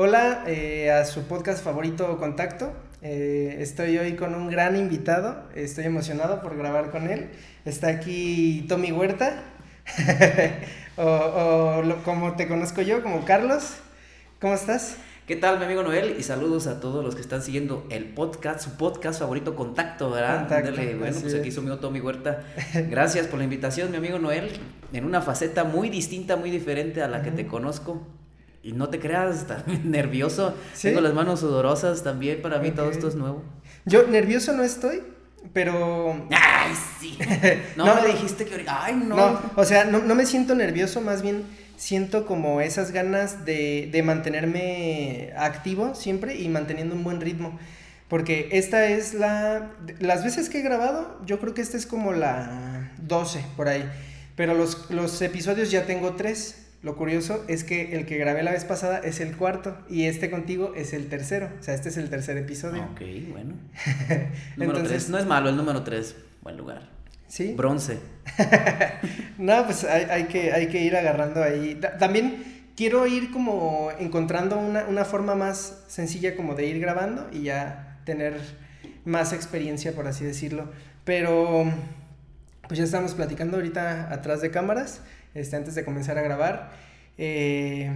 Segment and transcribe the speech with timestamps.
[0.00, 2.72] Hola eh, a su podcast favorito Contacto.
[3.02, 5.42] Eh, estoy hoy con un gran invitado.
[5.56, 7.30] Estoy emocionado por grabar con él.
[7.64, 9.42] Está aquí Tommy Huerta,
[10.96, 13.78] o, como te conozco yo, como Carlos.
[14.40, 14.98] ¿Cómo estás?
[15.26, 16.14] ¿Qué tal, mi amigo Noel?
[16.16, 20.46] Y saludos a todos los que están siguiendo el podcast, su podcast favorito, Contacto, ¿verdad?
[20.46, 22.44] Contacto, bueno, pues aquí su amigo Tommy Huerta.
[22.88, 24.48] Gracias por la invitación, mi amigo Noel,
[24.92, 28.06] en una faceta muy distinta, muy diferente a la que te conozco.
[28.62, 30.54] Y no te creas, también nervioso.
[30.80, 33.42] Tengo las manos sudorosas también, para mí todo esto es nuevo.
[33.84, 35.02] Yo nervioso no estoy,
[35.52, 36.26] pero...
[36.30, 37.18] ¡Ay, sí!
[37.76, 38.64] No, no me dijiste que...
[38.66, 39.16] ¡Ay, no!
[39.16, 41.44] No, o sea, no, no me siento nervioso, más bien
[41.76, 47.58] siento como esas ganas de, de mantenerme activo siempre y manteniendo un buen ritmo.
[48.08, 49.70] Porque esta es la...
[50.00, 53.88] Las veces que he grabado, yo creo que esta es como la 12 por ahí.
[54.34, 56.67] Pero los, los episodios ya tengo tres.
[56.80, 60.30] Lo curioso es que el que grabé la vez pasada es el cuarto y este
[60.30, 61.50] contigo es el tercero.
[61.58, 62.84] O sea, este es el tercer episodio.
[62.92, 63.00] Ok,
[63.30, 63.54] bueno.
[64.56, 66.14] número Entonces, No es malo el número tres.
[66.42, 66.88] Buen lugar.
[67.26, 67.54] Sí.
[67.54, 67.98] Bronce.
[69.38, 71.80] no, pues hay, que, hay que ir agarrando ahí.
[71.98, 77.42] también quiero ir como encontrando una, una forma más sencilla como de ir grabando y
[77.42, 78.40] ya tener
[79.04, 80.70] más experiencia, por así decirlo.
[81.04, 81.64] Pero
[82.68, 85.00] pues ya estamos platicando ahorita atrás de cámaras
[85.34, 86.72] este, antes de comenzar a grabar.
[87.16, 87.90] Eh,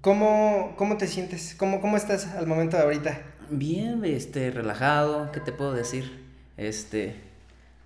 [0.00, 1.54] ¿cómo, ¿cómo, te sientes?
[1.56, 3.20] ¿Cómo, ¿Cómo estás al momento de ahorita?
[3.50, 6.22] Bien, este, relajado, ¿qué te puedo decir?
[6.56, 7.16] Este,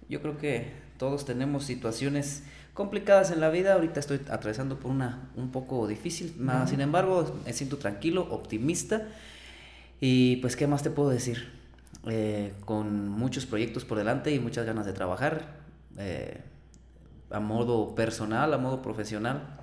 [0.08, 2.42] yo creo que todos tenemos situaciones
[2.74, 3.74] complicadas en la vida.
[3.74, 6.34] Ahorita estoy atravesando por una un poco difícil,
[6.66, 9.08] sin embargo, me siento tranquilo, optimista.
[10.00, 11.50] Y pues, ¿qué más te puedo decir?
[12.08, 15.56] Eh, con muchos proyectos por delante y muchas ganas de trabajar.
[15.98, 16.40] Eh,
[17.30, 19.58] a modo personal, a modo profesional.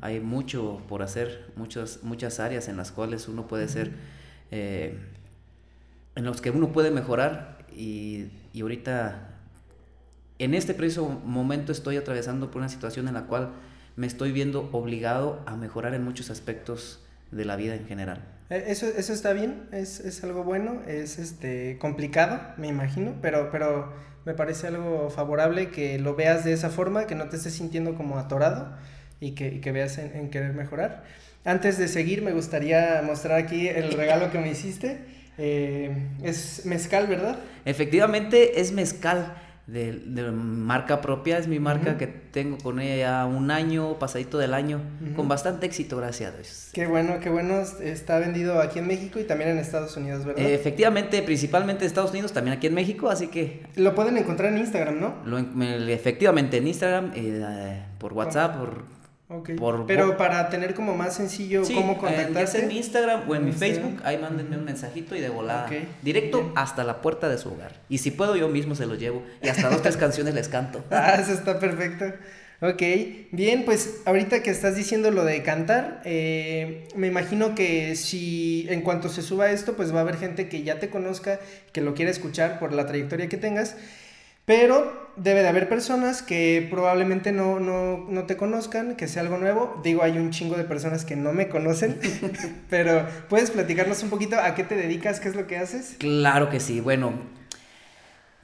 [0.00, 3.92] Hay mucho por hacer, muchas, muchas áreas en las cuales uno puede ser,
[4.50, 4.98] eh,
[6.14, 9.30] en los que uno puede mejorar y, y, ahorita,
[10.38, 13.52] en este preciso momento estoy atravesando por una situación en la cual
[13.96, 18.24] me estoy viendo obligado a mejorar en muchos aspectos de la vida en general.
[18.50, 23.50] Eh, eso, eso está bien, es, es algo bueno, es este complicado, me imagino, pero,
[23.50, 23.92] pero
[24.28, 27.94] me parece algo favorable que lo veas de esa forma, que no te estés sintiendo
[27.94, 28.76] como atorado
[29.20, 31.02] y que, que veas en, querer mejorar.
[31.46, 34.98] Antes de seguir, me gustaría mostrar aquí el regalo que me hiciste.
[35.38, 37.38] Eh, es mezcal, ¿verdad?
[37.64, 39.34] Efectivamente, es mezcal
[39.68, 44.54] de, marca propia, es mi marca que tengo con ella ya un año, pasadito del
[44.54, 44.80] año,
[45.14, 46.70] con bastante éxito, gracias a Dios.
[46.72, 50.42] Qué bueno, qué bueno, está vendido aquí en México y también en Estados Unidos, ¿verdad?
[50.44, 53.62] efectivamente, principalmente en Estados Unidos, también aquí en México, así que...
[53.76, 55.16] Lo pueden encontrar en Instagram, ¿no?
[55.26, 55.38] Lo,
[55.92, 58.97] efectivamente, en Instagram, eh, por WhatsApp, por
[59.86, 62.62] pero para tener como más sencillo cómo contactarse.
[62.62, 65.68] en mi Instagram o en mi Facebook, ahí mándenme un mensajito y de volada.
[66.02, 67.74] Directo hasta la puerta de su hogar.
[67.88, 69.22] Y si puedo, yo mismo se lo llevo.
[69.42, 70.82] Y hasta dos, tres canciones les canto.
[70.90, 72.06] Ah, eso está perfecto.
[72.60, 72.82] Ok,
[73.30, 78.80] bien, pues ahorita que estás diciendo lo de cantar, eh, me imagino que si en
[78.80, 81.38] cuanto se suba esto, pues va a haber gente que ya te conozca,
[81.72, 83.76] que lo quiera escuchar por la trayectoria que tengas.
[84.48, 89.36] Pero debe de haber personas que probablemente no, no, no, te conozcan, que sea algo
[89.36, 89.78] nuevo.
[89.84, 92.00] Digo, hay un chingo de personas que no me conocen,
[92.70, 95.96] pero ¿puedes platicarnos un poquito a qué te dedicas, qué es lo que haces?
[95.98, 96.80] Claro que sí.
[96.80, 97.12] Bueno,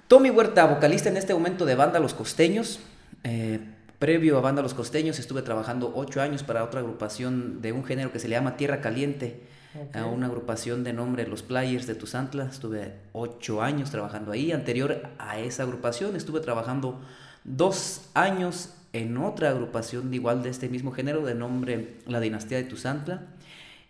[0.07, 2.81] Tommy Huerta, vocalista en este momento de Banda Los Costeños.
[3.23, 3.61] Eh,
[3.99, 8.13] previo a Banda Los Costeños estuve trabajando ocho años para otra agrupación de un género
[8.13, 9.41] que se le llama Tierra Caliente
[9.93, 12.45] a una agrupación de nombre Los Players de Tuzantla.
[12.45, 14.53] Estuve ocho años trabajando ahí.
[14.53, 17.01] Anterior a esa agrupación estuve trabajando
[17.45, 22.59] dos años en otra agrupación de igual de este mismo género de nombre La Dinastía
[22.59, 23.23] de Tuzantla.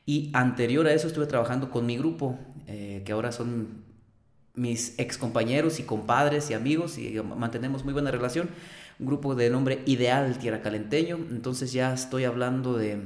[0.06, 3.84] Y anterior a eso estuve trabajando con mi grupo, eh, que ahora son
[4.54, 8.48] mis ex compañeros y compadres y amigos y mantenemos muy buena relación.
[8.98, 11.16] Un grupo de nombre Ideal Tierra Calenteño.
[11.16, 13.02] Entonces ya estoy hablando de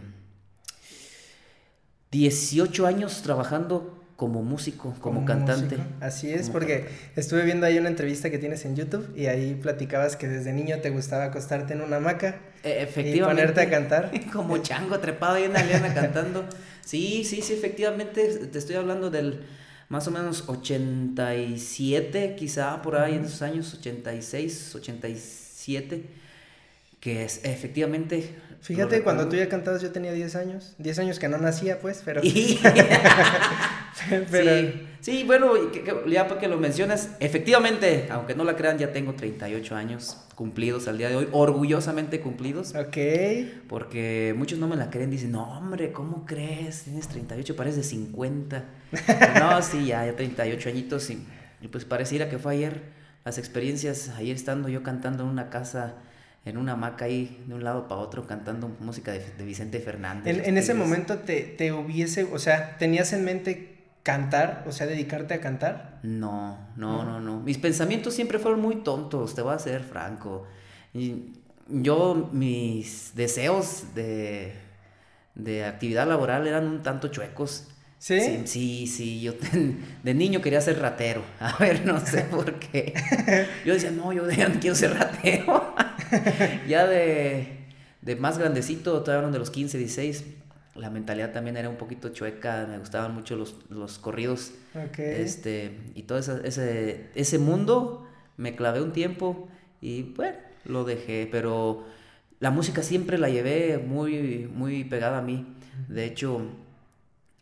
[2.10, 5.76] 18 años trabajando como músico, como, cantante.
[6.00, 10.16] Así es, porque estuve viendo ahí una entrevista que tienes en YouTube y ahí platicabas
[10.16, 14.10] que desde niño te gustaba acostarte en una hamaca e, efectivamente, y ponerte a cantar.
[14.32, 16.44] como chango trepado ahí en la liana cantando.
[16.84, 19.44] Sí, sí, sí, efectivamente, te estoy hablando del
[19.88, 26.04] más o menos 87, quizá por ahí en esos años, 86, 87,
[26.98, 30.74] que es efectivamente Fíjate, cuando tú ya cantabas yo tenía 10 años.
[30.78, 32.20] 10 años que no nacía, pues, pero...
[34.30, 35.52] Sí, sí, bueno,
[36.06, 40.98] ya porque lo mencionas, efectivamente, aunque no la crean, ya tengo 38 años cumplidos al
[40.98, 42.74] día de hoy, orgullosamente cumplidos.
[42.74, 42.96] Ok.
[43.68, 46.84] Porque muchos no me la creen, dicen, no, hombre, ¿cómo crees?
[46.84, 48.64] Tienes 38, pareces de 50.
[49.40, 51.26] no, sí, ya, ya 38 añitos y,
[51.60, 52.98] y pues pareciera que fue ayer.
[53.24, 55.96] Las experiencias, ayer estando yo cantando en una casa
[56.44, 60.46] en una hamaca ahí de un lado para otro cantando música de, Vicente Fernández.
[60.46, 65.34] En, ese momento te, te, hubiese, o sea, ¿tenías en mente cantar, o sea, dedicarte
[65.34, 65.98] a cantar?
[66.02, 67.40] No, no, no, no.
[67.40, 70.46] Mis pensamientos siempre fueron muy tontos, te voy a ser franco.
[70.94, 71.32] Y
[71.68, 74.54] yo, mis deseos de,
[75.34, 77.68] de actividad laboral eran un tanto chuecos.
[77.98, 78.42] ¿Sí?
[78.44, 79.34] Sí, sí, yo
[80.02, 81.22] de niño quería ser ratero.
[81.40, 82.94] A ver, no sé por qué.
[83.64, 85.74] Yo decía, no, yo ya no quiero ser ratero.
[86.68, 87.58] ya de,
[88.02, 90.24] de más grandecito, todavía de los 15, 16,
[90.76, 94.52] la mentalidad también era un poquito chueca, me gustaban mucho los, los corridos.
[94.96, 98.06] Este, y todo ese, ese mundo
[98.36, 99.48] me clavé un tiempo
[99.80, 101.84] y bueno, lo dejé, pero
[102.38, 105.56] la música siempre la llevé muy, muy pegada a mí.
[105.88, 106.42] De hecho,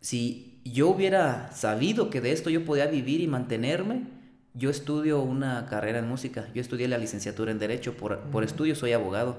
[0.06, 4.02] si yo hubiera sabido que de esto yo podía vivir y mantenerme,
[4.54, 8.76] yo estudio una carrera en música, yo estudié la licenciatura en Derecho, por, por estudio
[8.76, 9.36] soy abogado.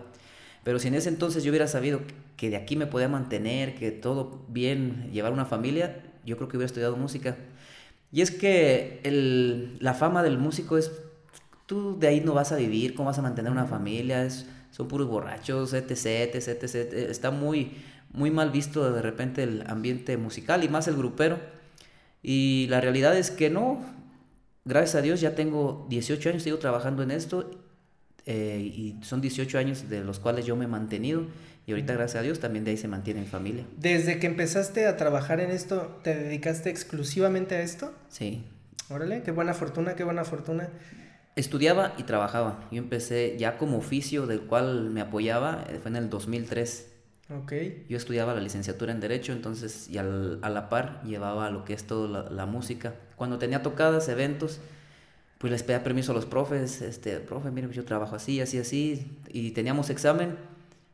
[0.65, 2.01] Pero si en ese entonces yo hubiera sabido
[2.35, 6.57] que de aquí me podía mantener, que todo bien, llevar una familia, yo creo que
[6.57, 7.37] hubiera estudiado música.
[8.11, 10.91] Y es que el, la fama del músico es,
[11.65, 14.89] tú de ahí no vas a vivir, cómo vas a mantener una familia, es, son
[14.89, 17.71] puros borrachos, etc, etc, etc, está muy,
[18.11, 21.39] muy mal visto de repente el ambiente musical y más el grupero.
[22.21, 23.83] Y la realidad es que no,
[24.65, 27.51] gracias a Dios ya tengo 18 años, sigo trabajando en esto
[28.25, 31.27] eh, y son 18 años de los cuales yo me he mantenido
[31.65, 33.65] y ahorita gracias a Dios también de ahí se mantiene mi familia.
[33.77, 37.93] Desde que empezaste a trabajar en esto, ¿te dedicaste exclusivamente a esto?
[38.09, 38.45] Sí.
[38.89, 40.69] Órale, qué buena fortuna, qué buena fortuna.
[41.35, 42.67] Estudiaba y trabajaba.
[42.71, 46.96] Yo empecé ya como oficio del cual me apoyaba, eh, fue en el 2003.
[47.29, 47.53] Ok.
[47.89, 51.73] Yo estudiaba la licenciatura en Derecho, entonces, y al, a la par llevaba lo que
[51.73, 52.95] es toda la, música.
[53.17, 54.59] Cuando tenía tocadas, eventos,
[55.37, 59.05] pues les pedía permiso a los profes, este, profe, mire, yo trabajo así, así, así,
[59.27, 60.37] y teníamos examen,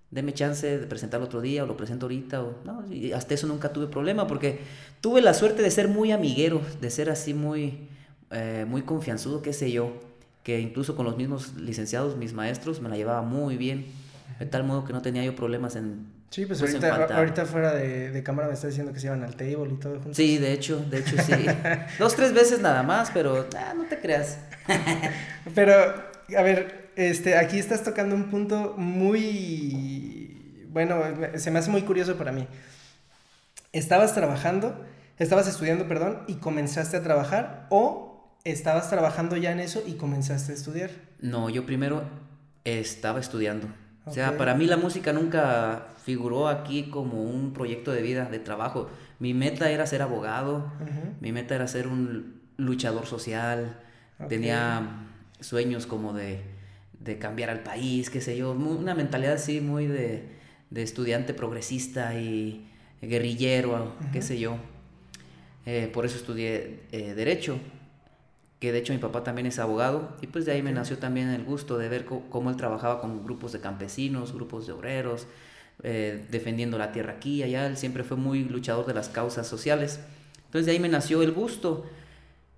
[0.09, 3.45] deme chance de presentarlo otro día, o lo presento ahorita, o no, y hasta eso
[3.45, 4.59] nunca tuve problema, porque
[5.01, 7.89] tuve la suerte de ser muy amiguero, de ser así muy,
[8.31, 9.93] eh, muy confianzudo, qué sé yo,
[10.41, 13.85] que incluso con los mismos licenciados, mis maestros, me la llevaba muy bien,
[14.39, 17.75] de tal modo que no tenía yo problemas en Sí, pues, pues ahorita, ahorita fuera
[17.75, 20.17] de, de, cámara me está diciendo que se iban al table y todo juntos.
[20.17, 21.31] Sí, de hecho, de hecho sí.
[21.99, 24.39] Dos, tres veces nada más, pero ah, no te creas.
[25.53, 31.03] pero, a ver, este, aquí estás tocando un punto muy, bueno,
[31.35, 32.47] se me hace muy curioso para mí.
[33.71, 34.83] Estabas trabajando,
[35.19, 40.53] estabas estudiando, perdón, y comenzaste a trabajar o estabas trabajando ya en eso y comenzaste
[40.53, 40.89] a estudiar.
[41.19, 42.01] No, yo primero
[42.63, 43.67] estaba estudiando.
[44.05, 48.39] O sea, para mí la música nunca figuró aquí como un proyecto de vida, de
[48.39, 48.89] trabajo.
[49.19, 50.71] Mi meta era ser abogado,
[51.21, 53.79] mi meta era ser un luchador social,
[54.27, 55.07] tenía
[55.39, 56.41] sueños como de,
[56.99, 60.29] de, cambiar al país, qué sé yo, una mentalidad así muy de,
[60.69, 62.69] de estudiante progresista y
[63.01, 64.57] guerrillero, qué sé yo.
[65.65, 67.57] Eh, por eso estudié eh, derecho
[68.63, 71.27] que de hecho mi papá también es abogado, y pues de ahí me nació también
[71.31, 75.27] el gusto de ver cómo, él trabajaba con grupos de campesinos, grupos de obreros,
[75.83, 79.47] eh, defendiendo la tierra aquí y allá, él siempre fue muy luchador de las causas
[79.47, 79.99] sociales.
[80.45, 81.85] Entonces de ahí me nació el gusto,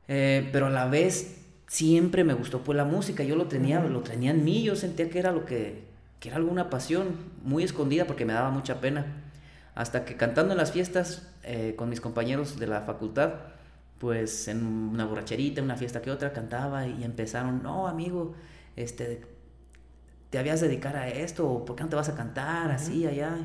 [0.07, 4.01] eh, pero a la vez siempre me gustó pues la música, yo lo tenía, lo
[4.01, 5.85] tenía en mí, yo sentía que era lo que,
[6.19, 9.24] que era alguna pasión muy escondida porque me daba mucha pena.
[9.74, 13.54] Hasta que cantando en las fiestas eh, con mis compañeros de la facultad,
[13.99, 18.33] pues en una borracherita, una fiesta que otra, cantaba y empezaron, no, amigo,
[18.75, 19.21] este,
[20.29, 23.37] te habías de dedicar a esto, ¿por qué no te vas a cantar así, allá?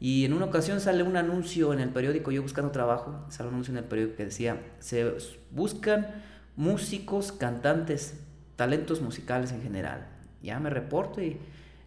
[0.00, 3.54] Y en una ocasión sale un anuncio en el periódico, yo buscando trabajo, sale un
[3.54, 5.16] anuncio en el periódico que decía, se
[5.50, 6.22] buscan
[6.54, 8.20] músicos, cantantes,
[8.56, 10.06] talentos musicales en general.
[10.42, 11.38] Ya me reporto y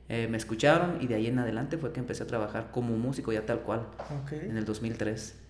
[0.10, 3.32] eh, me escucharon y de ahí en adelante fue que empecé a trabajar como músico
[3.32, 3.88] ya tal cual,
[4.32, 5.41] en el 2003.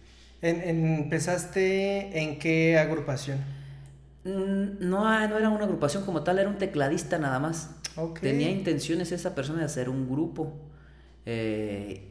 [0.42, 3.40] ¿Empezaste en qué agrupación?
[4.24, 7.76] Mm, no, ah, no era una agrupación como tal, era un tecladista nada más.
[8.22, 10.54] Tenía intenciones esa persona de hacer un grupo,
[11.26, 12.10] eh,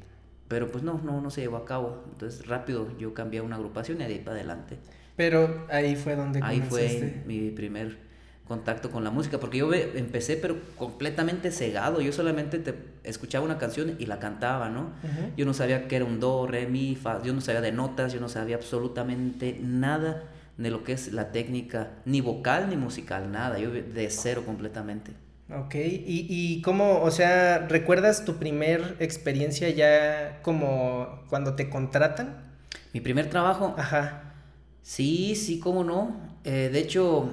[0.48, 2.04] pero pues no, no, no se llevó a cabo.
[2.12, 4.76] Entonces rápido yo cambié a una agrupación y de ahí para adelante.
[5.16, 8.09] Pero ahí fue donde Ahí fue mi primer
[8.50, 13.58] contacto con la música, porque yo empecé pero completamente cegado, yo solamente te escuchaba una
[13.58, 14.90] canción y la cantaba, ¿no?
[15.36, 18.12] Yo no sabía que era un do, re, mi, fa, yo no sabía de notas,
[18.12, 20.24] yo no sabía absolutamente nada
[20.58, 25.12] de lo que es la técnica, ni vocal ni musical, nada, yo de cero completamente.
[25.56, 32.50] Ok, ¿Y, y cómo, o sea, recuerdas tu primer experiencia ya como cuando te contratan?
[32.92, 33.76] Mi primer trabajo.
[33.78, 34.34] Ajá.
[34.82, 36.16] Sí, sí, cómo no.
[36.42, 37.30] Eh, de hecho,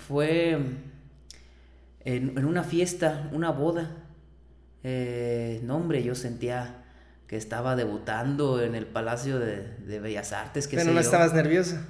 [0.00, 0.58] fue
[2.04, 3.90] en, una fiesta, una boda.
[4.82, 6.84] Eh, no, hombre, yo sentía
[7.26, 10.66] que estaba debutando en el Palacio de, Bellas Artes.
[10.66, 11.84] Que Pero no estabas nerviosa.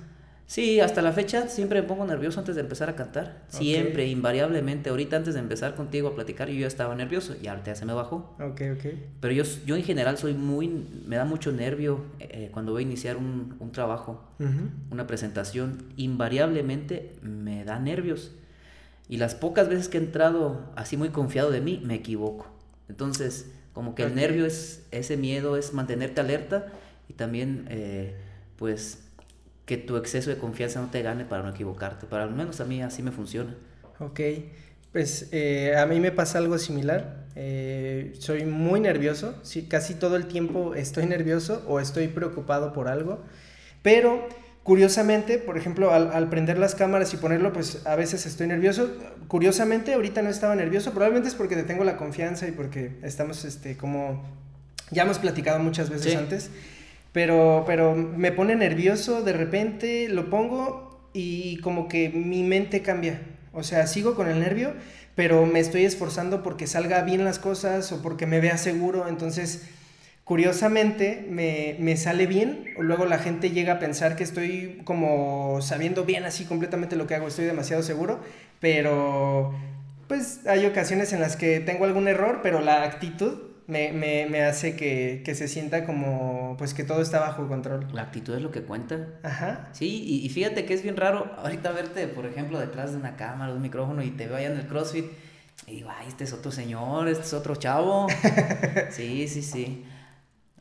[0.50, 3.44] Sí, hasta la fecha siempre me pongo nervioso antes de empezar a cantar.
[3.46, 4.90] Siempre, invariablemente.
[4.90, 7.84] Ahorita antes de empezar contigo a platicar yo ya estaba nervioso y ahorita ya se
[7.84, 8.34] me bajó.
[8.40, 8.84] Ok, ok.
[9.20, 10.66] Pero yo, yo en general soy muy,
[11.06, 14.24] me da mucho nervio eh, cuando voy a iniciar un, un trabajo,
[14.90, 15.84] una presentación.
[15.96, 18.32] Invariablemente me da nervios.
[19.08, 22.48] Y las pocas veces que he entrado así muy confiado de mí, me equivoco.
[22.88, 26.66] Entonces, como que el nervio es, ese miedo es mantenerte alerta
[27.08, 28.16] y también, eh,
[28.56, 29.09] pues
[29.70, 32.04] que tu exceso de confianza no te gane para no equivocarte.
[32.08, 33.54] Para al menos a mí así me funciona.
[34.00, 34.18] Ok,
[34.90, 37.28] pues eh, a mí me pasa algo similar.
[37.36, 42.88] Eh, soy muy nervioso, sí, casi todo el tiempo estoy nervioso o estoy preocupado por
[42.88, 43.22] algo,
[43.80, 44.26] pero
[44.64, 48.90] curiosamente, por ejemplo, al, prender las cámaras y ponerlo, pues a veces estoy nervioso.
[49.28, 53.44] Curiosamente, ahorita no estaba nervioso, probablemente es porque te tengo la confianza y porque estamos,
[53.44, 54.24] este, como
[54.90, 56.50] ya hemos platicado muchas veces antes.
[57.12, 63.20] Pero, pero me pone nervioso de repente, lo pongo y como que mi mente cambia.
[63.52, 64.74] O sea, sigo con el nervio,
[65.16, 69.08] pero me estoy esforzando porque salga bien las cosas o porque me vea seguro.
[69.08, 69.66] Entonces,
[70.24, 72.66] curiosamente, me, me sale bien.
[72.78, 77.16] Luego la gente llega a pensar que estoy como sabiendo bien así completamente lo que
[77.16, 77.26] hago.
[77.26, 78.20] Estoy demasiado seguro,
[78.60, 79.52] pero
[80.06, 84.42] pues hay ocasiones en las que tengo algún error, pero la actitud me, me, me
[84.42, 87.86] hace que, que, se sienta como, pues que todo está bajo control.
[87.92, 89.06] La actitud es lo que cuenta.
[89.22, 89.68] Ajá.
[89.72, 93.16] Sí, y, y, fíjate que es bien raro ahorita verte, por ejemplo, detrás de una
[93.16, 95.06] cámara, de un micrófono y te veo allá en el CrossFit
[95.66, 98.06] y digo, ay, este es otro señor, este es otro chavo.
[98.90, 99.84] sí, sí, sí.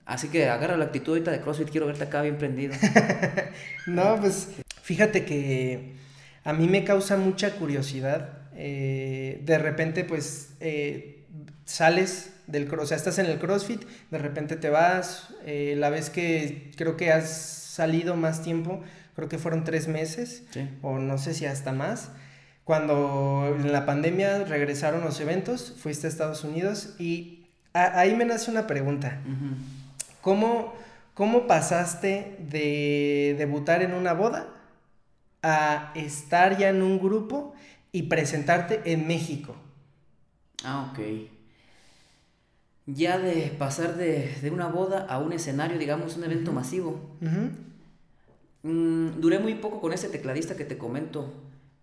[0.06, 2.74] Así que agarra la actitud ahorita de CrossFit, quiero verte acá bien prendido.
[3.88, 4.50] no, pues
[4.82, 5.94] fíjate que
[6.44, 8.40] a mí me causa mucha curiosidad.
[8.56, 11.19] Eh, de repente, pues, eh,
[11.66, 16.10] sales del o sea, estás en el CrossFit, de repente te vas, eh, la vez
[16.10, 18.82] que creo que has salido más tiempo,
[19.16, 20.44] creo que fueron tres meses,
[20.82, 22.10] o no sé si hasta más,
[22.64, 28.52] cuando en la pandemia regresaron los eventos, fuiste a Estados Unidos y ahí me nace
[28.52, 29.20] una pregunta.
[30.22, 30.74] ¿Cómo,
[31.14, 34.48] ¿Cómo pasaste de debutar en una boda
[35.42, 37.54] a estar ya en un grupo
[37.92, 39.56] y presentarte en México?
[40.64, 41.00] Ah, ok
[42.96, 47.00] ya de pasar de, una boda a un escenario, digamos, un evento masivo.
[48.64, 51.32] Mm, duré muy poco con ese tecladista que te comento.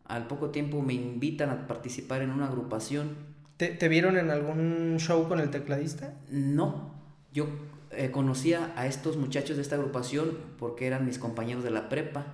[0.04, 3.16] Al poco tiempo me invitan a participar en una agrupación.
[3.56, 6.14] ¿Te, vieron en algún show con el tecladista?
[6.30, 6.90] No,
[7.33, 7.49] yo
[7.90, 12.26] eh, conocía a estos muchachos de esta agrupación porque eran mis compañeros de la prepa.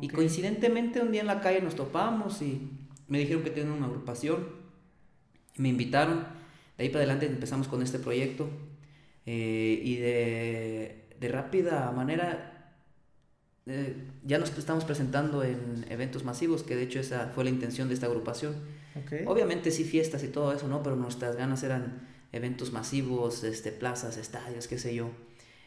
[0.00, 2.70] Y coincidentemente un día en la calle nos topamos y
[3.06, 4.63] me dijeron que tienen una agrupación.
[5.56, 6.26] Me invitaron
[6.76, 8.48] de ahí para adelante empezamos con este proyecto
[9.26, 12.72] eh, y de, de, rápida manera
[13.66, 17.88] eh, ya nos estamos presentando en eventos masivos, que de hecho esa fue la intención
[17.88, 18.54] de esta agrupación.
[19.26, 20.82] Obviamente sí fiestas y todo eso, ¿no?
[20.82, 25.10] Pero nuestras ganas eran eventos masivos, este, plazas, estadios, qué sé yo.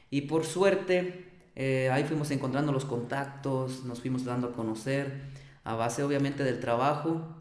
[0.10, 1.26] Y por suerte,
[1.56, 5.24] eh, ahí fuimos encontrando los contactos, nos fuimos dando a conocer,
[5.66, 7.37] a base obviamente del trabajo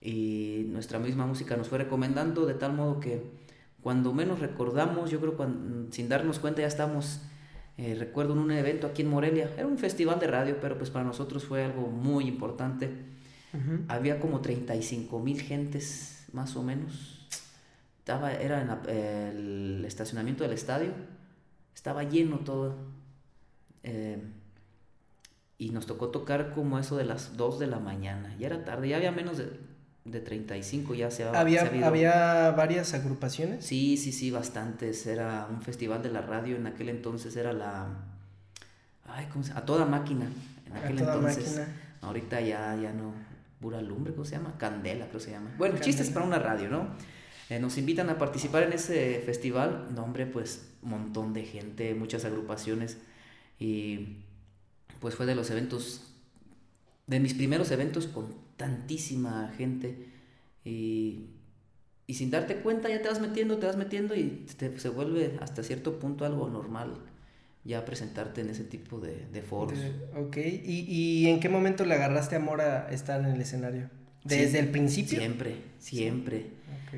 [0.00, 3.22] y nuestra misma música nos fue recomendando de tal modo que
[3.82, 7.20] cuando menos recordamos, yo creo cuando, sin darnos cuenta ya estamos,
[7.78, 10.90] eh, recuerdo en un evento aquí en Morelia, era un festival de radio, pero pues
[10.90, 13.08] para nosotros fue algo muy importante.
[13.88, 17.26] Había como 35 mil gentes más o menos.
[17.98, 20.92] Estaba, era en el estacionamiento del estadio,
[21.74, 22.76] estaba lleno todo.
[23.82, 24.22] Eh,
[25.58, 28.36] y nos tocó tocar como eso de las 2 de la mañana.
[28.38, 29.50] Ya era tarde, ya había menos de
[30.10, 31.62] de 35 ya se había...
[31.86, 33.64] ¿Había, varias agrupaciones?
[33.64, 35.06] Sí, sí, sí, bastantes.
[35.06, 37.88] Era un festival de la radio, en aquel entonces era la...
[39.06, 39.52] Ay, ¿cómo se?
[39.52, 40.26] A toda máquina.
[40.66, 41.58] En aquel a toda entonces.
[41.58, 41.76] Máquina.
[42.02, 43.12] Ahorita ya, ya no...
[43.60, 44.54] Pura lumbre, ¿cómo se llama?
[44.56, 45.50] Candela, creo que se llama.
[45.58, 46.88] Bueno, chistes para una radio, ¿no?
[47.50, 49.88] Eh, nos invitan a participar en ese festival.
[49.94, 52.96] No, hombre, pues un montón de gente, muchas agrupaciones.
[53.58, 54.22] Y
[55.00, 56.09] pues fue de los eventos
[57.10, 60.06] de mis primeros eventos con tantísima gente
[60.64, 61.26] y,
[62.06, 65.64] y sin darte cuenta ya te vas metiendo, te vas metiendo y se vuelve hasta
[65.64, 66.94] cierto punto algo normal
[67.64, 69.78] ya presentarte en ese tipo de, de foros.
[70.16, 73.90] ok, ¿Y, ¿Y, en qué momento le agarraste amor a estar en el escenario?
[74.24, 75.18] ¿Desde el principio?
[75.18, 76.46] Siempre, siempre,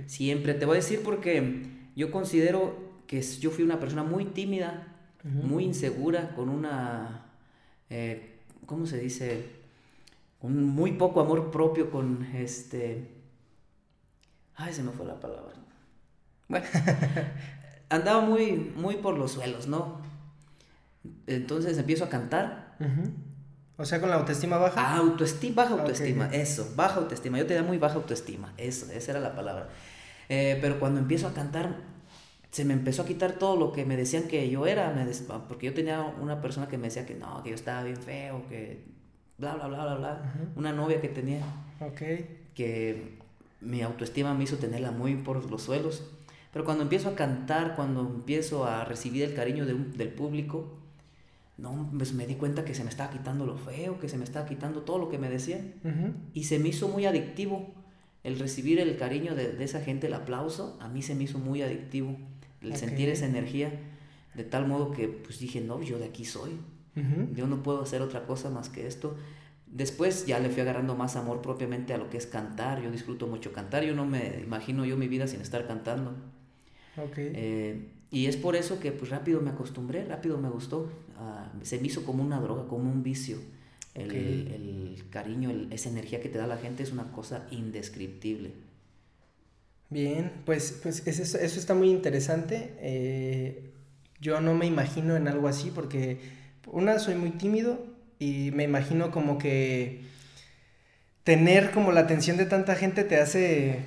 [0.07, 0.55] siempre.
[0.55, 1.63] Te voy a decir porque
[1.97, 4.89] yo considero que yo fui una persona muy tímida,
[5.25, 7.27] muy insegura, con una,
[7.91, 9.62] eh, ¿cómo se dice?
[10.43, 13.15] Un muy poco amor propio, con este...
[14.57, 15.55] Ay, se me fue la palabra.
[16.49, 16.67] Bueno,
[17.89, 20.01] andaba muy, muy por los suelos, ¿no?
[21.27, 22.77] Entonces empiezo a cantar.
[23.77, 24.97] O sea, con la autoestima baja.
[24.97, 27.39] autoestima, baja autoestima, eso, baja autoestima.
[27.39, 29.69] Yo tenía muy baja autoestima, eso, esa era la palabra.
[30.29, 31.77] Eh, pero cuando empiezo a cantar,
[32.51, 34.95] se me empezó a quitar todo lo que me decían que yo era,
[35.49, 38.47] porque yo tenía una persona que me decía que no, que yo estaba bien feo,
[38.49, 38.85] que
[39.43, 40.35] bla, bla, bla, bla, bla.
[40.57, 41.41] Una novia que tenía.
[41.81, 42.01] Ok.
[42.55, 43.19] Que
[43.61, 46.05] mi autoestima me hizo tenerla muy por los suelos.
[46.53, 50.79] Pero cuando empiezo a cantar, cuando empiezo a recibir el cariño del público,
[51.59, 54.25] no, pues me di cuenta que se me estaba quitando lo feo, que se me
[54.25, 55.75] estaba quitando todo lo que me decían.
[56.35, 57.73] Y se me hizo muy adictivo
[58.23, 61.63] el recibir el cariño de, esa gente, el aplauso, a mí se me hizo muy
[61.63, 62.17] adictivo.
[62.61, 63.73] El sentir esa energía,
[64.35, 66.53] de tal modo que pues dije, no, yo de aquí soy.
[67.35, 69.17] Yo no puedo hacer otra cosa más que esto.
[69.67, 72.83] Después ya le fui agarrando más amor propiamente a lo que es cantar.
[72.83, 73.85] Yo disfruto mucho cantar.
[73.85, 76.15] Yo no me imagino yo mi vida sin estar cantando.
[76.97, 77.33] Okay.
[77.35, 80.93] Eh, y es por eso que pues rápido me acostumbré, rápido me gustó.
[81.19, 83.39] Ah, se me hizo como una droga, como un vicio.
[83.95, 88.53] El, el cariño, esa energía que te da la gente es una cosa indescriptible.
[89.93, 92.73] Bien, pues, pues eso, eso está muy interesante.
[92.79, 93.73] Eh,
[94.21, 96.19] yo no me imagino en algo así porque,
[96.67, 97.85] una, soy muy tímido
[98.19, 100.03] y me imagino como que
[101.25, 103.81] tener como la atención de tanta gente te hace...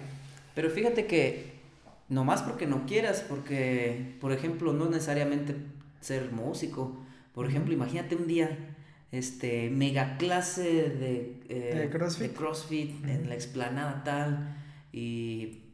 [0.54, 1.54] Pero fíjate que
[2.10, 5.56] no más porque no quieras, porque, por ejemplo, no necesariamente
[6.02, 6.98] ser músico.
[7.34, 8.58] Por ejemplo, imagínate un día,
[9.12, 11.90] este, mega clase de, eh,
[12.36, 14.56] CrossFit, en la explanada tal,
[14.94, 15.65] y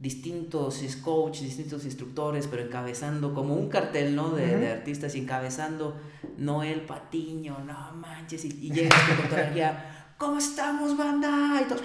[0.00, 4.30] distintos coaches, distintos instructores, pero encabezando como un cartel, ¿no?
[4.30, 5.96] De, artistas y encabezando
[6.38, 11.60] Noel Patiño, no manches, y, y llegas con toda energía, ¿cómo estamos, banda?
[11.62, 11.82] Y todos,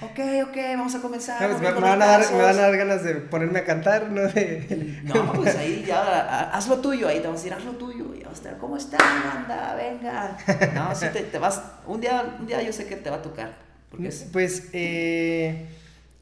[0.00, 1.60] ok, ok, vamos a comenzar.
[1.60, 4.22] me, van a dar, me, van a dar, ganas de ponerme a cantar, ¿no?
[4.22, 8.14] no, pues ahí ya, haz lo tuyo, ahí te vamos a decir, haz lo tuyo,
[8.14, 9.74] y vamos a estar, ¿cómo estás, banda?
[9.74, 10.36] Venga.
[10.74, 13.22] No, sí te, te, vas, un día, un día yo sé que te va a
[13.22, 13.70] tocar.
[14.32, 15.68] Pues, eh,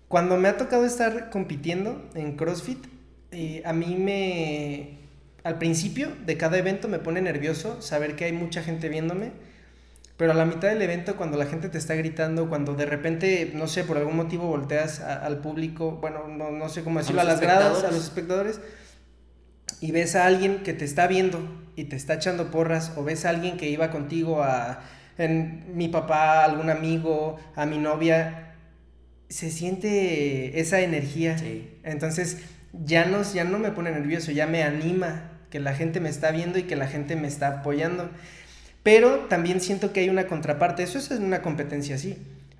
[0.09, 2.87] cuando me ha tocado estar compitiendo en CrossFit,
[3.31, 4.99] eh, a mí me,
[5.45, 9.33] al principio de cada evento me pone nervioso saber que hay mucha gente viéndome
[10.19, 13.53] pero a la mitad del evento, cuando la gente te está gritando, cuando de repente,
[13.55, 17.25] no sé, por algún motivo volteas al público, bueno, no, no sé cómo decirlo, a,
[17.25, 18.61] las gradas, a los espectadores,
[19.81, 21.39] y ves a alguien que te está viendo
[21.77, 24.81] y te está echando porras, o ves a alguien que iba contigo a
[25.19, 28.48] en, mi papá, algún amigo, a mi novia,
[29.29, 31.37] se siente esa energía.
[31.83, 32.39] Entonces,
[32.73, 36.31] ya no, ya no me pone nervioso, ya me anima que la gente me está
[36.31, 38.11] viendo y que la gente me está apoyando.
[38.83, 42.17] Pero también siento que hay una contraparte, eso es una competencia, sí.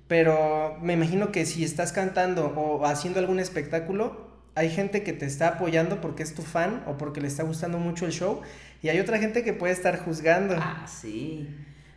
[0.07, 5.25] Pero me imagino que si estás cantando o haciendo algún espectáculo, hay gente que te
[5.25, 8.41] está apoyando porque es tu fan o porque le está gustando mucho el show
[8.81, 10.55] y hay otra gente que puede estar juzgando.
[10.57, 11.47] Ah, sí.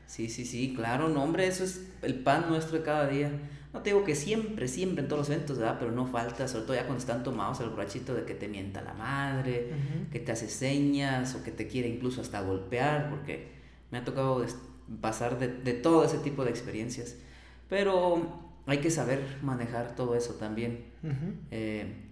[0.07, 3.31] Sí, sí, sí, claro, no, hombre, eso es el pan nuestro de cada día.
[3.73, 5.77] No te digo que siempre, siempre en todos los eventos, ¿verdad?
[5.79, 8.83] Pero no falta, sobre todo ya cuando están tomados el borrachito de que te mienta
[8.83, 9.71] la madre,
[10.11, 13.53] que te hace señas o que te quiere incluso hasta golpear, porque
[13.91, 14.45] me ha tocado
[15.01, 17.17] pasar de, de todo ese tipo de experiencias.
[17.71, 20.85] Pero hay que saber manejar todo eso también.
[21.51, 22.11] Eh,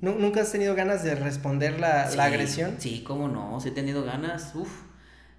[0.00, 2.76] ¿Nunca has tenido ganas de responder la, la, agresión?
[2.78, 4.84] Sí, cómo no, sí he tenido ganas, uff.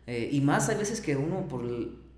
[0.06, 1.66] Eh, y más hay veces que uno por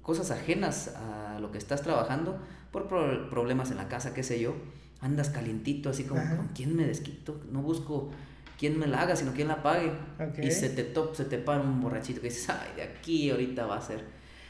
[0.02, 2.40] cosas ajenas a lo que estás trabajando,
[2.84, 4.54] por problemas en la casa, qué sé yo,
[5.00, 7.40] andas calientito, así como, ¿con quién me desquito?
[7.52, 8.12] No busco
[8.60, 9.94] quién me la haga, sino quién la pague.
[10.42, 13.66] Y se te top, se te para un borrachito que dices, ay, de aquí ahorita
[13.66, 14.04] va a ser.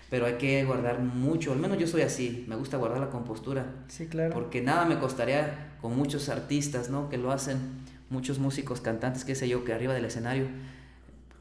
[0.10, 3.66] Pero hay que guardar mucho, al menos yo soy así, me gusta guardar la compostura.
[3.88, 4.34] Sí, claro.
[4.34, 7.10] Porque nada me costaría con muchos artistas, ¿no?
[7.10, 7.58] Que lo hacen,
[8.10, 10.48] muchos músicos, cantantes, qué sé yo, que arriba del escenario,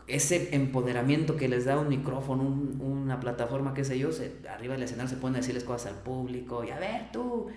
[0.07, 4.83] ese empoderamiento que les da un micrófono, una plataforma, qué sé yo, se, arriba del
[4.83, 7.49] escenario se pueden decirles cosas al público, y a ver tú,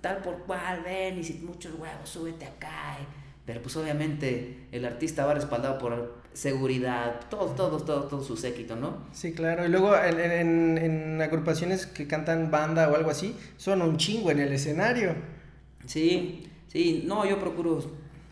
[0.00, 2.96] tal por cual, ven, y si muchos huevos, súbete acá.
[3.44, 8.76] Pero pues obviamente el artista va respaldado por seguridad, todos, todos, todo, todo su séquito,
[8.76, 9.06] ¿no?
[9.12, 9.64] Sí, claro.
[9.64, 14.30] Y luego en, en, en, agrupaciones que cantan banda o algo así, son un chingo
[14.30, 15.16] en el escenario.
[15.86, 17.80] Sí, sí, no, yo procuro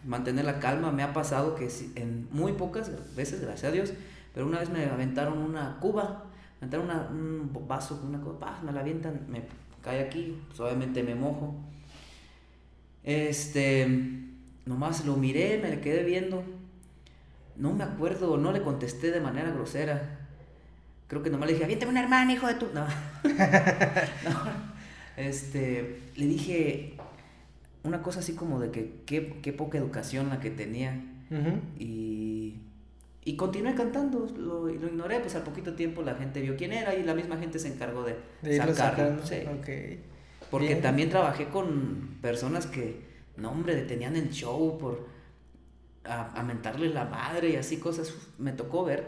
[0.04, 0.92] mantener la calma.
[0.92, 3.92] Me ha pasado que en muy pocas veces, gracias a Dios,
[4.34, 6.24] pero una vez me aventaron una cuba,
[6.60, 9.42] me aventaron una, un vaso, una cuba, me la avientan, me
[9.82, 11.54] cae aquí, pues obviamente me mojo.
[13.04, 13.86] Este,
[14.66, 16.44] nomás lo miré, me le quedé viendo
[17.58, 20.20] no me acuerdo, no le contesté de manera grosera.
[21.08, 22.66] Creo que nomás le dije, aviéntame una hermana, hijo de tu.
[22.74, 22.84] No.
[22.84, 24.68] no.
[25.16, 26.96] Este, le dije
[27.88, 31.02] una cosa así como de que qué, poca educación la que tenía.
[31.78, 32.60] Y.
[33.24, 36.94] Y continué cantando, lo, lo, ignoré, pues al poquito tiempo la gente vio quién era
[36.94, 39.26] y la misma gente se encargó de, de sacarlo.
[39.26, 39.42] Sí.
[40.50, 43.02] Porque también trabajé con personas que,
[43.36, 45.08] no hombre, detenían el show por
[46.04, 48.14] a, a mentarle la madre y así cosas.
[48.38, 49.04] Me tocó ver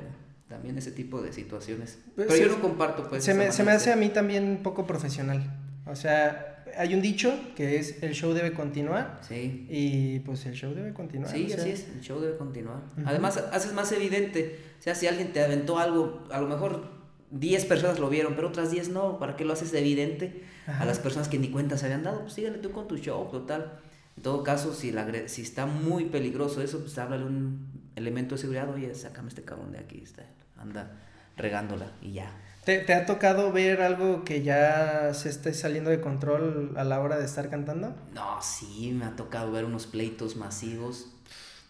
[0.51, 2.01] también ese tipo de situaciones.
[2.17, 3.25] Pues Pero yo no comparto, pues.
[3.25, 5.57] Se me, se me hace a mí también poco profesional.
[5.87, 9.21] O sea, hay un dicho que es el show debe continuar.
[9.27, 9.67] Sí.
[9.69, 11.31] Y pues el show debe continuar.
[11.31, 12.83] Sí, así es, el show debe continuar.
[13.05, 14.59] Además, haces más evidente.
[14.79, 16.91] O sea, si alguien te aventó algo, a lo mejor
[17.31, 19.19] 10 personas lo vieron, pero otras 10 no.
[19.19, 22.21] ¿Para qué lo haces evidente a las personas que ni cuenta se habían dado?
[22.21, 23.79] Pues síguele tú con tu show, total.
[24.17, 28.41] En todo caso, si, la, si está muy peligroso eso, pues háblale un elemento de
[28.41, 30.25] seguridad, oye, sácame este cabrón de aquí, está,
[30.59, 30.91] anda
[31.37, 32.31] regándola y ya.
[32.65, 37.01] ¿Te, ¿Te, ha tocado ver algo que ya se esté saliendo de control a la
[37.01, 37.95] hora de estar cantando?
[38.15, 41.11] No, sí, me ha tocado ver unos pleitos masivos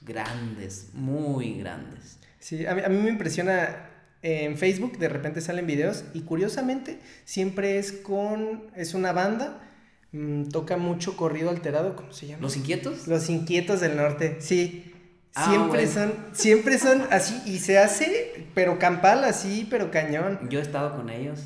[0.03, 2.18] grandes, muy grandes.
[2.38, 3.88] Sí, a mí, a mí me impresiona
[4.22, 9.66] en Facebook, de repente salen videos y curiosamente siempre es con, es una banda
[10.12, 12.42] Mm, toca mucho corrido alterado, ¿cómo se llama?
[12.42, 13.07] ¿Los inquietos?
[13.07, 14.92] Los inquietos del norte, sí.
[15.35, 20.49] Ah, siempre son, siempre son así, y se hace, pero campal así, pero cañón.
[20.51, 21.40] Yo he estado con ellos.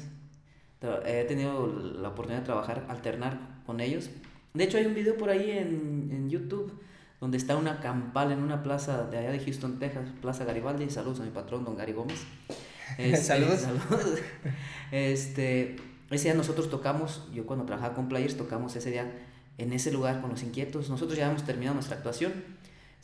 [1.07, 4.11] He tenido la oportunidad de trabajar, alternar con ellos.
[4.53, 6.79] De hecho, hay un video por ahí en, en YouTube
[7.25, 10.90] donde está una campal en una plaza de allá de Houston, Texas, Plaza Garibaldi.
[10.90, 12.20] Saludos a mi patrón, don Gary Gómez.
[12.99, 13.61] Este, saludos.
[13.61, 14.20] saludos.
[14.92, 15.77] Este,
[16.11, 19.11] ese día nosotros tocamos, yo cuando trabajaba con Players, tocamos ese día
[19.57, 20.90] en ese lugar con los inquietos.
[20.90, 22.35] Nosotros ya hemos terminado nuestra actuación.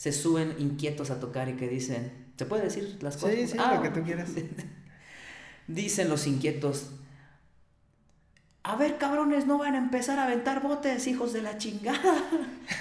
[0.00, 3.36] Se suben inquietos a tocar y que dicen, ¿se puede decir las cosas?
[3.36, 4.30] Sí, sí, lo ah, que tú quieras.
[5.66, 6.86] dicen los inquietos,
[8.62, 12.24] a ver, cabrones, no van a empezar a aventar botes, hijos de la chingada.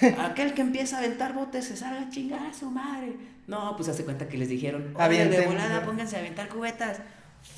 [0.19, 3.17] Aquel que empieza a aventar botes se salga a chingar a su madre.
[3.47, 7.01] No, pues hace cuenta que les dijeron, Oye, de volada, pónganse a aventar cubetas.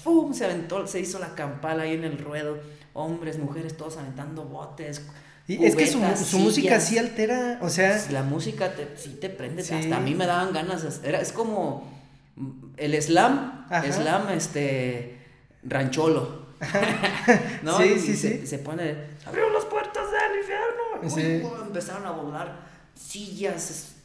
[0.04, 0.34] ¡Fum!
[0.34, 2.58] Se aventó, se hizo la campala ahí en el ruedo.
[2.93, 5.06] Hombres, mujeres, todos aventando botes.
[5.48, 8.02] Es que su, su música sí altera, o sea...
[8.12, 11.92] La música te, sí te prende, hasta a mí me daban ganas, era, es como
[12.78, 15.20] el slam, slam, este,
[15.64, 16.52] rancholo.
[17.64, 17.78] ¿No?
[17.78, 18.46] Sí, sí, sí.
[18.46, 21.66] Se pone, abrió las puertas del infierno.
[21.66, 23.96] empezaron a volar sillas,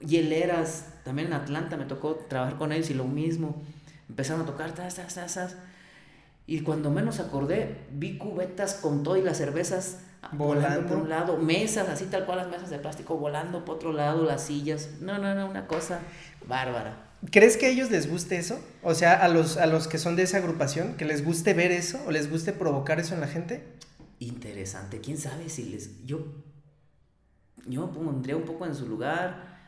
[0.00, 0.86] hieleras.
[1.04, 3.62] También en Atlanta me tocó trabajar con ellos y lo mismo.
[4.08, 5.56] Empezaron a tocar, tas, tas, tas,
[6.46, 9.98] Y cuando menos acordé, vi cubetas con todo y las cervezas
[10.32, 10.86] volando.
[10.86, 14.24] por un lado, mesas, así tal cual las mesas de plástico volando por otro lado,
[14.24, 14.88] las sillas.
[15.00, 16.00] No, no, no, una cosa
[16.46, 17.06] bárbara.
[17.30, 18.58] ¿Crees que a ellos les guste eso?
[18.82, 21.70] O sea, a los, a los que son de esa agrupación, que les guste ver
[21.70, 23.62] eso o les guste provocar eso en la gente?
[24.18, 25.00] Interesante.
[25.00, 26.04] ¿Quién sabe si les...
[26.06, 26.24] Yo,
[27.66, 29.58] yo me pondría un poco en su lugar.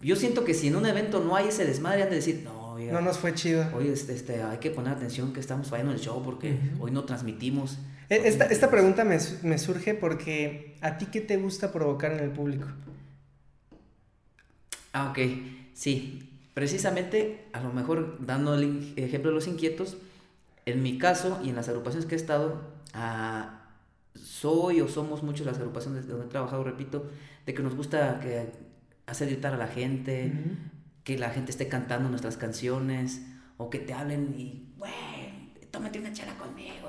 [0.00, 2.66] Yo siento que si en un evento no hay ese desmadre, han de decir, no,
[2.78, 3.66] no nos fue chido.
[3.74, 7.04] Oye, este, este, hay que poner atención que estamos fallando el show porque hoy no
[7.04, 7.78] transmitimos.
[8.08, 12.20] E, esta, esta pregunta me, me, surge porque ¿a ti qué te gusta provocar en
[12.20, 12.68] el público?
[14.92, 15.18] Ah, ok,
[15.74, 16.30] sí.
[16.54, 19.98] Precisamente, a lo mejor dando el ejemplo de los inquietos,
[20.64, 22.62] en mi caso y en las agrupaciones que he estado,
[22.94, 23.66] ah,
[24.14, 27.10] soy o somos muchos las agrupaciones donde he trabajado, repito,
[27.44, 28.46] de que nos gusta que
[29.06, 30.32] hacer gritar a la gente,
[31.04, 33.22] que la gente esté cantando nuestras canciones
[33.58, 36.85] o que te hablen y, güey, tómate una chela conmigo.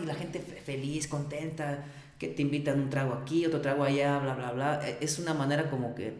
[0.00, 1.84] Y la gente feliz, contenta,
[2.18, 4.88] que te invitan un trago aquí, otro trago allá, bla, bla, bla.
[4.88, 6.14] E, es una manera como que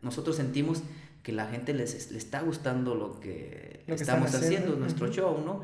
[0.00, 0.82] nosotros sentimos
[1.22, 5.62] que la gente les, les está gustando lo que, estamos haciendo, nuestro show, ¿no?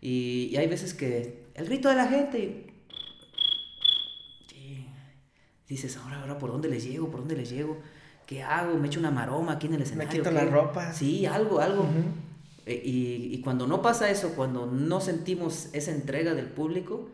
[0.00, 2.66] Y, hay veces que el grito de la gente,
[5.68, 7.10] dices, ahora, ahora, ¿por dónde les llego?
[7.10, 7.78] ¿Por dónde les llego?
[8.30, 8.78] ¿qué hago?
[8.78, 10.08] Me echo una maroma aquí en el escenario.
[10.08, 10.92] Me quito la ropa.
[10.92, 11.82] Sí, algo, algo.
[11.82, 12.04] Eh,
[12.72, 17.08] y, y, cuando no pasa eso, cuando no sentimos esa entrega del público,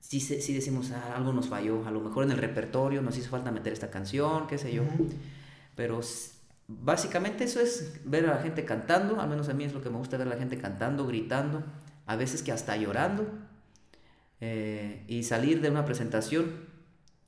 [0.00, 1.86] sí, sí decimos, ah, algo nos falló.
[1.86, 4.84] A lo mejor en el repertorio nos hizo falta meter esta canción, qué sé yo.
[5.76, 6.00] Pero
[6.66, 9.90] básicamente eso es ver a la gente cantando, al menos a mí es lo que
[9.90, 11.62] me gusta ver a la gente cantando, gritando,
[12.06, 13.26] a veces que hasta llorando,
[14.40, 16.68] eh, y salir de una presentación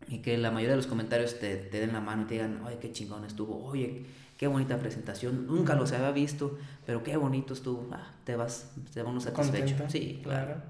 [0.09, 2.63] y que la mayoría de los comentarios te, te den la mano y te digan,
[2.65, 4.05] oye, qué chingón estuvo, oye,
[4.40, 9.03] qué bonita presentación, nunca los había visto, pero qué bonito estuvo, ah, te vas, te
[9.03, 9.74] vas satisfecho.
[9.90, 10.62] Sí, claro.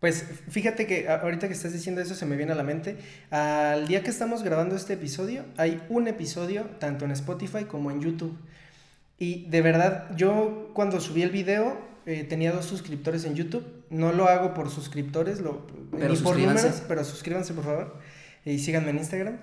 [0.00, 2.98] Pues fíjate que ahorita que estás diciendo eso se me viene a la mente.
[3.30, 8.00] Al día que estamos grabando este episodio, hay un episodio tanto en Spotify como en
[8.00, 8.36] YouTube.
[9.20, 13.84] Y de verdad, yo cuando subí el video eh, tenía dos suscriptores en YouTube.
[13.88, 18.00] No lo hago por suscriptores, lo, pero ni por números, pero suscríbanse por favor
[18.46, 19.36] y síganme en Instagram.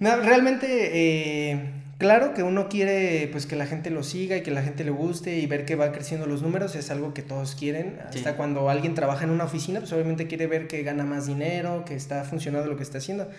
[0.00, 4.50] No, realmente, eh, claro que uno quiere pues que la gente lo siga y que
[4.50, 7.54] la gente le guste y ver que van creciendo los números, es algo que todos
[7.54, 8.00] quieren.
[8.04, 11.84] Hasta cuando alguien trabaja en una oficina, pues obviamente quiere ver que gana más dinero,
[11.86, 13.30] que está funcionando lo que está haciendo.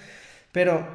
[0.54, 0.88] Pero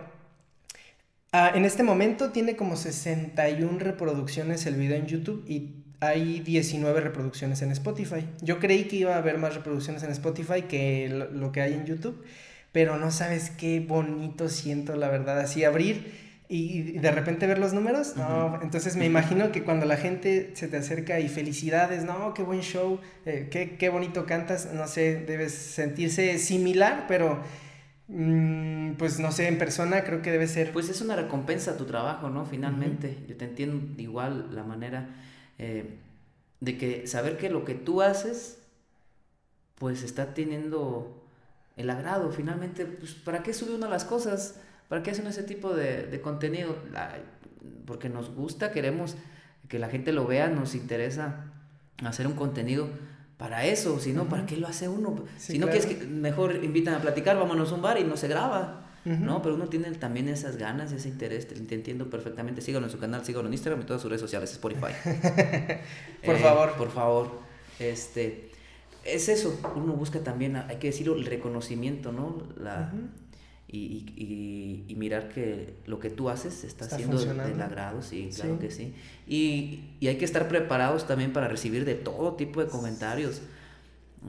[1.32, 6.98] ah, en este momento tiene como 61 reproducciones el video en YouTube y hay 19
[7.02, 8.26] reproducciones en Spotify.
[8.40, 11.84] Yo creí que iba a haber más reproducciones en Spotify que lo que hay en
[11.84, 12.24] YouTube
[12.72, 17.72] pero no sabes qué bonito siento, la verdad, así abrir y de repente ver los
[17.72, 22.34] números, no, entonces me imagino que cuando la gente se te acerca y felicidades, no,
[22.34, 27.40] qué buen show, eh, qué, qué, bonito cantas, no sé, debes sentirse similar, pero
[28.08, 30.72] mm, pues no sé, en persona creo que debe ser...
[30.72, 32.44] Pues es una recompensa a tu trabajo, ¿no?
[32.44, 35.08] Finalmente, yo te entiendo igual la manera
[35.58, 35.96] eh,
[36.60, 38.58] de que saber que lo que tú haces,
[39.76, 41.21] pues está teniendo
[41.76, 42.30] el agrado.
[42.30, 44.56] Finalmente, pues, ¿para qué sube uno las cosas?
[44.88, 46.76] ¿Para qué hacen ese tipo de, contenido?
[47.86, 49.16] porque nos gusta, queremos
[49.68, 51.46] que la gente lo vea, nos interesa
[52.04, 52.88] hacer un contenido
[53.38, 55.24] para eso, si no, ¿para qué lo hace uno?
[55.36, 58.28] si no quieres que mejor invitan a platicar, vámonos a un bar y no se
[58.28, 58.82] graba.
[59.04, 59.42] ¿no?
[59.42, 62.60] Pero uno tiene también esas ganas, ese interés, te, entiendo perfectamente.
[62.60, 64.92] Síganlo en su canal, síganlo en Instagram y todas sus redes sociales, Spotify.
[66.24, 66.68] por favor.
[66.68, 67.30] Eh, por favor.
[67.80, 68.51] Este,
[69.04, 72.42] es eso, uno busca también, hay que decirlo, el reconocimiento, ¿no?
[72.56, 72.92] La,
[73.68, 78.70] y, y, mirar que lo que tú haces está, siendo del agrado, sí, claro que
[78.70, 78.94] sí.
[79.26, 83.40] Y, hay que estar preparados también para recibir de todo tipo de comentarios.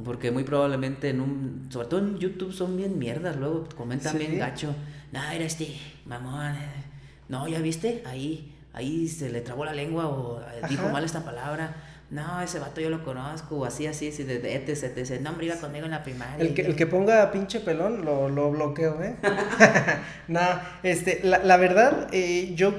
[0.03, 4.39] Porque muy probablemente en un, sobre todo en YouTube son bien mierdas, luego comentan bien
[4.39, 4.73] gacho,
[5.12, 5.67] no, era este,
[6.05, 6.83] mamón, eh,
[7.29, 11.23] no, ya viste, ahí, ahí se le trabó la lengua o eh, dijo mal esta
[11.23, 11.75] palabra
[12.13, 15.19] no, ese vato yo lo conozco, así, así, así, de etc, etc.
[15.19, 16.45] No, hombre, iba conmigo en la primaria.
[16.45, 19.15] El que, el que ponga pinche pelón, lo, lo bloqueo, ¿eh?
[20.28, 20.39] no,
[20.84, 22.76] este, la, la verdad, eh, yo,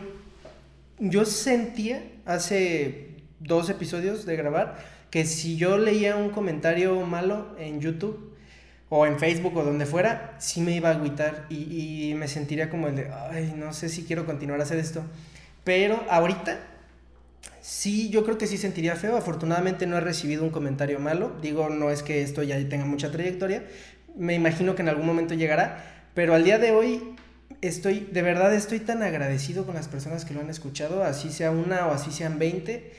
[1.00, 4.76] yo sentía hace dos episodios de grabar
[5.10, 8.36] que si yo leía un comentario malo en YouTube
[8.88, 12.70] o en Facebook o donde fuera, sí me iba a agüitar y, y me sentiría
[12.70, 15.02] como el de, ay, no sé si quiero continuar a hacer esto.
[15.64, 16.60] Pero ahorita
[17.64, 19.16] Sí, yo creo que sí sentiría feo.
[19.16, 21.32] Afortunadamente no he recibido un comentario malo.
[21.40, 23.64] Digo, no es que esto ya tenga mucha trayectoria.
[24.14, 25.82] Me imagino que en algún momento llegará.
[26.12, 27.16] Pero al día de hoy
[27.62, 31.52] estoy, de verdad estoy tan agradecido con las personas que lo han escuchado, así sea
[31.52, 32.92] una o así sean 20,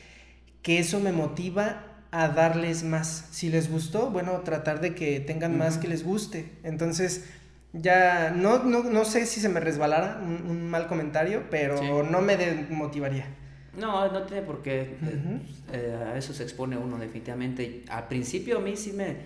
[0.63, 3.25] que eso me motiva a darles más.
[3.29, 6.49] Si les gustó, bueno, tratar de que tengan más que les guste.
[6.63, 7.25] Entonces,
[7.71, 13.27] ya no, no, sé si se me resbalara un, mal comentario, pero no me motivaría.
[13.77, 14.97] No, no tiene por qué.
[15.71, 17.83] Eh, a eso se expone uno definitivamente.
[17.89, 19.17] Al principio a mí sí me,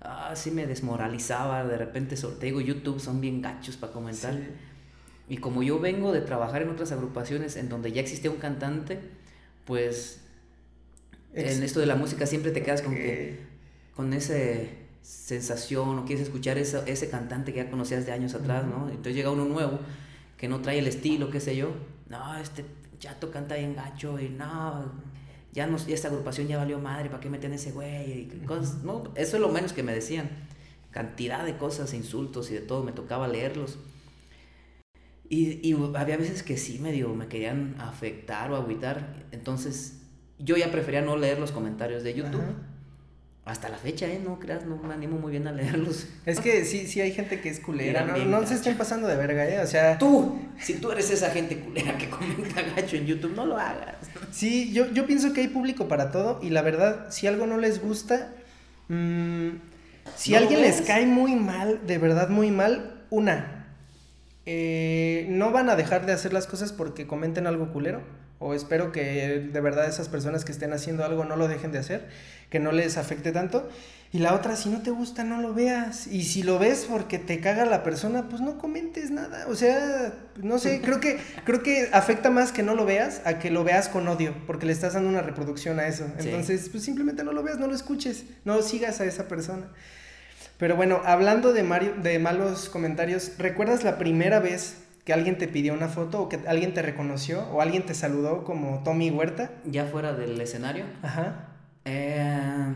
[0.00, 1.64] ah, sí me desmoralizaba.
[1.64, 4.34] De repente, te digo, YouTube son bien gachos para comentar.
[5.28, 9.00] Y como yo vengo de trabajar en otras agrupaciones en donde ya existía un cantante,
[9.64, 10.20] pues
[11.34, 13.40] en esto de la música siempre te quedas con que
[13.94, 18.64] con ese sensación o quieres escuchar ese, ese cantante que ya conocías de años atrás,
[18.66, 18.88] ¿no?
[18.88, 19.78] Entonces llega uno nuevo
[20.36, 21.70] que no trae el estilo, qué sé yo.
[22.08, 22.64] No, este
[22.98, 24.92] Chato canta bien gacho y no,
[25.52, 28.28] ya, no, esta agrupación ya valió madre, ¿para qué meten ese güey?
[28.82, 30.30] no, eso es lo menos que me decían.
[30.90, 33.78] Cantidad de cosas, insultos y de todo, me tocaba leerlos.
[35.28, 39.26] Y, había veces que sí medio me querían afectar o agüitar.
[39.32, 40.02] Entonces
[40.38, 42.44] yo ya prefería no leer los comentarios de YouTube.
[43.46, 44.20] Hasta la fecha, ¿eh?
[44.22, 46.08] No creas, no me animo muy bien a leerlos.
[46.26, 48.04] Es que sí, sí hay gente que es culera.
[48.04, 49.60] No, no se estén pasando de verga, ¿eh?
[49.60, 49.98] O sea.
[49.98, 53.94] Tú, si tú eres esa gente culera que comenta gacho en YouTube, no lo hagas.
[54.32, 57.56] Sí, yo, yo pienso que hay público para todo y la verdad, si algo no
[57.56, 58.32] les gusta,
[58.88, 59.50] mmm,
[60.16, 63.68] si alguien les cae muy mal, de verdad muy mal, una,
[64.44, 68.00] eh, no van a dejar de hacer las cosas porque comenten algo culero.
[68.38, 71.78] O espero que de verdad esas personas que estén haciendo algo no lo dejen de
[71.78, 72.08] hacer,
[72.50, 73.68] que no les afecte tanto.
[74.12, 76.06] Y la otra, si no te gusta, no lo veas.
[76.06, 79.46] Y si lo ves porque te caga la persona, pues no comentes nada.
[79.48, 83.38] O sea, no sé, creo que, creo que afecta más que no lo veas a
[83.38, 86.06] que lo veas con odio, porque le estás dando una reproducción a eso.
[86.18, 89.66] Entonces, pues simplemente no lo veas, no lo escuches, no sigas a esa persona.
[90.58, 95.46] Pero bueno, hablando de, Mario, de malos comentarios, ¿recuerdas la primera vez que alguien te
[95.46, 99.52] pidió una foto o que alguien te reconoció o alguien te saludó como Tommy Huerta?
[99.64, 100.84] Ya fuera del escenario.
[101.00, 101.50] Ajá.
[101.84, 102.74] Eh,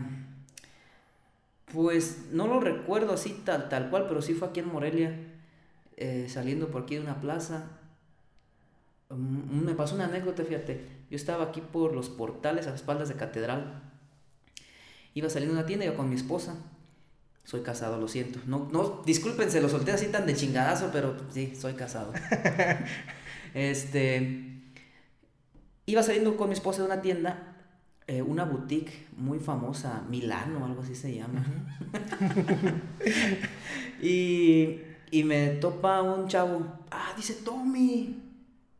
[1.73, 5.13] pues no lo recuerdo así tal, tal cual, pero sí fue aquí en Morelia,
[5.97, 7.65] eh, saliendo por aquí de una plaza.
[9.09, 10.87] Mm, me pasó una anécdota, fíjate.
[11.09, 13.81] Yo estaba aquí por los portales a las espaldas de Catedral.
[15.15, 16.55] Iba saliendo de una tienda, iba con mi esposa.
[17.43, 18.39] Soy casado, lo siento.
[18.45, 22.13] No, no, disculpen, se lo solté así tan de chingadazo, pero sí, soy casado.
[23.53, 24.47] este.
[25.85, 27.57] Iba saliendo con mi esposa de una tienda,
[28.07, 31.43] eh, una boutique muy famosa, Milano, algo así se llama.
[34.01, 36.79] y, y me topa un chavo.
[36.91, 38.21] Ah, dice Tommy.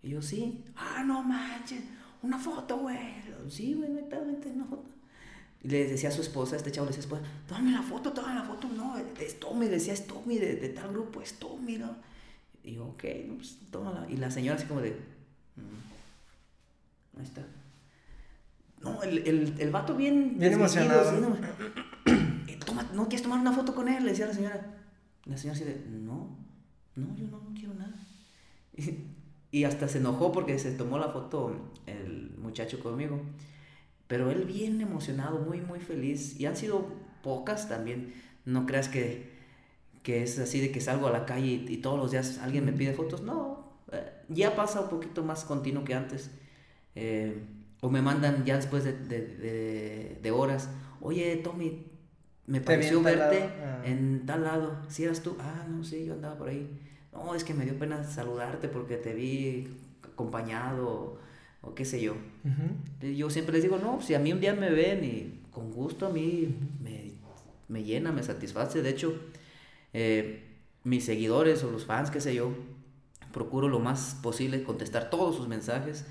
[0.04, 0.64] Y yo, sí.
[0.76, 1.82] Ah, no manches.
[2.22, 3.22] Una foto, güey.
[3.50, 4.91] Sí, güey, no hay una foto.
[5.64, 7.84] Y le decía a su esposa, este chavo le decía a su esposa, tómame la
[7.84, 11.38] foto, tómame la foto, no, es Tommy, decía, es Tommy de, de tal grupo, es
[11.38, 11.96] Tommy, ¿no?
[12.64, 13.04] Y yo, ok,
[13.38, 14.08] pues tómala.
[14.10, 17.46] Y la señora así como de, mm, ahí está.
[18.82, 20.40] No, el, el, el vato bien...
[20.40, 21.20] Bien emocionado.
[21.20, 21.36] no,
[22.66, 24.04] Toma, ¿No quieres tomar una foto con él?
[24.04, 24.76] Le decía a la señora.
[25.26, 26.38] La señora así de, no,
[26.96, 27.96] no, yo no, no quiero nada.
[29.52, 33.22] Y, y hasta se enojó porque se tomó la foto el muchacho conmigo.
[34.12, 36.38] Pero él bien emocionado, muy, muy feliz.
[36.38, 36.86] Y han sido
[37.24, 38.14] pocas también.
[38.44, 39.32] No creas que,
[40.04, 42.74] que es así de que salgo a la calle y, todos los días alguien me
[42.74, 43.22] pide fotos.
[43.22, 46.30] No, eh, ya pasa un poquito más continuo que antes.
[46.94, 47.42] Eh,
[47.80, 50.68] o me mandan ya después de, de, de, horas.
[51.00, 51.86] Oye, Tommy,
[52.48, 53.82] me pareció verte ah.
[53.86, 54.76] en tal lado.
[54.90, 56.70] Si eras tú, ah, no, sí, yo andaba por ahí.
[57.14, 59.70] No, es que me dio pena saludarte porque te vi
[60.04, 61.18] acompañado
[61.62, 62.16] o qué sé yo.
[63.02, 66.08] Yo siempre les digo, no, si a mí un día me ven y con gusto
[66.08, 67.12] a mí me,
[67.68, 68.82] me llena, me satisface.
[68.82, 69.14] De hecho,
[69.94, 70.44] eh,
[70.84, 72.54] mis seguidores o los fans, qué sé yo,
[73.32, 76.06] procuro lo más posible contestar todos sus mensajes.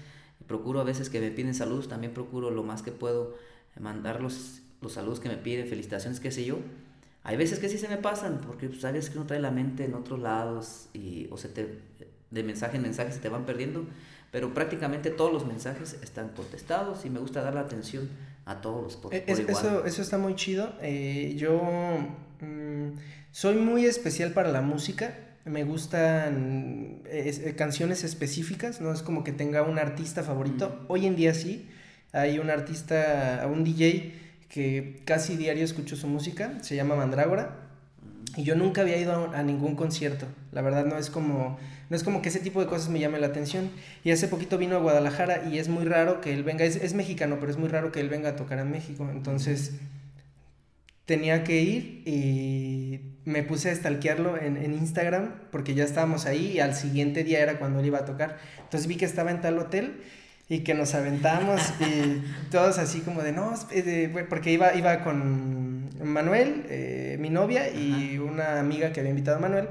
[0.47, 3.37] Procuro a veces que me piden saludos, también procuro lo más que puedo
[3.79, 6.59] mandar los, los saludos que me piden, felicitaciones, qué sé yo.
[7.23, 9.85] Hay veces que sí se me pasan, porque pues, sabes que uno trae la mente
[9.85, 11.79] en otros lados y o se te,
[12.31, 13.85] de mensaje en mensaje se te van perdiendo
[14.31, 18.09] pero prácticamente todos los mensajes están contestados y me gusta dar la atención
[18.45, 20.73] a todos los por, e, Eso, eso está muy chido.
[20.83, 21.61] Eh, yo
[22.41, 22.99] mm,
[23.33, 25.15] soy muy especial para la música.
[25.45, 30.85] Me gustan eh, canciones específicas, no es como que tenga un artista favorito.
[30.89, 31.69] Hoy en día sí,
[32.13, 34.15] hay un artista, un DJ
[34.49, 37.70] que casi diario escucho su música, se llama Mandrágora.
[38.37, 40.27] Y yo nunca había ido a ningún concierto.
[40.53, 41.59] La verdad no es como
[41.91, 43.69] no es como que ese tipo de cosas me llame la atención.
[44.05, 47.39] Y hace poquito vino a Guadalajara y es muy raro que él venga, es, mexicano,
[47.41, 49.09] pero es muy raro que él venga a tocar en México.
[49.11, 49.73] Entonces
[51.05, 56.53] tenía que ir y me puse a stalkearlo en, en, Instagram porque ya estábamos ahí
[56.53, 58.39] y al siguiente día era cuando él iba a tocar.
[58.63, 60.03] Entonces vi que estaba en tal hotel
[60.49, 63.53] y que nos aventamos y todos así como de no,
[64.29, 65.70] porque iba, iba con
[66.03, 69.69] Manuel, eh, mi novia y una amiga que había invitado a Manuel.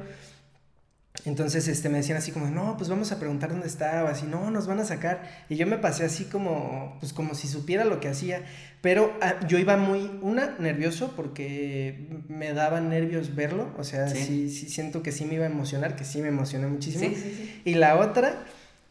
[1.25, 4.51] Entonces este, me decían así como, no, pues vamos a preguntar dónde estaba, así, no,
[4.51, 5.23] nos van a sacar.
[5.49, 8.43] Y yo me pasé así como, pues como si supiera lo que hacía.
[8.81, 13.73] Pero ah, yo iba muy, una, nervioso porque me daba nervios verlo.
[13.77, 14.49] O sea, sí.
[14.49, 17.13] sí, siento que sí me iba a emocionar, que sí me emocioné muchísimo.
[17.13, 18.45] Sí, y la otra,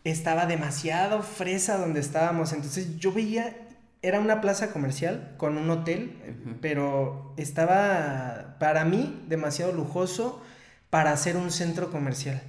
[0.05, 2.53] estaba demasiado fresa donde estábamos.
[2.53, 3.57] Entonces yo veía,
[4.03, 6.13] era una plaza comercial con un hotel,
[6.61, 10.43] pero estaba para mí demasiado lujoso
[10.91, 12.41] para hacer un centro comercial.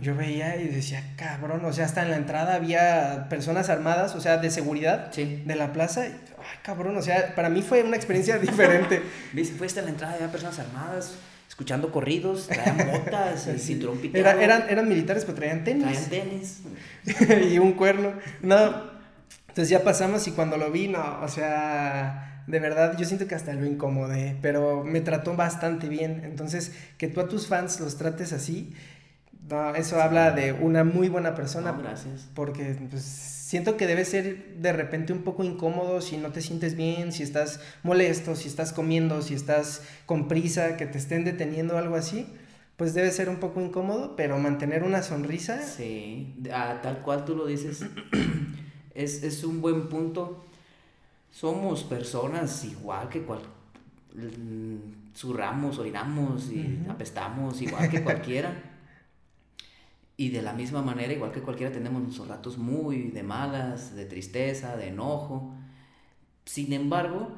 [0.00, 4.20] Yo veía y decía, cabrón, o sea, hasta en la entrada había personas armadas, o
[4.20, 6.06] sea, de seguridad de la plaza.
[6.06, 9.02] Y, ay, cabrón, o sea, para mí fue una experiencia diferente.
[9.32, 9.56] ¿Viste?
[9.56, 11.16] Fuiste a la entrada, había personas armadas,
[11.48, 14.40] escuchando corridos, traían botas, el cinturón piteado.
[14.40, 16.08] eran, eran militares, pero traían tenis.
[16.08, 16.62] Traían tenis.
[17.52, 18.14] y un cuerno.
[18.42, 18.95] No,
[19.56, 23.34] entonces ya pasamos y cuando lo vi, no, o sea de verdad, yo siento que
[23.34, 26.22] hasta lo incomodé, pero me trató bastante bien.
[26.24, 28.72] Entonces, que tú a tus fans los trates así,
[29.48, 31.72] no, eso habla de una muy buena persona.
[31.72, 32.28] gracias.
[32.34, 36.76] Porque pues, siento que debe ser de repente un poco incómodo si no te sientes
[36.76, 41.78] bien, si estás molesto, si estás comiendo, si estás con prisa, que te estén deteniendo,
[41.78, 42.26] algo así.
[42.76, 45.62] Pues debe ser un poco incómodo, pero mantener una sonrisa.
[45.62, 47.80] Sí, tal cual tú lo dices.
[48.96, 50.44] Es, es un buen punto.
[51.30, 53.40] Somos personas igual que cual,
[55.14, 58.72] zurramos, orinamos y apestamos igual que cualquiera.
[60.16, 64.06] y de la misma manera, igual que cualquiera, tenemos nuestros ratos muy de malas, de
[64.06, 65.54] tristeza, de enojo.
[66.46, 67.28] Sin embargo,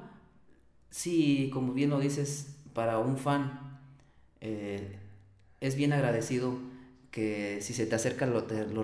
[0.91, 3.81] sí, como bien lo dices, para un fan
[4.41, 4.99] eh,
[5.61, 6.57] es bien agradecido
[7.19, 8.83] que si se te acerca lo, lo,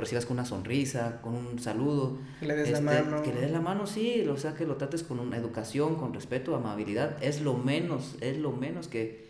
[0.00, 2.18] recibas con una sonrisa, con un saludo.
[2.40, 3.22] Que le des la este, mano.
[3.22, 6.12] Que le des la mano, sí, o sea, que lo trates con una educación, con
[6.12, 7.22] respeto, amabilidad.
[7.22, 9.28] Es lo menos, es lo menos que,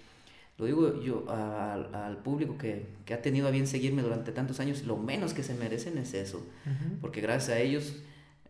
[0.56, 4.84] lo digo yo al público que, que, ha tenido a bien seguirme durante tantos años,
[4.84, 6.40] lo menos que se merecen es eso.
[7.02, 7.96] Porque gracias a ellos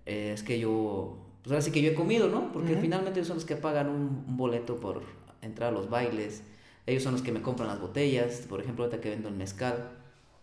[0.05, 2.53] eh, es que yo, pues ahora sí que yo he comido, ¿no?
[2.53, 5.03] Porque finalmente ellos son los que pagan un, un boleto por
[5.43, 6.45] entrar a los bailes
[6.87, 9.91] ellos son los que me compran las botellas, por ejemplo, ahorita que vendo el mezcal,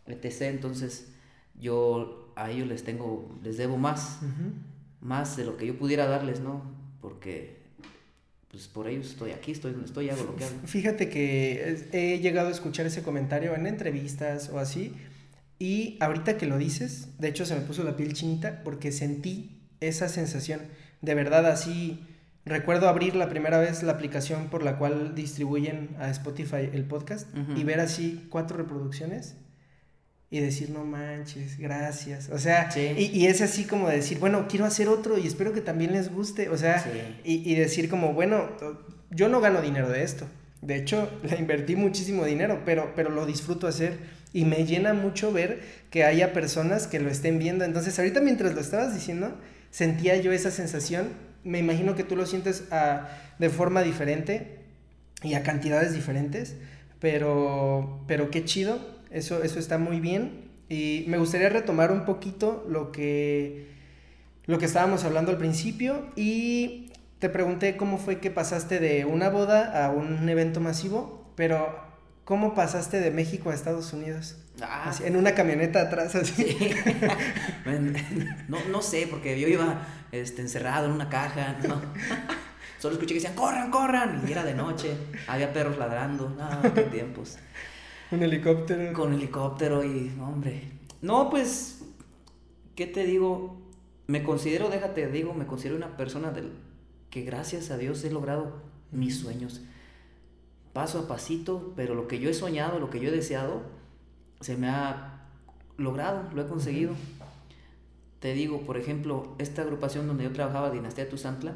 [0.08, 0.42] etc.
[0.44, 1.08] Entonces,
[1.60, 4.20] yo a ellos les tengo, les debo más,
[5.02, 6.62] más de lo que yo pudiera darles, ¿no?
[7.02, 7.64] Porque
[8.50, 10.54] pues por ellos estoy aquí, estoy donde estoy, hago lo que hago.
[10.66, 14.94] Fíjate que he llegado a escuchar ese comentario en entrevistas o así,
[15.58, 19.60] y ahorita que lo dices, de hecho se me puso la piel chinita porque sentí
[19.80, 20.62] esa sensación,
[21.02, 22.06] de verdad así
[22.46, 27.28] Recuerdo abrir la primera vez la aplicación por la cual distribuyen a Spotify el podcast
[27.56, 29.36] y ver así cuatro reproducciones
[30.30, 32.30] y decir, no manches, gracias.
[32.30, 35.62] O sea, y, y, es así como decir, bueno, quiero hacer otro y espero que
[35.62, 36.50] también les guste.
[36.50, 36.84] O sea,
[37.24, 38.50] y, y, decir como, bueno,
[39.12, 40.26] yo no gano dinero de esto.
[40.62, 44.00] De hecho, le invertí muchísimo dinero, pero, pero lo disfruto hacer
[44.34, 47.64] y me llena mucho ver que haya personas que lo estén viendo.
[47.64, 49.38] Entonces, ahorita mientras lo estabas diciendo,
[49.70, 51.10] sentía yo esa sensación
[51.44, 54.60] me imagino que tú lo sientes a, de forma diferente
[55.22, 56.56] y a cantidades diferentes,
[57.00, 58.80] pero, pero qué chido,
[59.12, 60.52] eso, eso está muy bien.
[60.70, 63.68] Y me gustaría retomar un poquito lo que,
[64.46, 69.30] lo que estábamos hablando al principio y te pregunté cómo fue que pasaste de una
[69.30, 71.78] boda a un evento masivo, pero
[72.24, 74.38] ¿cómo pasaste de México a Estados Unidos?
[74.62, 74.94] Ah.
[75.04, 76.56] en una camioneta atrás, así.
[78.48, 79.82] no, no sé, porque yo iba
[80.14, 81.82] este, encerrado en una caja, ¿no?
[82.80, 84.96] Solo escuché que decían, corran, corran, y era de noche,
[85.28, 87.38] había perros ladrando, no, qué tiempos.
[88.12, 88.94] Un helicóptero.
[88.94, 90.70] Con helicóptero y, hombre.
[91.02, 91.84] No, pues,
[92.76, 93.58] ¿qué te digo?
[94.06, 96.52] Me considero, déjate, digo, me considero una persona del,
[97.10, 98.62] que gracias a Dios he logrado
[98.92, 99.62] mis sueños.
[100.74, 103.64] Paso a pasito, pero lo que yo he soñado, lo que yo he deseado,
[104.42, 105.26] se me ha
[105.78, 106.94] logrado, lo he conseguido.
[108.24, 111.56] Te digo, por ejemplo, esta agrupación donde yo trabajaba, Dinastía Tuzantla,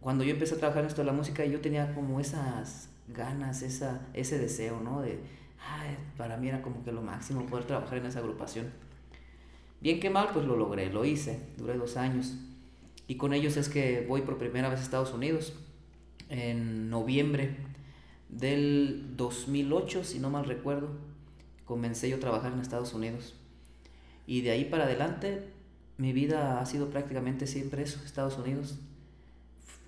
[0.00, 3.60] cuando yo empecé a trabajar en esto de la música, yo tenía como esas ganas,
[3.60, 5.02] esa, ese deseo, ¿no?
[5.02, 5.18] De,
[5.60, 8.72] ay, para mí era como que lo máximo poder trabajar en esa agrupación.
[9.82, 12.34] Bien que mal, pues lo logré, lo hice, duré dos años.
[13.06, 15.52] Y con ellos es que voy por primera vez a Estados Unidos,
[16.30, 17.58] en noviembre
[18.30, 20.88] del 2008, si no mal recuerdo,
[21.66, 23.34] comencé yo a trabajar en Estados Unidos.
[24.26, 25.48] Y de ahí para adelante,
[25.98, 28.78] mi vida ha sido prácticamente siempre eso, Estados Unidos.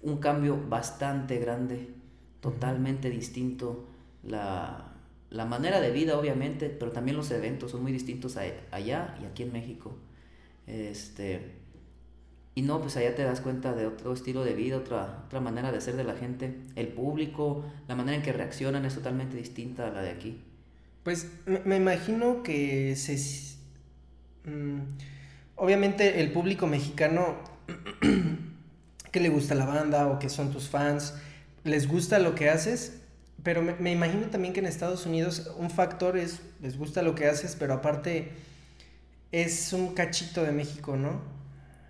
[0.03, 1.89] Un cambio bastante grande,
[2.41, 3.87] totalmente distinto.
[4.23, 4.93] La,
[5.31, 9.43] la manera de vida, obviamente, pero también los eventos son muy distintos allá y aquí
[9.43, 9.97] en México.
[10.67, 11.55] Este,
[12.55, 15.73] y no, pues allá te das cuenta de otro estilo de vida, otra, otra manera
[15.73, 16.61] de ser de la gente.
[16.77, 20.41] El público, la manera en que reaccionan es totalmente distinta a la de aquí.
[21.03, 23.19] Pues me imagino que se
[24.45, 24.81] Mm,
[25.57, 27.37] obviamente el público mexicano
[29.13, 31.15] que le gusta la banda o que son tus fans,
[31.65, 33.01] les gusta lo que haces,
[33.43, 37.27] pero me, imagino también que en Estados Unidos un factor es, les gusta lo que
[37.27, 38.33] haces, pero aparte
[39.33, 41.21] es un cachito de México, ¿no?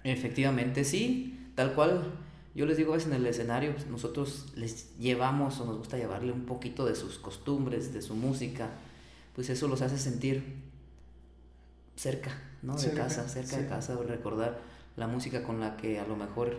[0.04, 2.12] Efectivamente, sí, tal cual.
[2.54, 5.96] Yo les digo a veces en el escenario, pues, nosotros les llevamos o nos gusta
[5.96, 8.70] llevarle un poquito de sus costumbres, de su música,
[9.34, 10.63] pues eso los hace sentir
[11.96, 12.30] cerca,
[12.62, 12.76] ¿no?
[12.76, 14.60] De casa, cerca de casa, recordar
[14.96, 16.58] la música con la que a lo mejor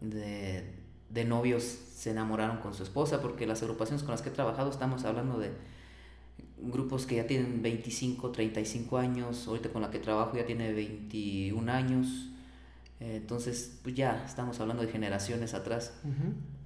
[0.00, 0.64] de,
[1.10, 4.70] de, novios se enamoraron con su esposa, porque las agrupaciones con las que he trabajado
[4.70, 5.50] estamos hablando de
[6.62, 11.70] grupos que ya tienen 25, 35 años, ahorita con la que trabajo ya tiene 21
[11.72, 12.28] años,
[13.00, 15.92] entonces pues ya estamos hablando de generaciones atrás,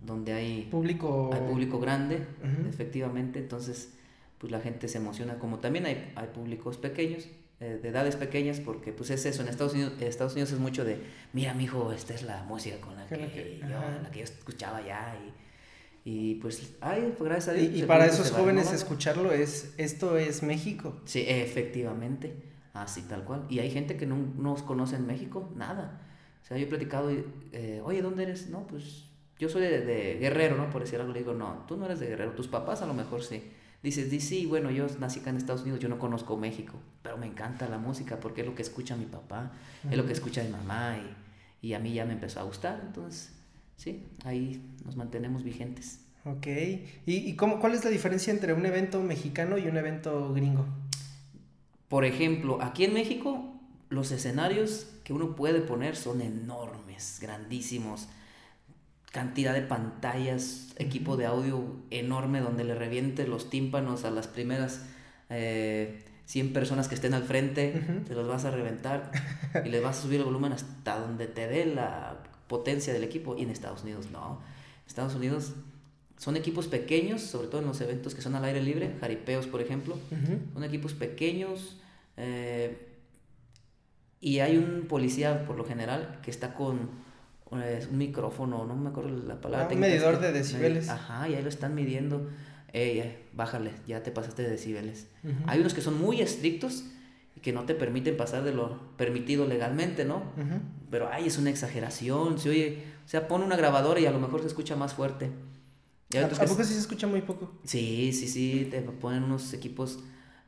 [0.04, 2.26] donde hay público, hay público grande,
[2.68, 3.94] efectivamente, entonces
[4.38, 7.26] pues la gente se emociona, como también hay, hay públicos pequeños,
[7.60, 10.84] eh, de edades pequeñas, porque pues es eso, en Estados Unidos, Estados Unidos es mucho
[10.84, 10.98] de,
[11.32, 13.68] mira, mi hijo, esta es la música con la que, yo,
[14.02, 15.16] la que yo escuchaba ya
[16.04, 17.74] y, y pues, ay, pues gracias a Dios.
[17.74, 21.00] Y, para esos jóvenes escucharlo es, esto es México.
[21.04, 22.34] Sí, efectivamente,
[22.76, 23.46] Así, tal cual.
[23.48, 26.00] Y hay gente que no nos conoce en México, nada.
[26.42, 28.50] O sea, yo he platicado, eh, oye, ¿dónde eres?
[28.50, 29.06] No, pues
[29.38, 30.70] yo soy de, Guerrero, ¿no?
[30.70, 32.94] Por decir algo, le digo, no, tú no eres de Guerrero, tus papás a lo
[32.94, 33.50] mejor sí.
[33.86, 37.18] Dices, dice, sí, bueno, yo nací acá en Estados Unidos, yo no conozco México, pero
[37.18, 39.52] me encanta la música porque es lo que escucha mi papá,
[39.88, 40.98] es lo que escucha mi mamá
[41.62, 43.32] y, y, a mí ya me empezó a gustar, entonces,
[43.76, 46.00] sí, ahí nos mantenemos vigentes.
[46.24, 50.34] Ok, ¿y, y cómo, cuál es la diferencia entre un evento mexicano y un evento
[50.34, 50.66] gringo?
[51.86, 53.54] Por ejemplo, aquí en México,
[53.88, 58.08] los escenarios que uno puede poner son enormes, grandísimos
[59.12, 64.86] cantidad de pantallas, equipo de audio enorme donde le reviente los tímpanos a las primeras
[65.30, 69.12] eh, 100 personas que estén al frente, te los vas a reventar
[69.64, 73.36] y le vas a subir el volumen hasta donde te dé la potencia del equipo.
[73.36, 74.40] Y en Estados Unidos no.
[74.82, 75.54] En Estados Unidos
[76.18, 79.60] son equipos pequeños, sobre todo en los eventos que son al aire libre, jaripeos por
[79.60, 79.96] ejemplo,
[80.52, 81.78] son equipos pequeños.
[82.16, 82.88] Eh,
[84.20, 87.05] y hay un policía por lo general que está con
[87.50, 89.68] un micrófono, no me acuerdo la palabra.
[89.70, 90.88] Ah, un medidor de decibeles.
[90.88, 92.28] Ajá, y ahí lo están midiendo.
[92.72, 95.08] Ey, bájale, ya te pasaste de decibeles.
[95.46, 96.84] Hay unos que son muy estrictos
[97.36, 100.22] y que no te permiten pasar de lo permitido legalmente, ¿no?
[100.90, 102.38] Pero ay, es una exageración.
[102.38, 105.30] Se oye, o sea, pone una grabadora y a lo mejor se escucha más fuerte.
[106.14, 107.52] ¿A, poco sí se escucha muy poco?
[107.64, 109.98] Sí, sí, sí, te ponen unos equipos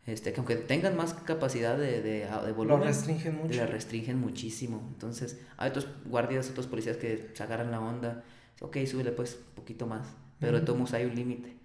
[0.08, 3.56] este, que aunque tengan más capacidad de, de, de volumen, lo restringen mucho.
[3.56, 4.82] La restringen muchísimo.
[4.92, 8.24] Entonces, hay otros guardias, otros policías que se agarran la onda.
[8.60, 10.06] Ok, súbele pues un poquito más.
[10.40, 11.56] Pero de todos modos hay un límite.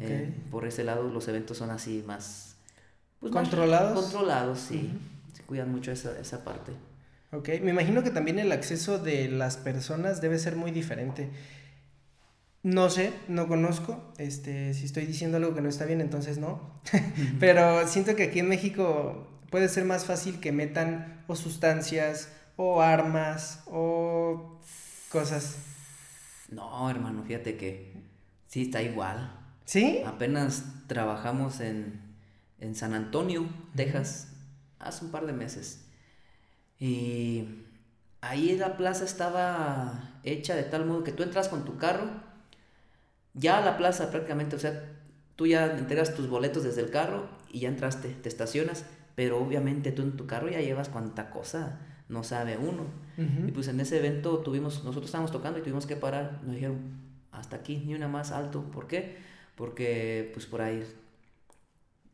[0.00, 2.56] Eh, por ese lado, los eventos son así más.
[3.20, 4.02] Pues, ¿Controlados?
[4.02, 4.90] controlados, sí.
[5.32, 6.72] Se cuidan mucho esa, esa parte.
[7.30, 11.30] Ok, me imagino que también el acceso de las personas debe ser muy diferente.
[12.64, 14.02] No sé, no conozco.
[14.16, 16.80] Este, si estoy diciendo algo que no está bien, entonces no.
[17.38, 22.80] Pero siento que aquí en México puede ser más fácil que metan o sustancias o
[22.80, 24.58] armas o
[25.10, 25.58] cosas.
[26.50, 27.92] No, hermano, fíjate que
[28.48, 29.38] sí está igual.
[29.66, 30.00] ¿Sí?
[30.06, 32.00] Apenas trabajamos en,
[32.60, 33.46] en San Antonio,
[33.76, 34.28] Texas,
[34.78, 35.84] hace un par de meses.
[36.80, 37.46] Y
[38.22, 42.32] ahí la plaza estaba hecha de tal modo que tú entras con tu carro
[43.34, 44.92] ya a la plaza prácticamente, o sea,
[45.36, 49.92] tú ya entregas tus boletos desde el carro y ya entraste, te estacionas, pero obviamente
[49.92, 52.86] tú en tu carro ya llevas cuánta cosa, no sabe uno.
[53.16, 56.78] Y pues en ese evento tuvimos, nosotros estábamos tocando y tuvimos que parar, nos dijeron,
[57.30, 59.18] hasta aquí, ni una más alto, ¿por qué?
[59.56, 60.82] Porque pues por ahí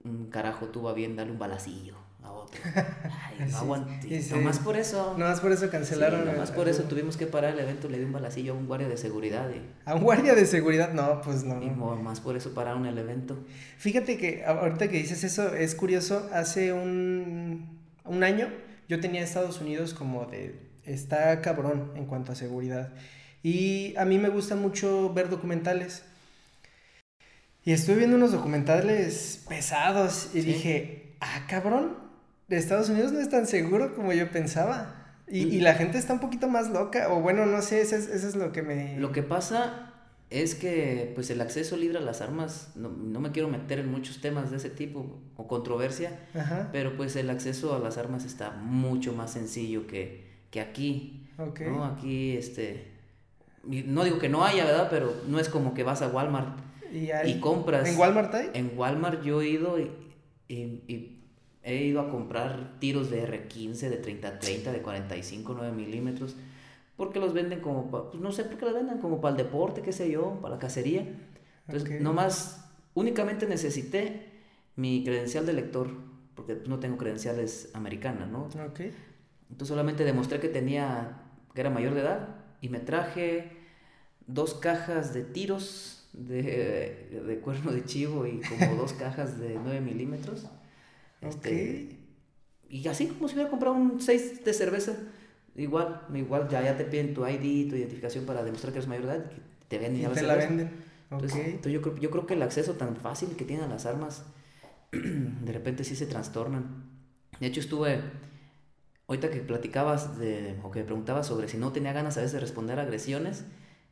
[0.04, 2.60] un carajo tuvo a bien darle un balacillo a otro.
[2.74, 4.20] Ay, no aguanté.
[4.30, 5.14] Nomás por eso.
[5.18, 6.24] Nomás por eso cancelaron.
[6.24, 7.88] nomás por eso tuvimos que parar el evento.
[7.88, 9.50] Le di un balacillo a un guardia de seguridad.
[9.84, 10.92] ¿A un guardia de seguridad?
[10.92, 11.62] No, pues no.
[11.62, 13.38] Y más por eso pararon el evento.
[13.78, 16.28] Fíjate que ahorita que dices eso, es curioso.
[16.32, 18.48] Hace un, un año
[18.88, 20.68] yo tenía Estados Unidos como de.
[20.84, 22.92] Está cabrón en cuanto a seguridad.
[23.42, 26.02] Y a mí me gusta mucho ver documentales.
[27.64, 32.09] Y estuve viendo unos documentales pesados y dije, ah, cabrón,
[32.56, 34.96] Estados Unidos no es tan seguro como yo pensaba.
[35.28, 38.08] Y, y la gente está un poquito más loca, o bueno, no sé, eso es,
[38.08, 38.98] eso es lo que me...
[38.98, 39.92] Lo que pasa
[40.28, 43.90] es que pues el acceso libre a las armas, no, no, me quiero meter en
[43.90, 46.18] muchos temas de ese tipo o controversia,
[46.72, 51.28] pero pues el acceso a las armas está mucho más sencillo que, que aquí.
[51.38, 51.84] ¿no?
[51.84, 52.92] Aquí, este,
[53.64, 54.88] no digo que no haya, ¿verdad?
[54.90, 56.58] Pero no es como que vas a Walmart
[56.92, 57.88] y, y compras.
[57.88, 58.50] ¿En Walmart hay?
[58.54, 59.90] En Walmart yo he ido y,
[60.48, 61.19] y
[61.62, 66.36] he ido a comprar tiros de R15, de 30-30, de 45, 9 milímetros,
[66.96, 69.82] porque los venden como, pues no sé por qué los venden, como para el deporte,
[69.82, 71.06] qué sé yo, para la cacería.
[71.66, 74.30] Entonces, nomás, únicamente necesité
[74.76, 75.88] mi credencial de lector,
[76.34, 78.48] porque no tengo credenciales americanas, ¿no?
[78.70, 78.92] Okay.
[79.50, 81.22] Entonces solamente demostré que tenía,
[81.54, 83.52] que era mayor de edad, y me traje
[84.26, 89.80] dos cajas de tiros de, de cuerno de chivo y como dos cajas de 9
[89.80, 90.46] milímetros.
[91.22, 91.98] Este,
[92.68, 94.96] Y así como si hubiera comprado un 6 de cerveza,
[95.56, 99.06] igual, igual ya, ya te piden tu ID, tu identificación para demostrar que eres mayor
[99.06, 99.36] de edad, que
[99.68, 100.10] te venden.
[100.10, 100.70] Y te la venden.
[101.10, 104.24] Entonces, yo, creo, yo creo que el acceso tan fácil que tienen las armas,
[104.92, 106.84] de repente sí se trastornan.
[107.40, 108.00] De hecho, estuve,
[109.08, 112.40] ahorita que platicabas de, o que preguntabas sobre si no tenía ganas a veces de
[112.40, 113.44] responder a agresiones,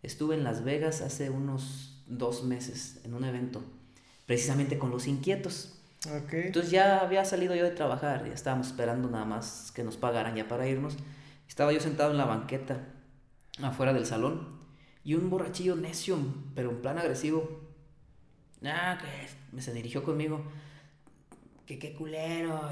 [0.03, 3.63] estuve en Las Vegas hace unos dos meses en un evento,
[4.27, 5.78] precisamente con los inquietos.
[6.07, 10.37] Entonces ya había salido yo de trabajar, ya estábamos esperando nada más que nos pagaran
[10.37, 10.97] ya para irnos.
[11.49, 12.87] Estaba yo sentado en la banqueta,
[13.63, 14.59] afuera del salón,
[15.03, 16.19] y un borrachillo necio,
[16.55, 17.63] pero en plan agresivo,
[18.65, 20.45] ah, que se dirigió conmigo,
[21.67, 22.71] que qué culero,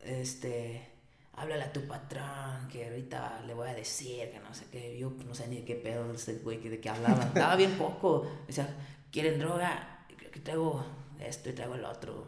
[0.00, 0.88] este,
[1.34, 5.12] háblale a tu patrón, que ahorita le voy a decir, que no sé qué, yo
[5.26, 8.26] no sé ni de qué pedo ese güey, que de qué hablaba, estaba bien poco,
[8.48, 8.68] o sea,
[9.12, 10.06] ¿quieren droga?
[10.32, 10.84] Que traigo
[11.20, 12.26] esto y traigo el otro,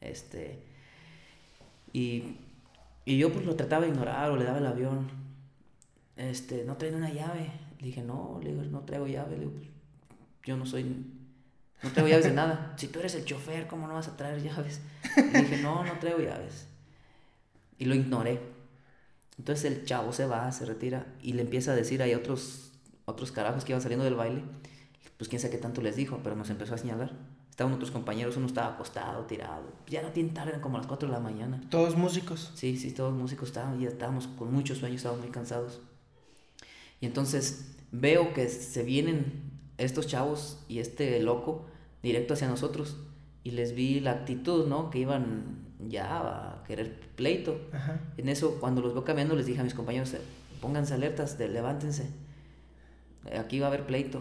[0.00, 0.58] este,
[1.92, 2.36] y,
[3.04, 5.08] y yo pues lo trataba de ignorar o le daba el avión,
[6.16, 9.52] este, no traen una llave, le dije, no, le digo, no traigo llave, le digo,
[9.52, 9.68] pues,
[10.44, 10.84] yo no soy,
[11.82, 14.42] no traigo llaves de nada, si tú eres el chofer, ¿cómo no vas a traer
[14.42, 14.80] llaves?
[15.16, 16.66] Le dije, no, no traigo llaves.
[17.78, 18.40] Y lo ignoré.
[19.38, 22.72] Entonces el chavo se va, se retira y le empieza a decir ahí otros,
[23.04, 24.42] otros carajos que iban saliendo del baile.
[25.18, 27.12] Pues quién sabe qué tanto les dijo, pero nos empezó a señalar.
[27.56, 29.62] Estaban otros compañeros, uno estaba acostado, tirado.
[29.88, 31.58] Ya no tiene tarde, eran como las 4 de la mañana.
[31.70, 32.52] Todos músicos.
[32.54, 35.80] Sí, sí, todos músicos estaban, ya estábamos con muchos sueños, estábamos muy cansados.
[37.00, 41.64] Y entonces veo que se vienen estos chavos y este loco
[42.02, 42.98] directo hacia nosotros.
[43.42, 44.90] Y les vi la actitud, ¿no?
[44.90, 47.58] Que iban ya a querer pleito.
[48.18, 50.14] En eso, cuando los veo cambiando, les dije a mis compañeros,
[50.60, 52.10] pónganse alertas, de, levántense.
[53.34, 54.20] Aquí va a haber pleito.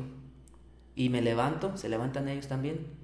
[0.95, 3.03] Y me levanto, se levantan ellos también.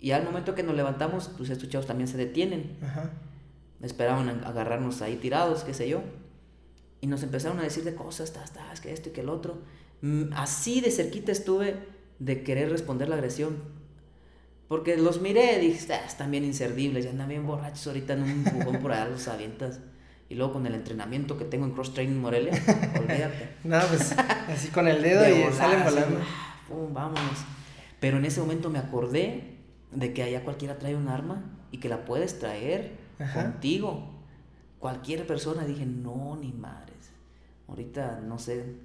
[0.00, 2.78] Y al momento que nos levantamos, pues estos chavos también se detienen.
[3.82, 6.02] Esperaban agarrarnos ahí tirados, qué sé yo.
[7.02, 9.58] Y nos empezaron a decir de cosas, estás, estás, que esto y que el otro.
[10.00, 11.76] Mm, así de cerquita estuve
[12.18, 13.56] de querer responder la agresión.
[14.68, 18.22] Porque los miré y dije, ah, están bien inservibles, ya andan bien borrachos ahorita en
[18.22, 19.80] un empujón por allá los avientas.
[20.28, 22.52] Y luego con el entrenamiento que tengo en Cross Training Morelia,
[23.00, 23.56] olvídate.
[23.64, 26.20] no, pues así con el dedo y salen volando.
[26.68, 27.38] Pum, vámonos.
[27.98, 29.59] Pero en ese momento me acordé
[29.92, 32.92] de que allá cualquiera trae un arma y que la puedes traer
[33.34, 34.08] contigo.
[34.78, 37.10] Cualquier persona, dije, no, ni madres.
[37.68, 38.76] Ahorita, no sé,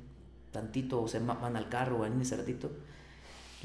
[0.52, 2.72] tantito o se van al carro o en ese ratito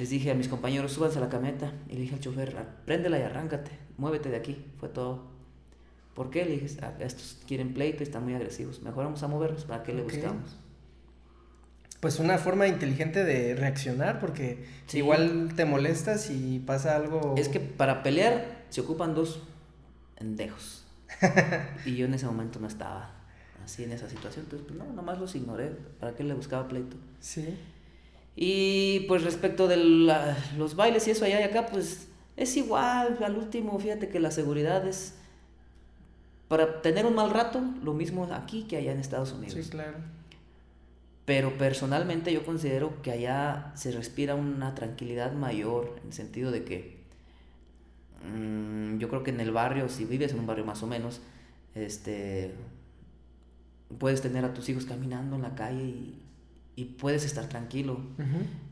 [0.01, 1.74] les dije a mis compañeros, súbanse a la camioneta.
[1.86, 4.64] Y le dije al chofer, préndela y arráncate, muévete de aquí.
[4.78, 5.24] Fue todo.
[6.14, 6.47] ¿Por qué?
[6.47, 8.80] Le dije, estos quieren pleito y están muy agresivos.
[8.80, 10.57] Mejor vamos a movernos, ¿para qué le buscamos?
[12.01, 17.35] Pues una forma inteligente de reaccionar, porque igual te molestas y pasa algo.
[17.37, 19.43] Es que para pelear se ocupan dos
[20.17, 20.87] endejos.
[21.85, 23.13] y yo en ese momento no estaba
[23.63, 24.47] así en esa situación.
[24.47, 25.73] Entonces, pues no, nomás los ignoré.
[25.99, 26.97] ¿Para qué le buscaba pleito?
[27.21, 27.59] Sí.
[28.35, 33.37] Y pues respecto de los bailes y eso allá y acá, pues es igual, al
[33.37, 35.17] último, fíjate que la seguridad es
[36.49, 39.63] para tener un mal rato, lo mismo aquí que allá en Estados Unidos.
[39.63, 39.99] Sí, claro.
[41.25, 46.64] Pero personalmente yo considero que allá se respira una tranquilidad mayor, en el sentido de
[46.64, 47.05] que
[48.25, 51.21] mm, yo creo que en el barrio, si vives en un barrio más o menos,
[51.75, 52.55] este,
[53.99, 56.23] puedes tener a tus hijos caminando en la calle y,
[56.77, 58.01] y puedes estar tranquilo.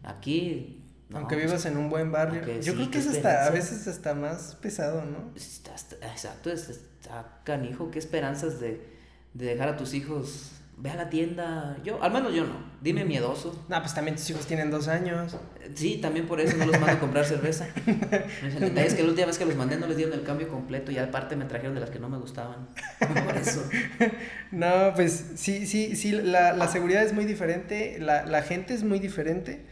[0.03, 0.83] Aquí...
[1.13, 2.43] Aunque vivas en un buen barrio.
[2.61, 5.31] Yo creo que es hasta, a veces hasta más pesado, ¿no?
[5.35, 7.91] exacto, está canijo.
[7.91, 8.83] ¿Qué esperanzas de,
[9.33, 11.77] de dejar a tus hijos ve a la tienda.
[11.85, 12.69] Yo, al menos yo no.
[12.81, 13.65] Dime miedoso.
[13.69, 15.37] No, pues también tus hijos tienen dos años.
[15.75, 17.67] Sí, también por eso no los mando a comprar cerveza.
[17.87, 20.99] es que la última vez que los mandé no les dieron el cambio completo y
[20.99, 22.69] aparte me trajeron de las que no me gustaban.
[22.99, 23.69] Por eso.
[24.53, 28.85] No, pues sí, sí, sí, la, la seguridad es muy diferente, la, la, gente es
[28.85, 29.67] muy diferente.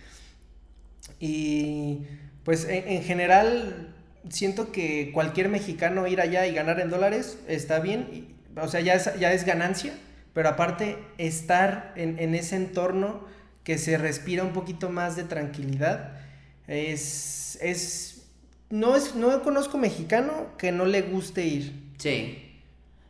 [1.21, 2.03] Y
[2.45, 3.95] pues en, en general
[4.29, 8.35] siento que cualquier mexicano ir allá y ganar en dólares está bien.
[8.61, 9.93] O sea, ya es, ya es ganancia
[10.37, 13.25] pero aparte estar en, ese entorno
[13.65, 16.21] que se respira un poquito más de tranquilidad,
[16.67, 18.29] es, es,
[18.69, 21.73] no es, no conozco mexicano que no le guste ir.
[21.97, 22.53] Sí,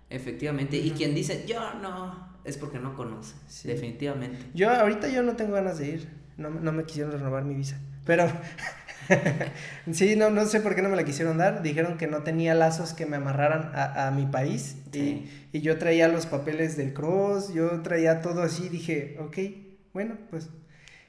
[0.08, 4.38] efectivamente, y quien dice, yo no, es porque no conoce, definitivamente.
[4.54, 7.80] Yo ahorita yo no tengo ganas de ir, no, no me quisieron renovar mi visa,
[8.04, 8.30] pero
[9.92, 11.62] sí, no, no sé por qué no me la quisieron dar.
[11.62, 14.76] Dijeron que no tenía lazos que me amarraran a, mi país.
[14.92, 18.68] Y, yo traía los papeles del cross, yo traía todo así.
[18.68, 19.38] Dije, ok,
[19.92, 20.50] bueno, pues.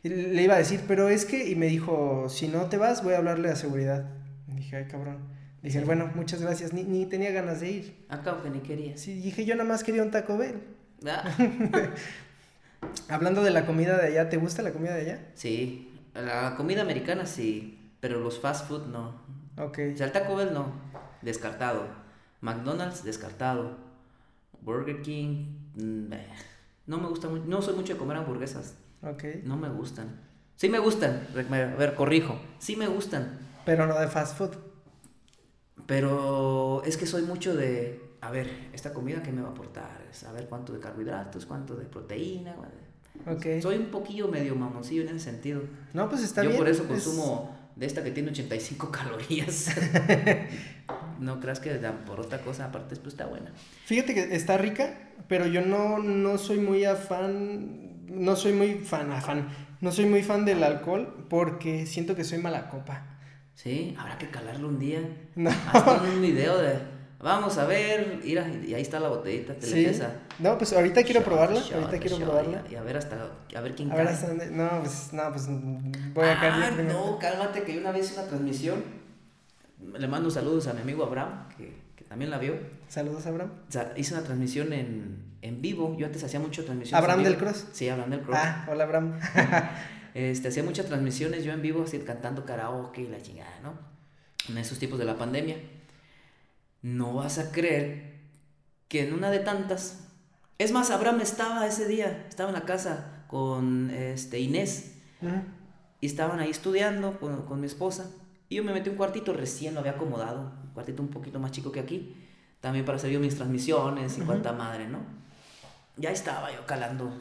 [0.03, 1.49] le iba a decir, pero es que.
[1.49, 4.09] Y me dijo, si no te vas, voy a hablarle a seguridad.
[4.47, 5.37] dije, ay, cabrón.
[5.61, 6.73] Dije, bueno, muchas gracias.
[6.73, 8.05] Ni, ni tenía ganas de ir.
[8.09, 8.97] Acá que ni quería.
[8.97, 10.61] Sí, dije, yo nada más quería un Taco Bell.
[11.05, 11.23] Ah.
[13.09, 15.19] Hablando de la comida de allá, ¿te gusta la comida de allá?
[15.33, 17.76] Sí, la comida americana sí.
[18.07, 19.15] Pero los fast food no.
[19.57, 19.79] Ok.
[19.93, 20.71] O sea, el Taco Bell no.
[21.21, 21.83] Descartado.
[22.39, 23.75] McDonald's, descartado.
[24.61, 26.13] Burger King, mm,
[26.85, 27.43] no me gusta mucho.
[27.47, 28.75] No soy mucho de comer hamburguesas.
[29.03, 29.25] Ok.
[29.43, 30.21] No me gustan.
[30.55, 31.27] Sí me gustan.
[31.35, 32.39] A ver, corrijo.
[32.59, 33.39] Sí me gustan.
[33.65, 34.51] Pero no de fast food.
[35.85, 40.01] Pero es que soy mucho de, a ver, esta comida que me va a aportar,
[40.25, 42.55] a ver cuánto de carbohidratos, cuánto de proteína.
[43.61, 45.61] Soy un poquillo medio mamoncillo en ese sentido.
[45.93, 46.59] No, pues está Yo bien.
[46.61, 49.75] por eso consumo de esta que tiene 85 calorías.
[51.19, 51.71] no creas que
[52.05, 53.51] por otra cosa, aparte, pues está buena.
[53.85, 59.11] Fíjate que está rica, pero yo no, no soy muy afán, no soy muy fan,
[59.11, 59.49] afán,
[59.81, 63.17] no soy muy fan del alcohol porque siento que soy mala copa.
[63.53, 65.01] Sí, habrá que calarlo un día.
[65.35, 65.49] No.
[65.49, 66.79] Haz un video de,
[67.19, 69.99] vamos a ver, y ahí está la botellita, te sí.
[70.39, 72.63] No, pues ahorita quiero probarla, ahorita quiero probarla.
[72.69, 75.47] Y, a ver hasta, a ver quién a ver hasta dónde, no, pues, no, pues
[76.13, 76.53] voy a caer.
[76.53, 78.83] Ah, no, cálmate que una vez una transmisión,
[79.97, 82.55] le mando saludos a mi amigo Abraham, que, que también la vio.
[82.87, 83.51] Saludos, Abraham.
[83.95, 86.97] Hice una transmisión en, en vivo, yo antes hacía mucho transmisión.
[86.97, 87.67] ¿Abraham del Cross?
[87.73, 88.37] Sí, Abraham del Cross.
[88.39, 89.19] Ah, hola, Abraham.
[90.13, 93.73] este, hacía muchas transmisiones yo en vivo, así cantando karaoke y la chingada, ¿no?
[94.49, 95.57] En esos tipos de la pandemia.
[96.81, 98.17] No vas a creer
[98.87, 100.07] que en una de tantas
[100.59, 104.95] es más, Abraham estaba ese día, estaba en la casa con este, Inés.
[106.01, 108.09] Y estaban ahí estudiando con, mi esposa.
[108.49, 110.51] Y yo me metí un cuartito, recién lo había acomodado.
[110.63, 112.15] Un cuartito un poquito más chico que aquí.
[112.59, 114.99] También para hacer yo mis transmisiones y cuánta madre, ¿no?
[115.95, 117.11] Ya estaba yo calando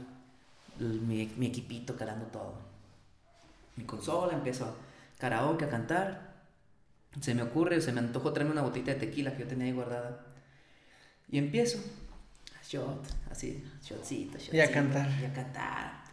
[0.78, 2.54] mi, mi, equipito, calando todo.
[3.76, 4.74] Mi consola, empezó a
[5.18, 6.35] karaoke, a cantar.
[7.20, 9.72] Se me ocurre, se me antojó traerme una botita de tequila que yo tenía ahí
[9.72, 10.26] guardada.
[11.30, 11.78] Y empiezo
[12.68, 14.56] shot, así, shotcito, shotcito.
[14.56, 15.08] Y a cantar.
[15.20, 16.04] Y a cantar.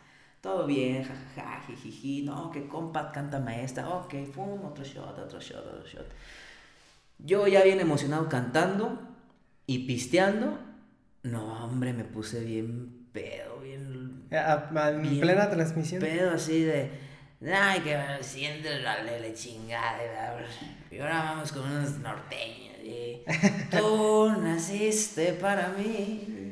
[0.42, 5.66] Todo bien, jajaja, jijiji, no, que compa canta maestra, ok, pum, otro shot, otro shot,
[5.66, 6.06] otro shot.
[7.18, 9.00] Yo ya bien emocionado cantando
[9.66, 10.60] y pisteando,
[11.24, 14.28] no, hombre, me puse bien pedo, bien...
[14.30, 16.02] En plena transmisión.
[16.02, 17.13] Pedo así de...
[17.52, 19.98] Ay, que me siento la lele chingada.
[20.90, 22.78] Y ahora vamos con unos norteños.
[22.84, 23.24] Y
[23.72, 26.44] tú naciste para mí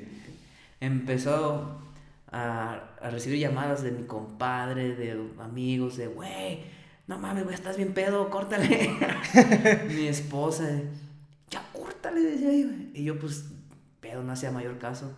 [0.82, 1.80] empezó
[2.32, 6.64] a, recibir llamadas de mi compadre, de amigos, de, güey,
[7.08, 8.92] no mames, güey, estás bien pedo, córtale.
[9.88, 10.68] mi esposa,
[11.50, 12.68] ya córtale, decía yo.
[12.94, 13.46] Y yo, pues,
[14.00, 15.14] pedo, no hacía mayor caso.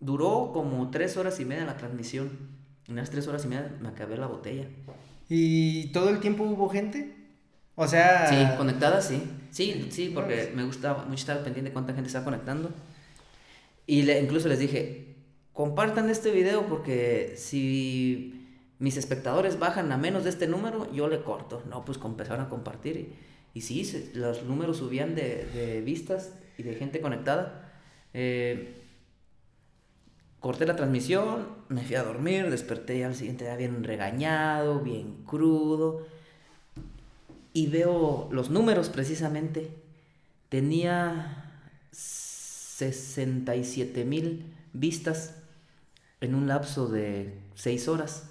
[0.00, 2.57] Duró como tres horas y media la transmisión.
[2.88, 4.66] En las tres horas y media me acabé la botella.
[5.28, 7.14] ¿Y todo el tiempo hubo gente?
[7.74, 8.26] O sea...
[8.28, 9.22] Sí, conectada, sí.
[9.50, 12.70] Sí, sí, porque me gustaba mucho estar pendiente de cuánta gente está conectando.
[13.86, 15.16] Y le, incluso les dije,
[15.52, 18.46] compartan este video porque si
[18.78, 21.62] mis espectadores bajan a menos de este número, yo le corto.
[21.68, 22.96] No, pues empezaron a compartir.
[22.96, 27.72] Y, y sí, los números subían de, de, vistas y de gente conectada.
[28.14, 28.77] Eh,
[30.48, 36.06] corté la transmisión, me fui a dormir, desperté al siguiente día bien regañado, bien crudo.
[37.52, 39.70] Y veo los números precisamente.
[40.48, 41.52] Tenía
[41.92, 45.34] 67 mil vistas
[46.22, 48.30] en un lapso de 6 horas.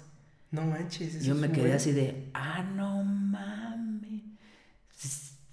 [0.50, 1.24] No manches.
[1.24, 3.67] Yo me quedé así de, ah, no mames.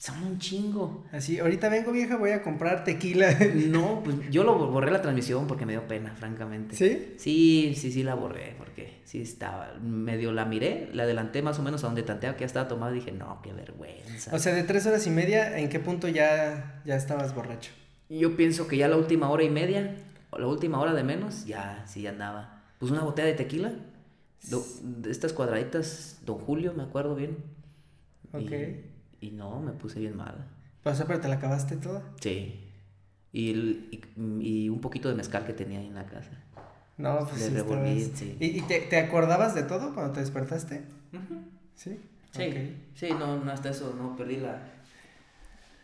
[0.05, 1.03] Son un chingo.
[1.11, 3.35] Así, ahorita vengo vieja, voy a comprar tequila.
[3.55, 6.75] No, pues yo lo borré la transmisión porque me dio pena, francamente.
[6.75, 7.15] ¿Sí?
[7.17, 11.63] Sí, sí, sí la borré porque sí estaba, medio la miré, la adelanté más o
[11.63, 14.35] menos a donde tanteaba que ya estaba tomado y dije, no, qué vergüenza.
[14.35, 17.71] O sea, de tres horas y media, ¿en qué punto ya, ya estabas borracho?
[18.07, 19.95] Yo pienso que ya la última hora y media,
[20.29, 22.61] o la última hora de menos, ya sí andaba.
[22.77, 23.73] Pues una botella de tequila,
[24.83, 27.37] de estas cuadraditas, Don Julio, me acuerdo bien.
[28.33, 28.51] Ok.
[28.51, 28.94] Y,
[29.31, 30.47] no, me puse bien mal.
[30.83, 32.03] ¿Pero, pero te la acabaste toda?
[32.21, 32.61] Sí.
[33.31, 36.31] Y, y, un poquito de mezcal que tenía ahí en la casa.
[36.97, 38.37] No, pues sí, sí.
[38.39, 40.83] ¿Y, te, te, acordabas de todo cuando te despertaste?
[41.75, 41.99] Sí.
[42.31, 44.61] Sí, sí, no, no hasta eso, no perdí la,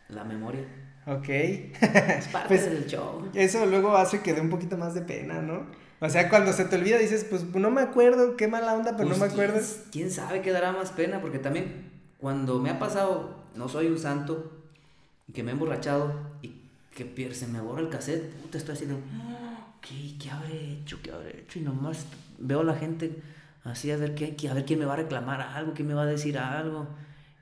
[0.10, 0.66] la memoria.
[1.06, 1.30] Ok.
[1.30, 3.30] Es parte pues, del show.
[3.34, 5.66] Eso luego hace que dé un poquito más de pena, ¿no?
[6.00, 9.10] O sea, cuando se te olvida dices, pues no me acuerdo, qué mala onda, pero
[9.10, 9.60] no me pues, acuerdo.
[9.92, 11.22] ¿quién, sabe qué dará más pena?
[11.22, 11.91] Porque también
[12.22, 14.52] cuando me ha pasado, no soy un santo,
[15.34, 16.54] que me he emborrachado y
[16.94, 18.96] que se me borra el cassette, puta, estoy así de,
[19.82, 21.00] ¿qué, ¿qué habré hecho?
[21.02, 21.60] ¿Qué habré hecho?
[21.60, 22.06] Y nomás
[22.38, 23.22] veo a la gente
[23.64, 26.04] así a ver, qué, a ver quién me va a reclamar algo, quién me va
[26.04, 26.88] a decir algo.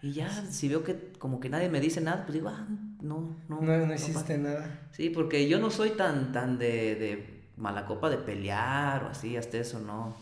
[0.02, 2.66] Y ya, si veo que como que nadie me dice nada, pues digo, ah,
[3.02, 3.62] no, no.
[3.62, 4.88] No, no hiciste nada.
[4.92, 9.36] Sí, porque yo no soy tan, tan de, de mala copa de pelear o así,
[9.36, 10.16] hasta eso, no.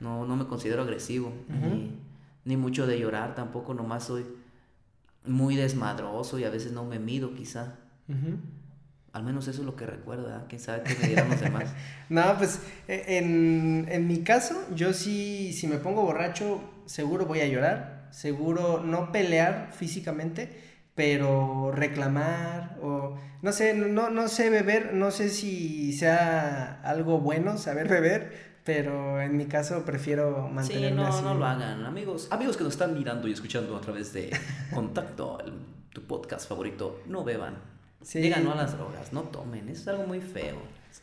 [0.00, 1.32] No, no me considero agresivo,
[2.44, 4.26] ni, mucho de llorar tampoco, nomás soy
[5.24, 7.76] muy desmadroso y a veces no me mido quizá.
[9.12, 10.46] Al menos eso es lo que recuerdo, ¿verdad?
[10.48, 11.72] ¿Quién sabe qué me dirán los demás?
[12.08, 17.40] no, pues e, en, en mi caso, yo sí, si me pongo borracho, seguro voy
[17.40, 20.48] a llorar seguro no pelear físicamente,
[20.94, 27.58] pero reclamar o no sé, no, no sé beber, no sé si sea algo bueno
[27.58, 31.22] saber beber, pero en mi caso prefiero mantenerme sí, no, así.
[31.24, 31.84] no lo hagan.
[31.84, 34.30] Amigos, amigos que nos están mirando y escuchando a través de
[34.74, 35.52] Contacto, el-
[35.92, 37.56] tu podcast favorito, no beban.
[38.02, 38.20] Sí.
[38.20, 39.68] Digan no a las drogas, no tomen.
[39.68, 40.56] Es algo muy feo.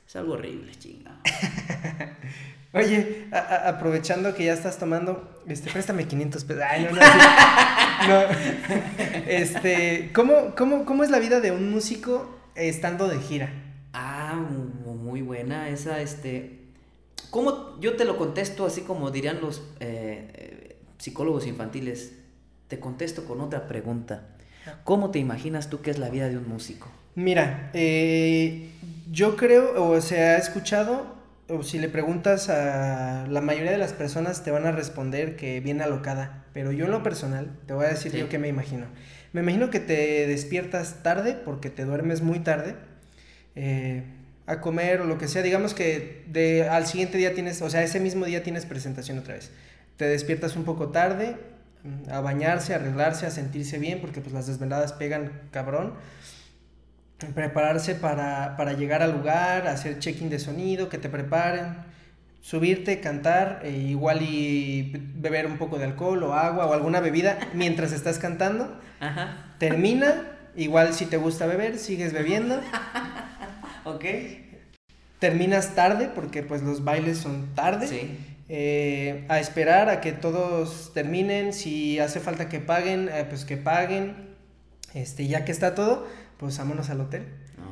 [0.07, 1.20] Es algo horrible, chinga.
[2.74, 6.64] Oye, a- a- aprovechando que ya estás tomando, este, préstame 500 pesos.
[6.68, 7.07] Ay, no, no, sí.
[8.07, 8.22] No.
[9.28, 13.49] Este, ¿cómo, cómo, ¿cómo es la vida de un músico estando de gira?
[13.93, 16.59] Ah, mu- muy buena esa, este...
[17.30, 17.80] ¿Cómo?
[17.80, 22.14] Yo te lo contesto así como dirían los eh, eh, psicólogos infantiles.
[22.68, 24.28] Te contesto con otra pregunta.
[24.84, 26.88] ¿Cómo te imaginas tú que es la vida de un músico?
[27.16, 28.70] Mira, eh,
[29.12, 31.16] yo creo, o se ha escuchado,
[31.50, 35.60] o si le preguntas a la mayoría de las personas te van a responder que
[35.60, 38.20] viene alocada, pero yo en lo personal te voy a decir Sí.
[38.20, 38.86] yo qué me imagino.
[39.34, 42.76] Me imagino que te despiertas tarde porque te duermes muy tarde
[43.56, 44.04] eh,
[44.50, 45.43] a comer o lo que sea.
[45.43, 49.36] Digamos que de, al siguiente día tienes, o sea, ese mismo día tienes presentación otra
[49.36, 49.52] vez.
[49.95, 51.38] Te despiertas un poco tarde
[51.84, 55.93] mm, a bañarse, a arreglarse, a sentirse bien porque pues las desveladas pegan cabrón
[57.34, 61.76] prepararse para, para llegar al lugar, hacer check-in de sonido, que te preparen,
[62.41, 67.38] subirte, cantar, e igual y beber un poco de alcohol o agua o alguna bebida
[67.54, 68.80] mientras estás cantando.
[69.02, 69.54] Ajá.
[69.58, 72.62] Termina, igual si te gusta beber, sigues bebiendo.
[73.86, 74.06] Ok.
[75.20, 77.88] Terminas tarde porque pues los bailes son tarde.
[77.88, 78.18] Sí.
[78.48, 83.58] Eh, a esperar a que todos terminen, si hace falta que paguen, eh, pues que
[83.58, 84.30] paguen.
[84.94, 86.08] Este, ya que está todo,
[86.38, 87.28] pues vámonos al hotel.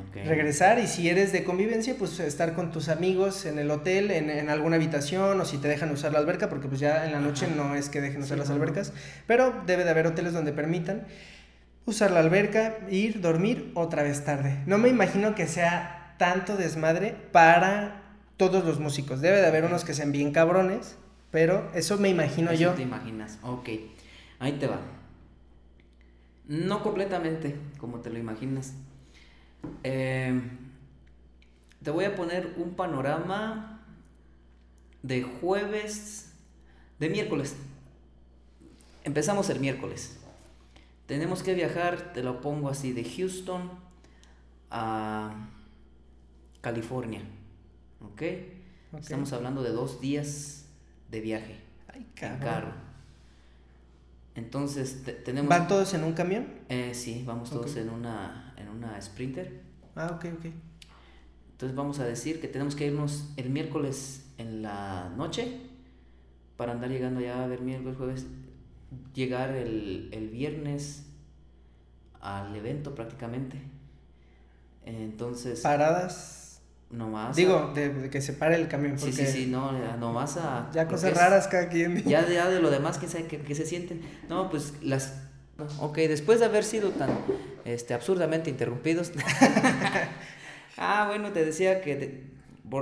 [0.10, 0.18] Ok.
[0.26, 4.30] regresar y si eres de convivencia, pues estar con tus amigos en el hotel, en,
[4.30, 7.20] en alguna habitación o si te dejan usar la alberca, porque pues ya en la
[7.20, 7.56] noche Ajá.
[7.56, 8.92] no es que dejen usar Sí, las albercas,
[9.28, 11.08] pero debe de haber hoteles donde permitan
[11.86, 14.58] usar la alberca, ir, dormir otra vez tarde.
[14.66, 18.04] No me imagino que sea tanto desmadre para
[18.38, 19.22] todos los músicos.
[19.22, 20.98] Debe de haber unos que sean bien cabrones,
[21.32, 22.74] pero eso me imagino Eso yo.
[22.74, 23.40] te imaginas.
[23.44, 23.70] Ok.
[24.40, 24.80] Ahí te va.
[26.48, 28.74] No completamente como te lo imaginas.
[29.84, 30.40] Eh,
[31.84, 33.82] te voy a poner un panorama
[35.04, 36.32] de jueves,
[37.00, 37.56] de miércoles.
[39.04, 40.20] Empezamos el miércoles.
[41.06, 43.72] Tenemos que viajar, te lo pongo así, de Houston
[44.70, 45.48] a
[46.68, 47.22] California.
[48.02, 48.22] ¿Ok?
[48.92, 49.00] Ok.
[49.00, 50.66] Estamos hablando de dos días
[51.10, 51.56] de viaje
[51.88, 52.74] Ay, en carro.
[54.36, 55.48] Entonces te- tenemos...
[55.48, 56.46] ¿Van todos en un camión?
[56.68, 59.62] Eh, sí, vamos todos en una en una Sprinter.
[59.96, 60.46] Ah, ok, ok.
[61.54, 65.62] Entonces vamos a decir que tenemos que irnos el miércoles en la noche
[66.58, 68.26] para andar llegando ya a ver miércoles, jueves,
[69.14, 71.06] llegar el, el viernes
[72.20, 73.62] al evento prácticamente.
[74.86, 76.44] Entonces, Paradas.
[76.90, 77.32] Nomás...
[77.32, 78.98] a- Digo, de, de que se pare el camión.
[78.98, 80.70] sí, Porque sí, sí, no, nomás a...
[80.74, 82.04] Ya cosas que es- raras cada quien.
[82.08, 84.02] Ya, ya de lo demás, sabe qué se sienten.
[84.30, 85.14] No, pues las.
[85.80, 87.10] Ok, después de haber sido tan
[87.66, 89.12] este, absurdamente interrumpidos.
[90.78, 92.26] ah, bueno, te decía que,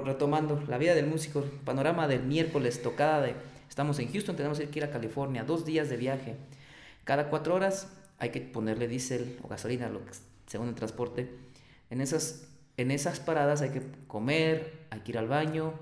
[0.03, 3.35] retomando, la vida del músico, panorama del miércoles, tocada de.
[3.69, 6.35] Estamos en Houston, tenemos que ir a California, dos días de viaje.
[7.03, 7.87] Cada cuatro horas
[8.19, 10.11] hay que ponerle diésel o gasolina, lo que,
[10.47, 11.29] según el transporte.
[11.89, 12.47] En esas,
[12.78, 15.73] en esas paradas hay que comer, hay que ir al baño,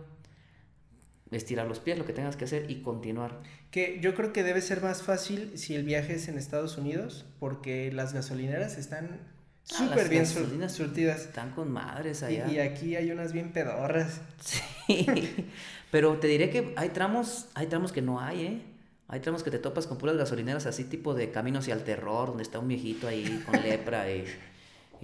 [1.31, 3.41] estirar los pies, lo que tengas que hacer y continuar.
[3.71, 7.25] Que yo creo que debe ser más fácil si el viaje es en Estados Unidos,
[7.39, 9.33] porque las gasolineras están
[9.71, 10.25] Ah, súper bien
[10.69, 11.21] surtidas.
[11.21, 12.51] Están con madres Y, allá.
[12.51, 14.19] y aquí hay unas bien pedorras.
[14.41, 15.05] Sí.
[15.91, 18.61] Pero te diré que hay tramos, hay tramos que no hay, ¿eh?
[19.07, 22.29] Hay tramos que te topas con puras gasolineras así tipo de camino hacia el terror,
[22.29, 24.25] donde está un viejito ahí con lepra y,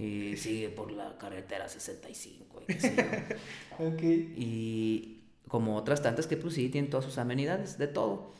[0.00, 3.90] y sigue por la carretera 65 y qué sé yo.
[4.02, 8.32] Y como otras tantas que pues sí, tienen todas sus amenidades, de todo.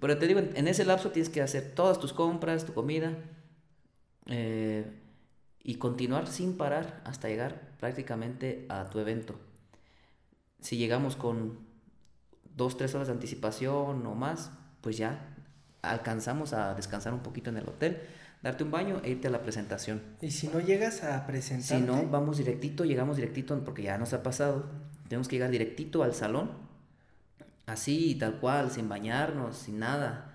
[0.00, 3.16] Pero te digo, en, en ese lapso tienes que hacer todas tus compras, tu comida,
[4.26, 4.84] eh,
[5.64, 9.34] y continuar sin parar hasta llegar prácticamente a tu evento.
[10.60, 11.58] Si llegamos con
[12.56, 14.50] dos, tres horas de anticipación o más,
[14.80, 15.34] pues ya
[15.82, 18.00] alcanzamos a descansar un poquito en el hotel,
[18.42, 20.02] darte un baño e irte a la presentación.
[20.20, 21.78] Y si no llegas a presentarte.
[21.78, 24.66] Si no, vamos directito, llegamos directito, porque ya nos ha pasado.
[25.08, 26.50] Tenemos que llegar directito al salón,
[27.66, 30.34] así, tal cual, sin bañarnos, sin nada,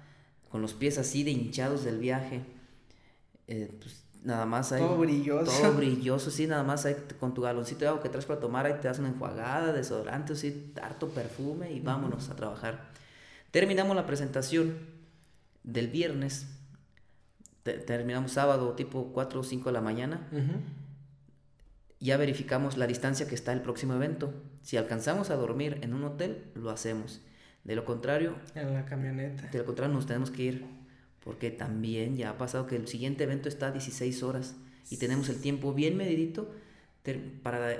[0.49, 2.43] con los pies así de hinchados del viaje.
[3.47, 4.81] Eh, pues nada más ahí.
[4.81, 5.51] Todo brilloso.
[5.61, 8.65] Todo brilloso, sí, nada más ahí con tu galoncito de agua que traes para tomar,
[8.65, 12.89] ahí te das una enjuagada, desodorante, así, harto perfume y vámonos a trabajar.
[13.51, 14.77] Terminamos la presentación
[15.63, 16.47] del viernes,
[17.71, 20.27] te- terminamos sábado tipo 4 o 5 de la mañana.
[21.99, 24.33] Ya verificamos la distancia que está el próximo evento.
[24.61, 27.21] Si alcanzamos a dormir en un hotel, lo hacemos.
[27.63, 28.35] De lo contrario...
[28.55, 29.47] En la camioneta.
[29.51, 30.65] De lo contrario, nos tenemos que ir.
[31.23, 34.55] Porque también ya ha pasado que el siguiente evento está a 16 horas
[34.89, 36.49] y tenemos el tiempo bien medidito
[37.43, 37.75] para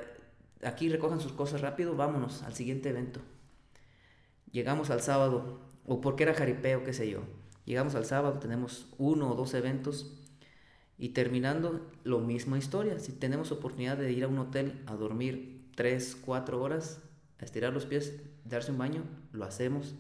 [0.63, 3.19] aquí recojan sus cosas rápido, vámonos al siguiente evento.
[4.51, 7.21] Llegamos al sábado, o porque era jaripeo, qué sé yo.
[7.67, 10.13] Llegamos al sábado, tenemos uno o dos eventos
[10.97, 12.97] y terminando, lo misma historia.
[12.97, 17.01] Si tenemos oportunidad de ir a un hotel a dormir 3, 4 horas,
[17.41, 19.03] a estirar los pies, darse un baño,
[19.33, 19.95] lo hacemos.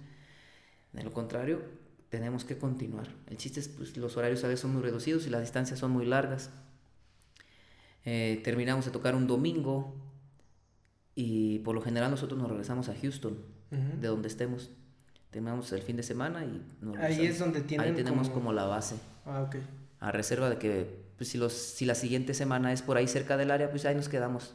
[0.93, 1.61] De lo contrario,
[2.07, 3.09] tenemos que continuar.
[3.27, 5.91] El chiste es, pues, los horarios a veces son muy reducidos y las distancias son
[5.91, 6.49] muy largas.
[8.05, 9.93] Eh, terminamos de tocar un domingo
[11.15, 13.37] y por lo general nosotros nos regresamos a Houston,
[13.69, 14.71] de donde estemos.
[15.31, 18.53] Terminamos el fin de semana y nos Ahí es donde tienen Ahí tenemos como...
[18.53, 18.95] la base.
[19.25, 19.57] Ah, ok.
[19.99, 23.35] A reserva de que pues, si, los, si la siguiente semana es por ahí cerca
[23.37, 24.53] del área, pues ahí nos quedamos.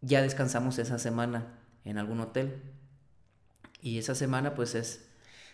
[0.00, 1.46] Ya descansamos esa semana
[1.84, 2.60] en algún hotel.
[3.80, 5.06] Y esa semana pues es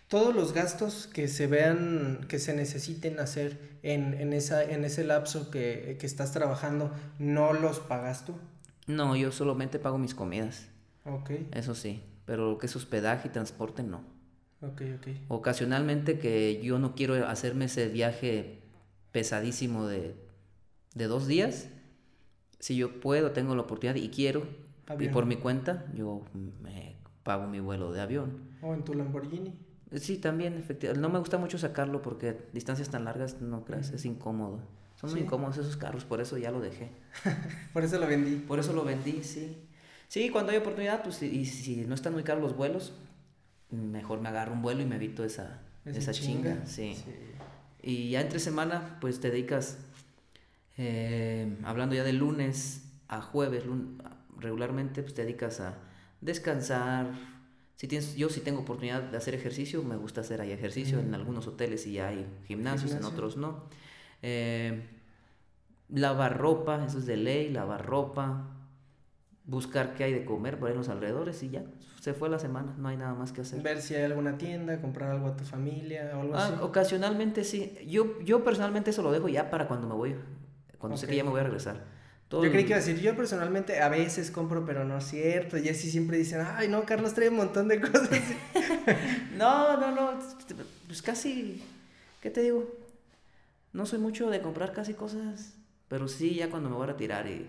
[0.08, 5.04] todos los gastos que se vean, que se necesiten hacer en, en, esa, en ese
[5.04, 8.34] lapso que, que, estás trabajando, ¿no los pagas tú?
[8.86, 10.66] No, yo solamente pago mis comidas.
[11.04, 11.30] Ok.
[11.52, 14.02] Eso sí, pero lo que es hospedaje y transporte no.
[14.60, 15.08] Ok, ok.
[15.28, 18.62] Ocasionalmente que yo no quiero hacerme ese viaje
[19.12, 20.16] pesadísimo de,
[20.94, 21.68] de dos días,
[22.58, 24.46] si yo puedo, tengo la oportunidad y quiero,
[24.98, 26.22] y por mi cuenta, yo
[26.62, 28.56] me pago mi vuelo de avión.
[28.62, 29.58] ¿O en tu Lamborghini?
[29.94, 31.00] Sí, también, efectivamente.
[31.00, 34.60] No me gusta mucho sacarlo porque distancias tan largas, no creas, es incómodo.
[34.96, 36.90] Son muy incómodos esos carros, por eso ya lo dejé.
[37.72, 38.36] por eso lo vendí.
[38.36, 39.65] Por eso lo vendí, sí.
[40.08, 42.92] Sí, cuando hay oportunidad, pues, y si no están muy caros los vuelos,
[43.70, 46.66] mejor me agarro un vuelo y me evito esa, esa, chinga.
[46.66, 46.96] sí.
[47.82, 49.78] Y ya entre semana, pues te dedicas,
[50.76, 53.64] eh, hablando ya de lunes a jueves,
[54.38, 55.74] regularmente, pues te dedicas a
[56.20, 57.12] descansar,
[57.76, 60.98] si tienes, yo si tengo oportunidad de hacer ejercicio, me gusta hacer ahí ejercicio.
[60.98, 63.64] En algunos hoteles y hay gimnasios, en otros no.
[64.22, 64.82] Eh,
[65.90, 68.55] lavar ropa, eso es de ley, lavar ropa.
[69.46, 71.62] Buscar qué hay de comer por ahí en los alrededores y ya,
[72.00, 73.62] se fue la semana, no hay nada más que hacer.
[73.62, 76.54] Ver si hay alguna tienda, comprar algo a tu familia o algo ah, así.
[76.60, 77.78] Ocasionalmente sí.
[77.86, 80.16] Yo, yo personalmente eso lo dejo ya para cuando me voy,
[80.78, 81.96] cuando sé que ya me voy a regresar
[82.30, 85.58] yo creí que iba a decir, yo personalmente a veces compro, pero no es cierto.
[85.58, 88.10] Y así siempre dicen, ay, no, Carlos trae un montón de cosas.
[89.36, 90.18] no, no, no,
[90.86, 91.62] pues casi,
[92.20, 92.68] ¿qué te digo?
[93.72, 95.54] No soy mucho de comprar casi cosas,
[95.88, 97.48] pero sí ya cuando me voy a retirar y,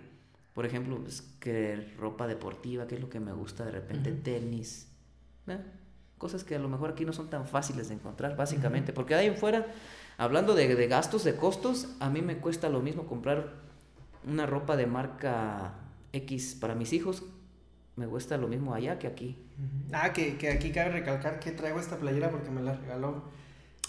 [0.58, 4.88] por ejemplo, pues que ropa deportiva, que es lo que me gusta, de repente tenis,
[6.18, 9.28] cosas que a lo mejor aquí no son tan fáciles de encontrar, básicamente, porque ahí
[9.28, 9.68] en fuera,
[10.18, 13.54] hablando de, de gastos, de costos, a mí me cuesta lo mismo comprar
[14.26, 15.76] una ropa de marca
[16.12, 17.24] X para mis hijos,
[17.96, 19.38] me cuesta lo mismo allá que aquí.
[19.94, 23.26] Ah, que, que, aquí cabe recalcar que traigo esta playera porque me la regaló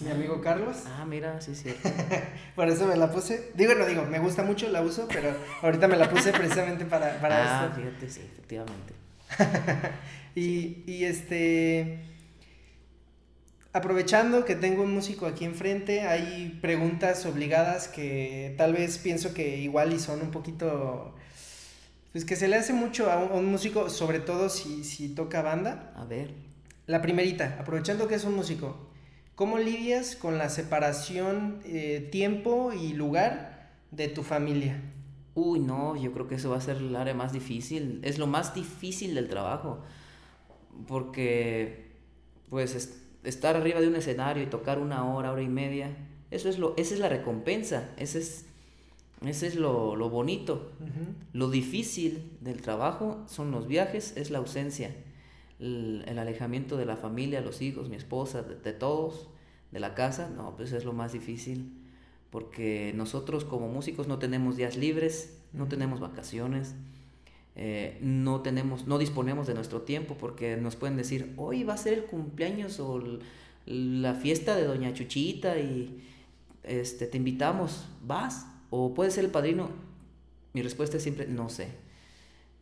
[0.01, 0.77] mi amigo Carlos.
[0.85, 1.73] Ah, mira, sí, sí.
[2.55, 3.51] Por eso me la puse.
[3.55, 7.19] Digo, no digo, me gusta mucho, la uso, pero ahorita me la puse precisamente para,
[7.19, 7.81] para ah, esto.
[7.81, 8.93] fíjate, sí, efectivamente.
[10.35, 12.09] y, y este
[13.73, 19.57] aprovechando que tengo un músico aquí enfrente, hay preguntas obligadas que tal vez pienso que
[19.57, 21.15] igual y son un poquito...
[22.11, 25.93] Pues que se le hace mucho a un, músico, sobre todo si, si, toca banda.
[25.95, 26.33] A ver.
[26.87, 28.88] La primerita, aprovechando que es un músico,
[29.39, 34.81] ¿cómo lidias con la separación eh, tiempo y lugar de tu familia?
[35.33, 38.01] Uy, no, yo creo que eso va a ser el área más difícil.
[38.03, 39.79] Es lo más difícil del trabajo.
[40.89, 41.85] Porque,
[42.49, 45.95] pues, estar arriba de un escenario y tocar una hora, hora y media,
[46.31, 48.45] eso es lo, esa es la recompensa, ese es,
[49.25, 50.73] ese es lo, lo bonito.
[51.31, 54.93] Lo difícil del trabajo son los viajes, es la ausencia,
[55.59, 59.29] el, alejamiento de la familia, los hijos, mi esposa, de, todos,
[59.71, 61.73] de la casa, no, pues es lo más difícil,
[62.29, 66.75] porque nosotros como músicos no tenemos días libres, no tenemos vacaciones.
[67.55, 71.77] Eh, no tenemos, no disponemos de nuestro tiempo porque nos pueden decir, hoy va a
[71.77, 73.01] ser el cumpleaños o
[73.65, 76.01] la fiesta de Doña Chuchita y
[76.63, 78.45] este, te invitamos, ¿vas?
[78.69, 79.69] O puede ser el padrino.
[80.53, 81.67] Mi respuesta es siempre, no sé.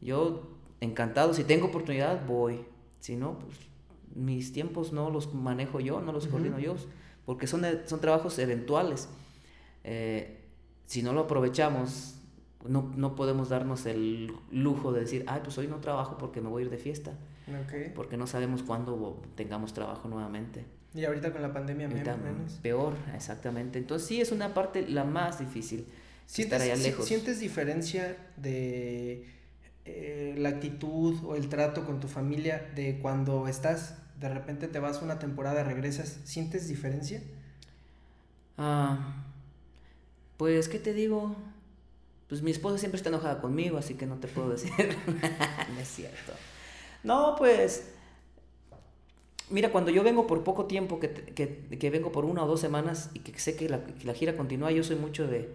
[0.02, 0.50] Yo,
[0.82, 2.62] encantado, si tengo oportunidad, voy.
[3.00, 3.58] Si no, pues
[4.16, 6.76] mis tiempos no los manejo yo, no los coordino yo,
[7.26, 9.10] porque son, son trabajos eventuales.
[9.84, 10.44] Eh,
[10.86, 12.16] si no lo aprovechamos,
[12.68, 16.50] no, no, podemos darnos el lujo de decir, ay, pues hoy no trabajo porque me
[16.50, 17.14] voy a ir de fiesta.
[17.96, 20.66] Porque no sabemos cuándo tengamos trabajo nuevamente.
[20.94, 22.54] Y ahorita con la pandemia menos.
[22.62, 23.80] Peor, exactamente.
[23.80, 25.86] Entonces sí es una parte la más difícil.
[26.28, 27.06] estar allá lejos.
[27.06, 29.26] ¿Sientes diferencia de
[29.90, 34.80] eh, la actitud o el trato con tu familia de cuando estás, de repente te
[34.80, 37.24] vas una temporada, regresas, ¿sientes diferencia?
[38.58, 39.24] Ah,
[40.36, 41.38] pues, ¿qué te digo?
[42.28, 44.74] Pues mi esposa siempre está enojada conmigo, así que no te puedo decir.
[45.74, 46.34] no es cierto.
[47.06, 47.88] No, pues,
[49.50, 52.60] mira, cuando yo vengo por poco tiempo, que, que, que vengo por una o dos
[52.60, 55.50] semanas y que sé que la, que la gira continúa, yo soy mucho de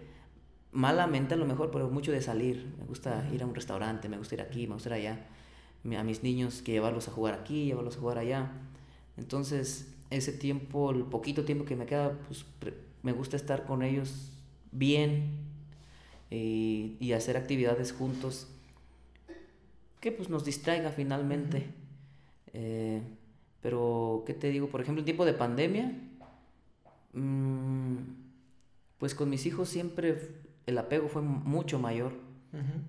[0.73, 2.73] malamente a lo mejor, pero mucho de salir.
[2.77, 5.27] Me gusta ir a un restaurante, me gusta ir aquí, me gusta ir allá.
[5.97, 8.51] A mis niños que llevarlos a jugar aquí, llevarlos a jugar allá.
[9.17, 12.45] Entonces, ese tiempo, el poquito tiempo que me queda, pues
[13.01, 14.31] me gusta estar con ellos
[14.71, 15.31] bien
[16.29, 18.47] y, y hacer actividades juntos
[19.99, 21.67] que pues nos distraiga finalmente.
[22.53, 23.01] Eh,
[23.61, 24.67] pero, ¿qué te digo?
[24.67, 25.93] Por ejemplo, en tiempo de pandemia,
[27.13, 27.97] mmm,
[28.97, 30.17] pues con mis hijos siempre
[30.65, 32.13] el apego fue mucho mayor.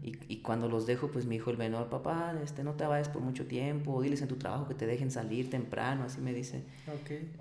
[0.03, 3.09] y, y, cuando los dejo, pues mi hijo el menor, papá, este, no te vayas
[3.09, 6.65] por mucho tiempo, diles en tu trabajo que te dejen salir temprano, así me dice.
[7.03, 7.33] Okay.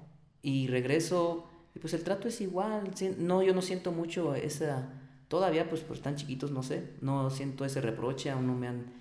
[0.42, 4.90] Y regreso, y pues el trato es igual, no, yo no siento mucho esa,
[5.28, 8.94] todavía pues por tan chiquitos, no sé, no siento ese reproche, aún no me han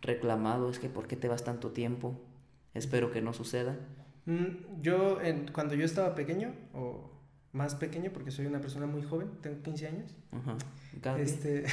[0.00, 2.14] reclamado, es que ¿por qué te vas tanto tiempo?
[2.74, 3.76] Espero que no suceda.
[4.26, 7.10] Mm, yo, en, cuando yo estaba pequeño, o
[7.58, 10.14] más pequeño porque soy una persona muy joven, tengo 15 años.
[11.18, 11.64] este,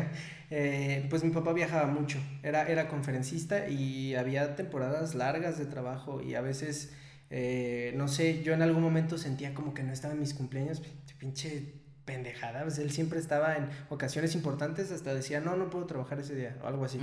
[0.50, 6.22] eh, pues mi papá viajaba mucho, era, era conferencista y había temporadas largas de trabajo
[6.22, 6.92] y a veces,
[7.30, 10.82] eh, no sé, yo en algún momento sentía como que no estaba en mis cumpleaños,
[11.18, 11.74] pinche
[12.04, 16.34] pendejada, pues él siempre estaba en ocasiones importantes, hasta decía, no, no puedo trabajar ese
[16.34, 16.98] día o algo así.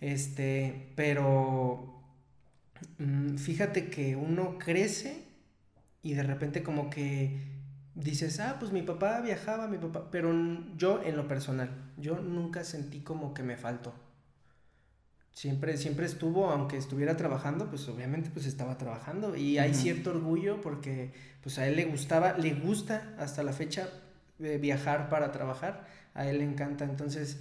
[0.00, 2.02] Este, pero
[2.98, 5.24] mm, fíjate que uno crece
[6.02, 7.55] y de repente como que
[7.96, 10.32] dices, ah, pues mi papá viajaba, mi papá, pero
[10.76, 13.94] yo en lo personal, yo nunca sentí como que me faltó.
[15.32, 20.62] Siempre, siempre estuvo, aunque estuviera trabajando, pues obviamente pues estaba trabajando y hay cierto orgullo
[20.62, 23.90] porque pues a él le gustaba, le gusta hasta la fecha
[24.38, 27.40] eh, viajar para trabajar, a él le encanta, entonces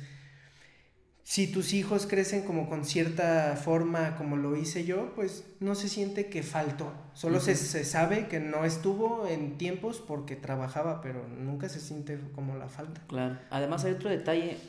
[1.25, 5.89] si tus hijos crecen como con cierta forma como lo hice yo, pues no se
[5.89, 6.93] siente que faltó.
[7.13, 12.55] Solo se, sabe que no estuvo en tiempos porque trabajaba, pero nunca se siente como
[12.55, 13.01] la falta.
[13.07, 13.39] Claro.
[13.49, 14.59] Además hay otro detalle.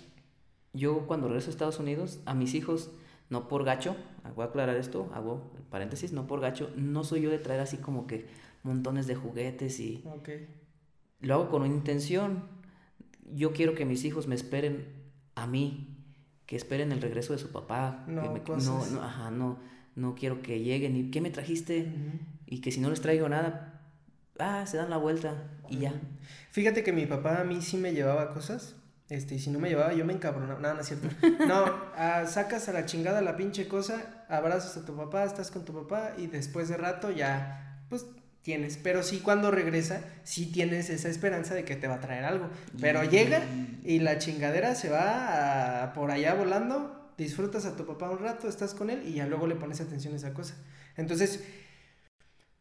[0.73, 2.91] Yo cuando regreso a Estados Unidos, a mis hijos,
[3.29, 3.95] no por gacho,
[4.35, 7.77] voy a aclarar esto, hago paréntesis, no por gacho, no soy yo de traer así
[7.77, 8.29] como que
[8.63, 10.03] montones de juguetes y...
[11.21, 12.45] Lo hago con una intención.
[13.31, 14.87] Yo quiero que mis hijos me esperen
[15.35, 15.96] a mí
[16.47, 18.05] que esperen el regreso de su papá.
[18.07, 19.59] No, no, no, ajá, no,
[19.97, 21.93] no quiero que lleguen y ¿qué me trajiste?
[22.47, 23.83] Y que si no les traigo nada,
[24.39, 25.35] ah, se dan la vuelta
[25.69, 25.93] y ya.
[26.53, 28.77] Fíjate que mi papá a mí sí me llevaba cosas.
[29.09, 30.59] Este, y si no me llevaba, yo me encabronaba.
[30.59, 31.09] No, no es cierto.
[31.47, 31.65] No,
[31.97, 35.73] ah, sacas a la chingada la pinche cosa, abrazas a tu papá, estás con tu
[35.73, 38.07] papá y después de rato ya, pues
[38.47, 38.79] tienes.
[38.81, 42.49] Pero sí, cuando regresa, sí tienes esa esperanza de que te va a traer algo.
[42.81, 43.43] Pero llega
[43.85, 48.73] y la chingadera se va por allá volando, disfrutas a tu papá un rato, estás
[48.73, 50.55] con él y ya luego le pones atención a esa cosa.
[50.97, 51.43] Entonces,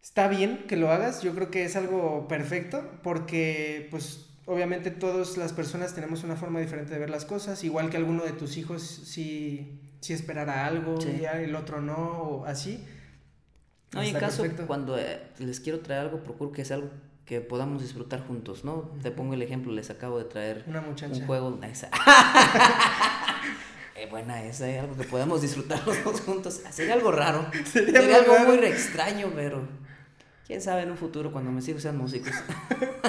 [0.01, 5.37] está bien que lo hagas, yo creo que es algo perfecto porque pues obviamente todas
[5.37, 8.57] las personas tenemos una forma diferente de ver las cosas, igual que alguno de tus
[8.57, 12.83] hijos si sí esperara algo y el otro no, o así
[13.95, 16.89] no, y en caso, cuando eh, les quiero traer algo, procuro que sea algo
[17.25, 18.91] que podamos disfrutar juntos, ¿no?
[19.01, 21.13] Te pongo el ejemplo, les acabo de traer Una muchacha.
[21.15, 21.57] un juego.
[21.63, 21.89] Esa.
[23.95, 24.79] eh, buena esa, ¿eh?
[24.79, 26.61] algo que podamos disfrutar los dos juntos.
[26.69, 27.45] Sería algo raro.
[27.65, 29.67] Sería, algo muy extraño, pero
[30.45, 32.33] quién sabe en un futuro cuando mis hijos sean músicos.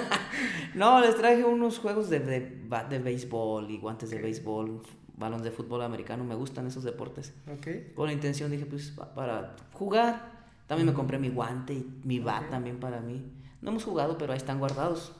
[0.74, 2.40] no, les traje unos juegos de, de,
[2.88, 4.80] de béisbol y guantes de béisbol,
[5.16, 6.24] balón de fútbol americano.
[6.24, 7.34] Me gustan esos deportes.
[7.52, 7.94] Ok.
[7.94, 10.35] Con la intención dije, pues, para jugar
[10.66, 13.24] también me compré mi guante y mi bat también para mí.
[13.62, 15.12] No hemos jugado, pero ahí están guardados.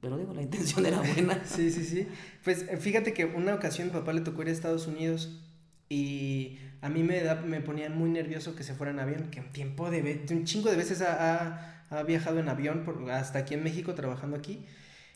[0.00, 1.42] Pero digo, la intención era buena.
[1.44, 2.06] sí, sí, sí.
[2.44, 5.40] Pues eh, fíjate que una ocasión mi papá le tocó ir a Estados Unidos
[5.88, 9.40] y a mí me, da, me ponía muy nervioso que se fuera en avión, que
[9.40, 13.54] un tiempo de, un chingo de veces ha, ha, viajado en avión, por, hasta aquí
[13.54, 14.64] en México, trabajando aquí.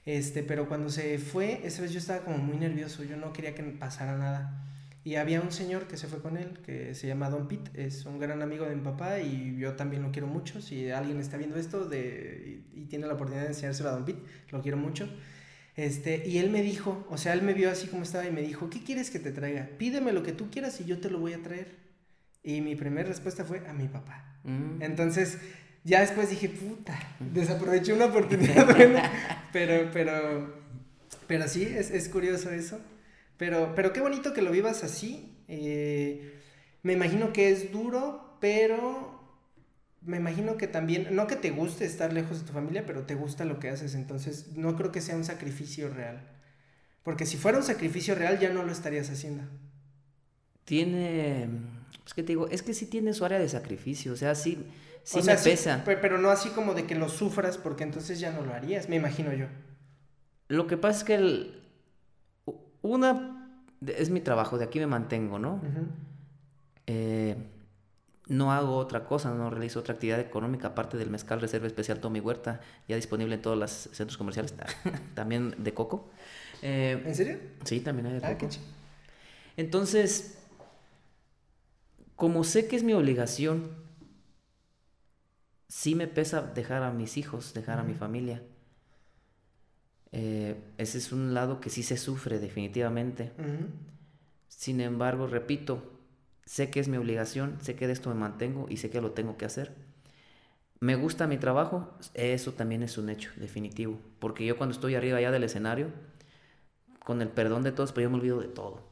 [0.05, 3.55] Este, pero cuando se fue, esa vez yo estaba como muy nervioso, yo no quería
[3.55, 4.65] que pasara nada.
[5.05, 8.07] Y había un señor que se fue con él, que se llama Don Pete, es
[8.07, 10.63] un gran amigo de mi papá y yo también lo quiero mucho.
[10.63, 14.23] Si alguien está viendo esto de, y, tiene la oportunidad de enseñárselo a Don Pete,
[14.51, 15.07] lo quiero mucho.
[15.77, 18.41] Este, y él me dijo, o sea, él me vio así como estaba y me
[18.41, 19.69] dijo, ¿qué quieres que te traiga?
[19.77, 21.77] Pídeme lo que tú quieras y yo te lo voy a traer.
[22.43, 24.39] Y mi primera respuesta fue a mi papá.
[24.45, 24.81] Mm.
[24.81, 25.37] Entonces,
[25.83, 28.67] ya después dije, puta, desaproveché una oportunidad
[29.53, 30.65] pero, pero
[31.27, 32.81] Pero sí, es, es curioso eso.
[33.37, 35.37] Pero, pero qué bonito que lo vivas así.
[35.49, 36.41] Eh,
[36.83, 39.15] me imagino que es duro, pero
[40.03, 43.15] me imagino que también, no que te guste estar lejos de tu familia, pero te
[43.15, 43.95] gusta lo que haces.
[43.95, 46.31] Entonces, no creo que sea un sacrificio real.
[47.03, 49.45] Porque si fuera un sacrificio real, ya no lo estarías haciendo.
[50.65, 51.49] Tiene.
[52.07, 54.13] Es que te digo, es que sí tiene su área de sacrificio.
[54.13, 54.65] O sea, sí,
[55.03, 55.83] sí me pesa.
[55.85, 58.97] pero no así como de que lo sufras, porque entonces ya no lo harías, me
[58.97, 59.47] imagino yo.
[60.49, 61.64] Lo que pasa es que el,
[62.85, 63.49] una
[63.87, 65.61] es mi trabajo, de aquí me mantengo, ¿no?
[66.87, 67.37] eh,
[68.27, 72.21] no hago otra cosa, no realizo otra actividad económica aparte del mezcal reserva especial Tommy
[72.21, 74.55] Huerta, ya disponible en todos los centros comerciales,
[75.15, 76.11] también de coco.
[76.63, 77.39] Eh, ¿En serio?
[77.65, 78.49] Sí, también hay de ah, coco.
[79.57, 80.39] Entonces,
[82.17, 83.71] como sé que es mi obligación,
[85.69, 88.43] sí me pesa dejar a mis hijos, dejar a mi familia.
[90.17, 93.33] Eh, ese es un lado que sí se sufre definitivamente.
[94.47, 95.83] Sin embargo, repito,
[96.47, 99.11] sé que es mi obligación, sé que de esto me mantengo y sé que lo
[99.11, 99.73] tengo que hacer.
[100.79, 105.21] Me gusta mi trabajo, eso también es un hecho definitivo, porque yo cuando estoy arriba
[105.21, 105.89] ya del escenario,
[107.05, 108.83] con el perdón de todos, pero yo me olvido de todo.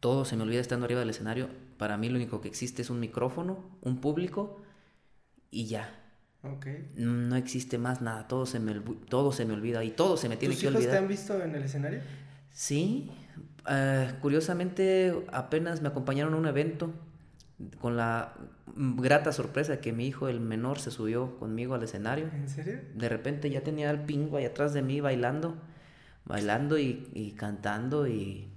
[0.00, 1.48] Todo se me olvida estando arriba del escenario.
[1.78, 4.60] Para mí lo único que existe es un micrófono, un público
[5.50, 5.99] y ya.
[6.96, 10.36] No existe más nada, todo se me, todo se me olvida y todo se me
[10.36, 10.82] tiene que olvidar.
[10.82, 12.00] ¿Tus te han visto en el escenario?
[12.50, 13.10] Sí,
[13.68, 16.92] eh, curiosamente, apenas me acompañaron a un evento
[17.80, 18.34] con la
[18.74, 22.30] grata sorpresa de que mi hijo, el menor, se subió conmigo al escenario.
[22.32, 22.80] ¿En serio?
[22.94, 25.56] De repente ya tenía al pingo ahí atrás de mí bailando,
[26.24, 28.48] bailando y, cantando y,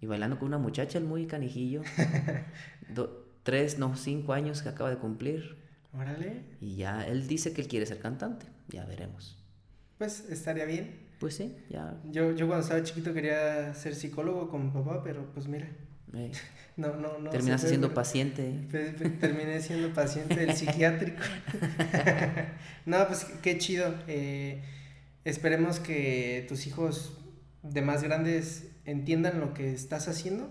[0.00, 1.82] bailando con una muchacha, el muy canijillo.
[3.42, 5.59] tres, no, cinco años que acaba de cumplir.
[5.92, 6.42] Órale.
[6.60, 8.46] Y ya, él dice que él quiere ser cantante.
[8.68, 9.36] Ya veremos.
[9.98, 11.08] Pues estaría bien.
[11.18, 12.00] Pues sí, ya.
[12.10, 15.68] Yo, yo cuando estaba chiquito quería ser psicólogo con mi papá, pero pues mira.
[16.76, 17.28] No, no, no.
[17.28, 18.54] Terminaste siendo paciente.
[19.20, 21.20] Terminé siendo paciente del psiquiátrico.
[22.86, 23.94] no, pues qué chido.
[24.06, 24.62] Eh,
[25.24, 27.18] esperemos que tus hijos
[27.62, 30.50] de más grandes entiendan lo que estás haciendo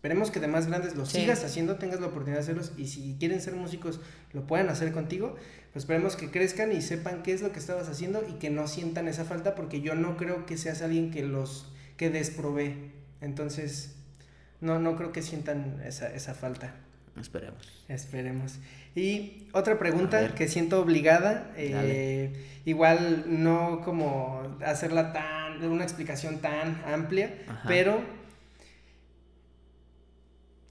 [0.00, 3.16] Esperemos que de más grandes lo sigas haciendo, tengas la oportunidad de hacerlos y si
[3.18, 4.00] quieren ser músicos
[4.32, 5.36] lo puedan hacer contigo.
[5.74, 8.66] Pues esperemos que crezcan y sepan qué es lo que estabas haciendo y que no
[8.66, 12.92] sientan esa falta porque yo no creo que seas alguien que los que desprove.
[13.20, 13.94] Entonces,
[14.62, 16.76] no, no creo que sientan esa, esa falta.
[17.20, 17.84] Esperemos.
[17.88, 18.58] Esperemos.
[18.94, 22.32] Y otra pregunta que siento obligada, eh,
[22.64, 27.34] igual no como hacerla tan, una explicación tan amplia,
[27.68, 28.00] pero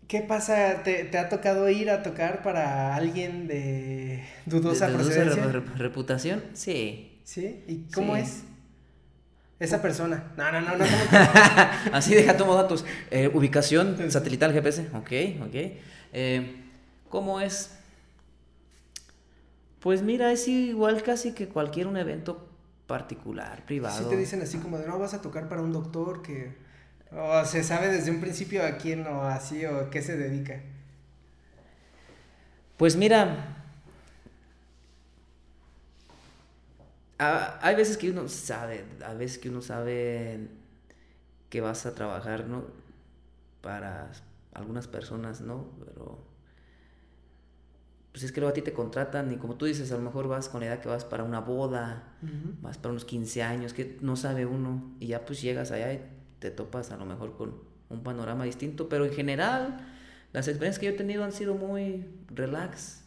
[0.09, 0.81] ¿Qué pasa?
[0.81, 5.45] ¿Te, ha tocado ir a tocar para alguien de dudosa procedencia?
[5.77, 6.43] reputación?
[6.53, 7.21] Sí.
[7.23, 7.63] ¿Sí?
[7.67, 8.41] ¿Y cómo es?
[9.59, 10.31] Esa persona.
[10.35, 10.85] No, no, no, no.
[11.93, 12.85] Así deja tomo datos.
[13.11, 14.87] Eh, ubicación satelital GPS.
[14.95, 15.55] Ok, ok.
[16.13, 16.55] Eh,
[17.09, 17.75] ¿Cómo es?
[19.79, 22.49] Pues mira, es igual casi que cualquier un evento
[22.87, 23.99] particular, privado.
[23.99, 26.67] Sí te dicen así como de no vas a tocar para un doctor que
[27.11, 30.61] ¿O se sabe desde un principio a quién o así o qué se dedica?
[32.77, 33.57] Pues mira,
[37.17, 40.47] hay veces que uno sabe, a veces que uno sabe
[41.49, 42.65] que vas a trabajar, ¿no?
[43.61, 44.11] Para
[44.53, 45.71] algunas personas, ¿no?
[45.83, 46.23] Pero
[48.11, 50.27] pues es que luego a ti te contratan y como tú dices, a lo mejor
[50.27, 52.15] vas con la idea que vas para una boda,
[52.61, 56.01] vas para unos 15 años, que no sabe uno, y ya pues llegas allá y
[56.39, 57.53] te topas a lo mejor con
[57.89, 59.79] un panorama distinto, pero en general
[60.31, 63.03] las experiencias que yo he tenido han sido muy relax,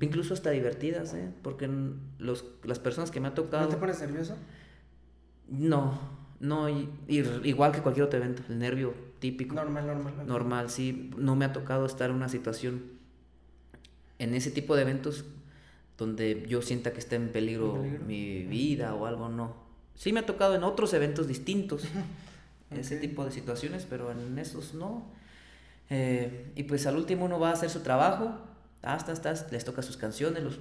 [0.00, 1.30] incluso hasta divertidas, ¿eh?
[1.42, 1.70] porque
[2.18, 3.64] los, las personas que me ha tocado...
[3.64, 4.36] ¿No te pones nervioso?
[5.48, 5.98] No,
[6.40, 6.68] no,
[7.08, 9.54] igual que cualquier otro evento, el nervio típico.
[9.54, 10.14] Normal, normal.
[10.26, 12.82] Normal, sí, no me ha tocado estar en una situación,
[14.18, 15.24] en ese tipo de eventos
[15.96, 19.54] donde yo sienta que está en peligro, mi vida o algo, no.
[19.94, 21.84] Sí me ha tocado en otros eventos distintos.
[22.70, 25.04] ese tipo de situaciones, pero en esos no.
[25.90, 28.36] Eh, y pues al último uno va a hacer su trabajo,
[28.82, 30.58] hasta, hasta, les toca sus canciones, los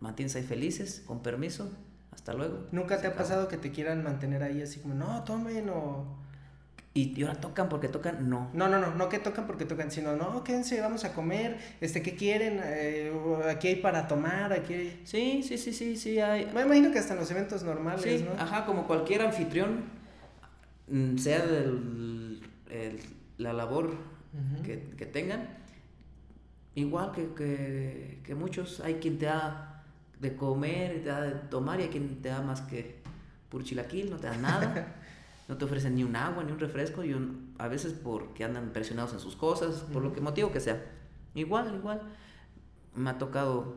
[0.00, 1.70] mantienes ahí felices, con permiso,
[2.12, 2.66] hasta luego.
[2.72, 6.26] ¿Nunca te ha pasado que te quieran mantener ahí así como, no, tomen o...
[6.94, 8.48] Y, ahora tocan porque tocan, no.
[8.54, 12.00] No, no, no, no que tocan porque tocan, sino, no, quédense, vamos a comer, este,
[12.00, 12.58] ¿qué quieren?
[12.64, 13.12] Eh,
[13.50, 15.02] aquí hay para tomar, aquí hay...
[15.04, 16.46] Sí, sí, sí, sí, sí, hay...
[16.54, 18.40] Me imagino que hasta en los eventos normales, sí, ¿no?
[18.42, 19.84] Ajá, como cualquier anfitrión,
[20.88, 22.40] Mm, sea del,
[23.38, 23.94] la labor
[24.64, 25.48] que, tengan,
[26.74, 29.84] igual que, que, muchos, hay quien te da
[30.20, 33.02] de comer, te da de tomar y hay quien te da más que
[33.62, 34.94] chilaquil, no te da nada.
[35.48, 38.70] no te ofrecen ni un agua, ni un refresco, y un, a veces porque andan
[38.70, 40.84] presionados en sus cosas, por lo que motivo que sea.
[41.34, 42.02] Igual, igual.
[42.94, 43.76] Me ha tocado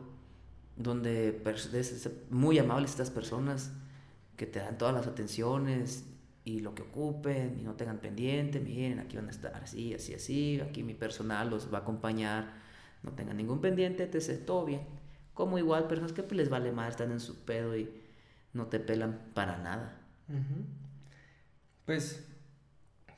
[0.76, 1.42] donde
[2.30, 3.72] muy amables estas personas
[4.36, 6.04] que te dan todas las atenciones
[6.50, 10.14] y lo que ocupen y no tengan pendiente, miren, aquí van a estar así, así,
[10.14, 12.54] así, aquí mi personal los va a acompañar,
[13.02, 14.80] no tengan ningún pendiente, te sé todo bien.
[15.32, 17.88] Como igual personas que pues, les vale más, están en su pedo y
[18.52, 20.00] no te pelan para nada.
[21.86, 22.26] Pues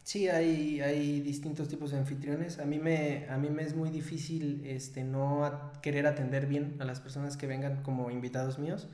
[0.03, 2.59] sí, hay, hay distintos tipos de anfitriones.
[2.59, 6.85] A mí me, a mí me es muy difícil este, no querer atender bien a
[6.85, 8.89] las personas que vengan como invitados míos.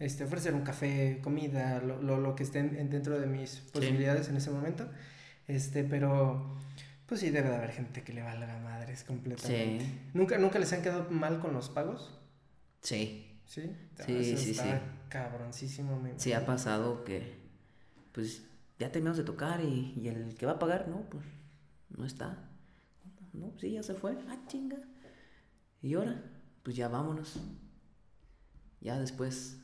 [0.00, 4.36] Este, ofrecer un café, comida, lo, lo, lo que esté dentro de mis posibilidades en
[4.36, 4.88] ese momento.
[5.46, 6.56] Este, pero
[7.04, 9.84] pues sí debe de haber gente que le valga madres completamente.
[10.14, 12.18] ¿Nunca, ¿Nunca les han quedado mal con los pagos?
[12.80, 13.26] Sí.
[13.44, 13.76] ¿Sí?
[14.06, 14.70] Sí, sí, sí.
[15.08, 16.00] Cabroncísimo.
[16.16, 17.34] sí, ha pasado que,
[18.12, 18.44] pues,
[18.78, 21.24] ya terminamos de tocar y, y, el que va a pagar, no, pues
[21.90, 22.38] no está.
[23.32, 24.16] No, sí, ya se fue.
[24.28, 24.78] Ah, chinga.
[25.82, 26.22] Y ahora,
[26.62, 27.40] pues ya vámonos.
[28.80, 29.58] Ya después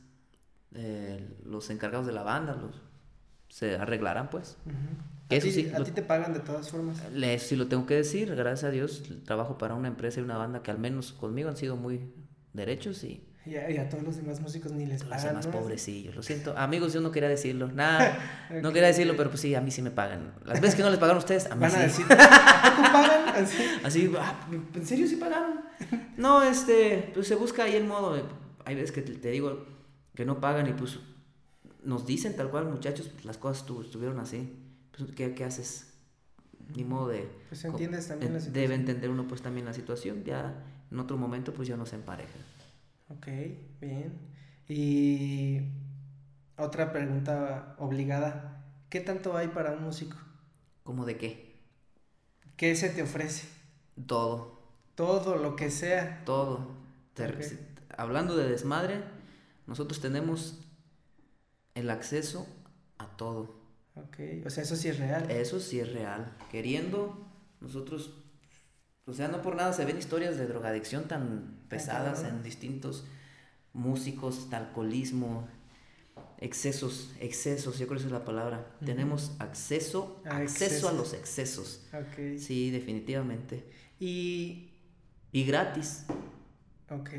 [0.75, 2.81] eh, los encargados de la banda los
[3.49, 4.57] se arreglarán, pues.
[5.25, 7.01] ¿A, ti, sí, ¿A ti te pagan de todas formas?
[7.13, 10.37] Eso sí lo tengo que decir, gracias a Dios, trabajo para una empresa y una
[10.37, 12.11] banda que al menos conmigo han sido muy
[12.53, 15.35] derechos y y a, todos los demás músicos ni les pagan.
[15.35, 16.53] Los demás pobrecillos, lo siento.
[16.57, 17.67] Amigos, yo no quería decirlo.
[17.73, 18.19] Nada,
[18.61, 20.33] no quería decirlo, pero pues sí, a mí sí me pagan.
[20.45, 21.77] Las veces que no les pagaron a ustedes, a mí Van sí.
[21.77, 23.29] a decir, ¿a poco pagan?
[23.37, 23.63] Así.
[23.83, 25.61] Así, ah, ¿en serio sí pagaron?
[26.17, 28.19] No, este, pues se busca ahí el modo.
[28.65, 29.67] hay veces que te, digo
[30.17, 30.97] que no pagan y pues
[31.83, 34.51] nos dicen tal cual, muchachos, pues las cosas estuvieron así.
[34.97, 35.93] Pues, ¿qué, ¿qué, haces?
[36.75, 37.29] Ni modo de...
[37.49, 38.63] Pues entiendes también la situación.
[38.63, 40.23] Debe entender uno pues también la situación.
[40.23, 42.33] Ya en otro momento pues ya no se empareja.
[43.09, 43.27] Ok,
[43.79, 44.17] bien.
[44.67, 45.61] Y
[46.57, 48.65] otra pregunta obligada.
[48.89, 50.17] ¿Qué tanto hay para un músico?
[50.83, 51.59] ¿Cómo de qué?
[52.55, 53.47] ¿Qué se te ofrece?
[54.07, 54.63] Todo.
[54.95, 56.23] Todo, lo que sea.
[56.25, 56.71] Todo.
[57.95, 59.03] Hablando de desmadre,
[59.67, 60.59] nosotros tenemos
[61.75, 62.47] el acceso
[62.97, 63.61] a todo.
[63.95, 65.29] Ok, o sea, eso sí es real.
[65.29, 66.35] Eso sí es real.
[66.51, 67.27] Queriendo,
[67.61, 68.11] nosotros
[69.07, 73.05] o sea, no por nada se ven historias de drogadicción tan pesadas en distintos
[73.71, 75.47] músicos, alcoholismo,
[76.39, 78.75] excesos, excesos, yo creo que esa es la palabra.
[78.85, 81.87] Tenemos acceso, acceso a los excesos.
[82.11, 82.37] Okay.
[82.37, 83.63] Sí, definitivamente.
[83.97, 84.73] Y...
[85.31, 86.05] Y gratis.
[86.89, 87.11] Ok.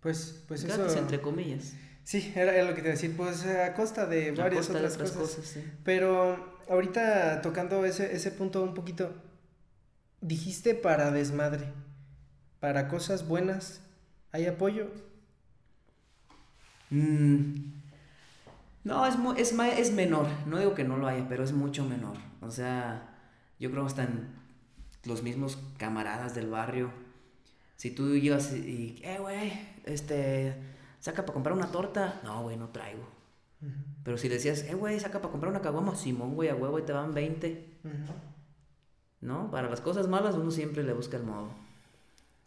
[0.00, 1.74] Pues, pues gratis, entre comillas.
[2.04, 5.16] Sí, era, lo que te iba a decir, pues a costa de varias otras, cosas.
[5.16, 5.64] cosas sí.
[5.84, 9.12] Pero ahorita tocando ese, ese punto un poquito,
[10.20, 11.66] dijiste para desmadre,
[12.58, 13.80] para cosas buenas,
[14.32, 14.88] ¿hay apoyo?
[16.90, 17.72] Mm,
[18.84, 22.16] no, es, es, es menor, no digo que no lo haya, pero es mucho menor.
[22.40, 23.08] O sea,
[23.58, 24.28] yo creo que están
[25.04, 26.90] los mismos camaradas del barrio.
[27.80, 29.52] Si tú llevas y, eh, güey,
[29.86, 30.54] este,
[30.98, 33.08] saca para comprar una torta, no, güey, no traigo.
[34.04, 36.82] Pero si decías, eh, güey, saca para comprar una caguama, Simón, güey, a huevo, y
[36.82, 37.78] te van 20.
[39.22, 39.50] ¿no?
[39.50, 41.48] Para las cosas malas uno siempre le busca el modo.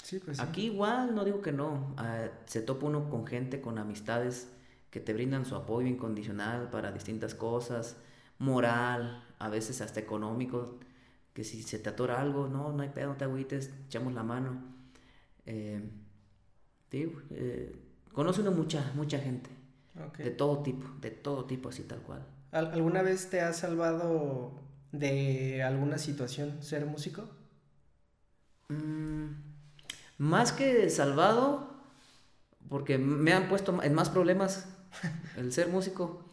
[0.03, 3.79] Sí, pues Aquí igual, no digo que no, ah, se topa uno con gente, con
[3.79, 4.49] amistades
[4.91, 7.95] que te brindan su apoyo incondicional para distintas cosas,
[8.37, 10.77] moral, a veces hasta económico,
[11.33, 14.21] que si se te atora algo, no, no hay pedo, no te agüites, echamos la
[14.21, 14.72] mano.
[15.45, 15.81] Eh,
[16.91, 17.75] eh,
[18.11, 19.49] conoce uno mucha, mucha gente,
[20.17, 22.25] de todo tipo, de todo tipo, así tal cual.
[22.51, 24.51] ¿Alguna vez te ha salvado
[24.91, 27.27] de alguna situación ser músico?
[28.69, 29.29] Mm,
[30.19, 31.73] más que salvado,
[32.69, 34.67] porque me han puesto en más problemas
[35.37, 36.23] el ser músico,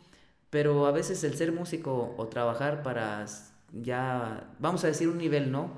[0.50, 3.24] pero a veces el ser músico o trabajar para
[3.72, 5.70] ya, vamos a decir un nivel, ¿no?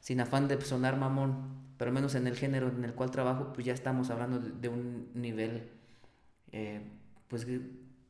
[0.00, 3.52] Sin afán de sonar mamón, pero al menos en el género en el cual trabajo,
[3.52, 5.70] pues ya estamos hablando de, un nivel,
[6.52, 6.80] eh,
[7.28, 7.46] pues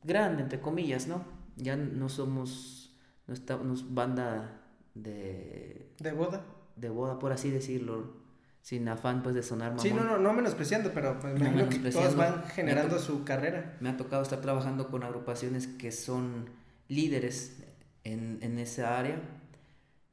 [0.03, 1.25] grande, entre comillas, ¿no?
[1.57, 2.87] Ya no somos
[3.27, 4.61] no está, banda
[4.93, 5.91] de...
[5.99, 6.45] ¿De boda?
[6.75, 8.13] De boda, por así decirlo,
[8.61, 9.83] sin afán pues de sonar mamón.
[9.83, 13.75] Sí, no, no, no menospreciando, pero pues, me imagino que todos van generando su carrera.
[13.81, 16.49] Me ha tocado estar trabajando con agrupaciones que son
[16.87, 17.63] líderes
[18.05, 19.19] en, en esa área.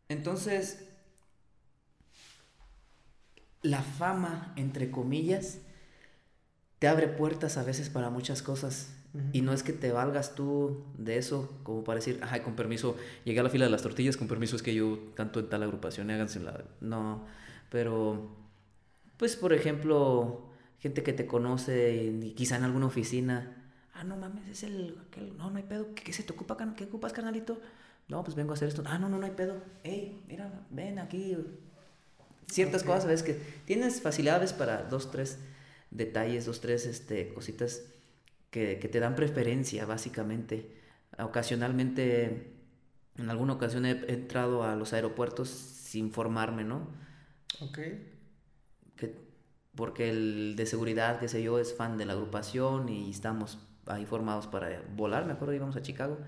[0.09, 0.89] Entonces,
[3.64, 5.58] la fama, entre comillas,
[6.78, 8.94] te abre puertas a veces para muchas cosas
[9.32, 12.96] y no es que te valgas tú de eso, como para decir, ay, con permiso,
[13.24, 15.62] llegué a la fila de las tortillas, con permiso es que yo tanto en tal
[15.62, 16.64] agrupación, háganse la...
[16.80, 17.24] No,
[17.70, 18.28] pero,
[19.16, 20.50] pues, por ejemplo,
[20.80, 23.64] gente que te conoce, y quizá en alguna oficina,
[23.94, 24.98] Ah, no mames, es el.
[25.06, 25.94] Aquel, no, no hay pedo.
[25.94, 27.60] ¿Qué, se te ocupa, qué ocupas, carnalito?
[28.08, 28.82] No, pues vengo a hacer esto.
[28.86, 29.62] Ah, no, no, no hay pedo.
[29.84, 31.36] Ey, mira, ven aquí.
[32.48, 33.34] Ciertas cosas, ves que
[33.64, 35.38] tienes facilidades para dos, tres
[35.90, 37.82] detalles, dos, tres este, cositas
[38.50, 40.70] que, que te dan preferencia, básicamente.
[41.18, 42.52] Ocasionalmente,
[43.16, 46.88] en alguna ocasión he entrado a los aeropuertos sin formarme, ¿no?
[47.60, 47.78] Ok.
[48.96, 49.14] Que,
[49.74, 54.06] porque el de seguridad, qué sé yo, es fan de la agrupación y estamos ahí
[54.06, 55.26] formados para volar.
[55.26, 56.18] Me acuerdo, íbamos a Chicago.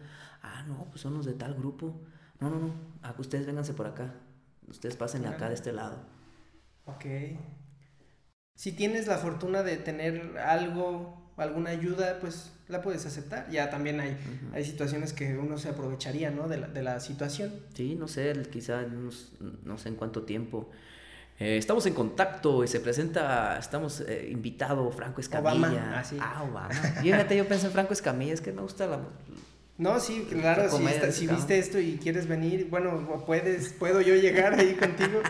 [0.42, 2.00] Ah, no, pues son los de tal grupo.
[2.40, 2.74] No, no, no.
[3.02, 4.14] Ah, ustedes vénganse por acá.
[4.68, 5.98] Ustedes pasen acá de este lado.
[6.86, 7.04] Ok.
[8.54, 13.50] Si tienes la fortuna de tener algo, alguna ayuda, pues la puedes aceptar.
[13.50, 14.16] Ya también hay,
[14.52, 16.48] hay situaciones que uno se aprovecharía, ¿no?
[16.48, 17.52] De la, de la situación.
[17.74, 20.70] Sí, no sé, quizá no sé en cuánto tiempo.
[21.38, 25.52] Eh, estamos en contacto y se presenta, estamos eh, invitado Franco Escamilla.
[25.52, 26.16] Obama, ah, sí.
[26.18, 26.70] Ah, Obama.
[27.02, 29.00] Fíjate, yo pensé en Franco Escamilla, es que me gusta la,
[29.78, 34.58] no, sí, claro, si, si viste esto y quieres venir, bueno, puedes, puedo yo llegar
[34.58, 35.20] ahí contigo,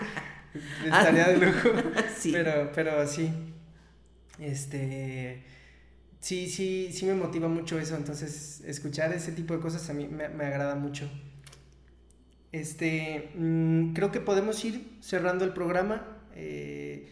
[0.84, 1.70] estaría de lujo.
[2.16, 2.30] sí.
[2.30, 3.32] Pero, pero sí,
[4.38, 5.42] este,
[6.20, 10.06] sí, sí, sí me motiva mucho eso, entonces escuchar ese tipo de cosas a mí
[10.06, 11.10] me, agrada mucho.
[12.52, 16.06] Este, mm, creo que podemos ir cerrando el programa.
[16.36, 17.10] Eh,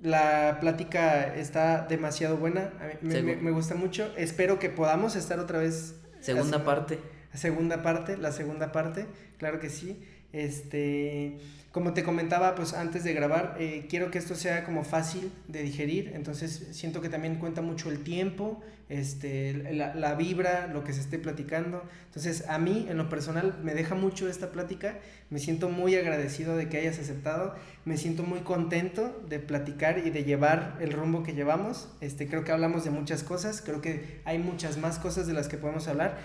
[0.00, 4.14] la plática está demasiado buena, a mí me, me, gusta mucho.
[4.16, 5.96] Espero que podamos estar otra vez
[6.26, 6.98] Segunda parte.
[7.34, 9.06] Segunda parte, la segunda parte,
[9.38, 10.02] claro que sí.
[10.32, 11.38] Este,
[11.76, 15.62] como te comentaba, pues antes de grabar, eh, quiero que esto sea como fácil de
[15.62, 20.94] digerir, entonces siento que también cuenta mucho el tiempo, este, la, la, vibra, lo que
[20.94, 21.82] se esté platicando.
[22.06, 26.56] Entonces, a mí, en lo personal, me deja mucho esta plática, me siento muy agradecido
[26.56, 27.54] de que hayas aceptado,
[27.84, 31.90] me siento muy contento de platicar y de llevar el rumbo que llevamos.
[32.00, 35.48] Este, creo que hablamos de muchas cosas, creo que hay muchas más cosas de las
[35.48, 36.16] que podemos hablar,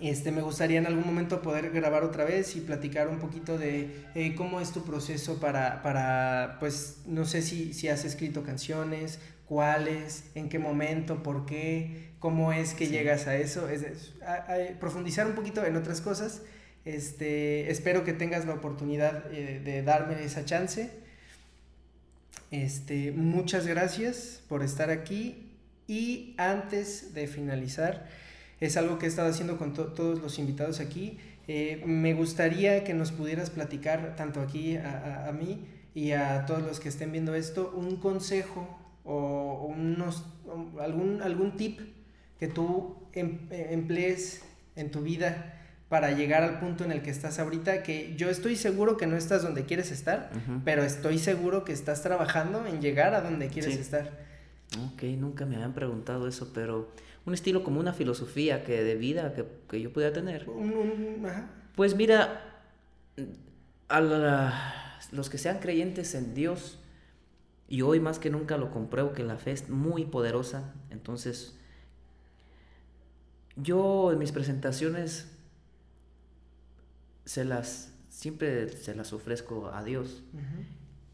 [0.00, 4.06] este, me gustaría en algún momento poder grabar otra vez y platicar un poquito de
[4.14, 9.18] eh, cómo es tu proceso para, para, pues, no sé si, si has escrito canciones,
[9.46, 14.12] cuáles, en qué momento, por qué, cómo es que llegas a eso, es,
[14.80, 16.42] profundizar un poquito en otras cosas.
[16.84, 20.90] Este, espero que tengas la oportunidad eh, de darme esa chance.
[22.50, 25.52] Este, muchas gracias por estar aquí
[25.86, 28.08] y antes de finalizar,
[28.62, 31.18] es algo que he estado haciendo con todos los invitados aquí.
[31.48, 35.66] Eh, me gustaría que nos pudieras platicar, tanto aquí a, a, mí
[35.96, 40.24] y a todos los que estén viendo esto, un consejo o, unos,
[40.80, 41.80] algún, algún tip
[42.38, 44.42] que tú em, emplees
[44.76, 45.58] en tu vida
[45.88, 49.16] para llegar al punto en el que estás ahorita, que yo estoy seguro que no
[49.16, 50.30] estás donde quieres estar,
[50.64, 54.22] pero estoy seguro que estás trabajando en llegar a donde quieres estar.
[54.94, 56.88] Ok, nunca me habían preguntado eso, pero
[57.24, 60.46] un estilo como una filosofía que de vida que, que yo pudiera tener.
[61.76, 62.64] Pues mira,
[63.88, 64.00] a
[65.12, 66.78] los que sean creyentes en Dios,
[67.68, 71.56] y hoy más que nunca lo compruebo que la fe es muy poderosa, entonces
[73.56, 75.30] yo en mis presentaciones
[77.24, 80.22] se las siempre se las ofrezco a Dios.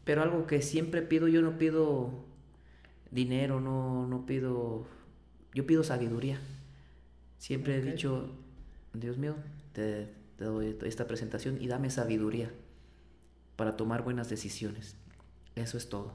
[0.03, 2.25] Pero algo que siempre pido, yo no pido
[3.11, 4.85] dinero, no, no pido
[5.53, 6.39] yo pido sabiduría.
[7.37, 8.31] Siempre he dicho,
[8.93, 9.35] Dios mío,
[9.73, 12.51] te, doy esta presentación y dame sabiduría
[13.55, 14.95] para tomar buenas decisiones.
[15.55, 16.13] Eso es todo.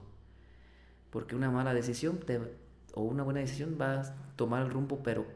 [1.11, 2.41] Porque una mala decisión te,
[2.95, 5.27] o una buena decisión va a tomar el rumbo, pero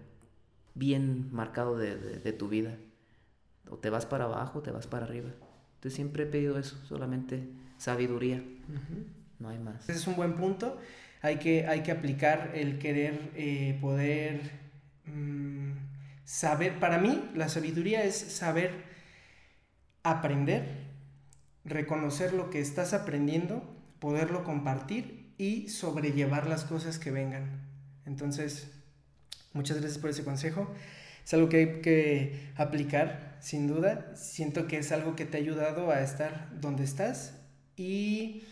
[0.75, 2.77] bien marcado de, tu vida.
[3.71, 5.31] O te vas para abajo o te vas para arriba.
[5.77, 8.43] Entonces siempre he pedido eso, solamente sabiduría.
[9.39, 9.89] No hay más.
[9.89, 10.79] Ese es un buen punto
[11.23, 14.41] hay que, hay que aplicar el querer eh, poder
[15.07, 15.73] mm,
[16.25, 16.79] saber.
[16.79, 18.85] Para mí, la sabiduría es saber
[20.03, 20.65] aprender,
[21.65, 23.63] reconocer lo que estás aprendiendo,
[23.99, 27.67] poderlo compartir y sobrellevar las cosas que vengan.
[28.07, 28.71] Entonces,
[29.53, 30.73] muchas gracias por ese consejo.
[31.25, 34.15] Es algo que hay que aplicar, sin duda.
[34.17, 37.35] Siento que es algo que te ha ayudado a estar donde estás
[37.77, 38.45] y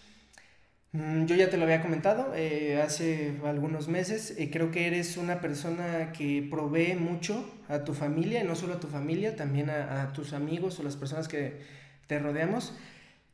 [1.27, 4.35] yo ya te lo había comentado eh, hace algunos meses.
[4.39, 8.75] Eh, creo que eres una persona que provee mucho a tu familia, y no solo
[8.75, 11.61] a tu familia, también a, tus amigos o las personas que
[12.07, 12.75] te rodeamos.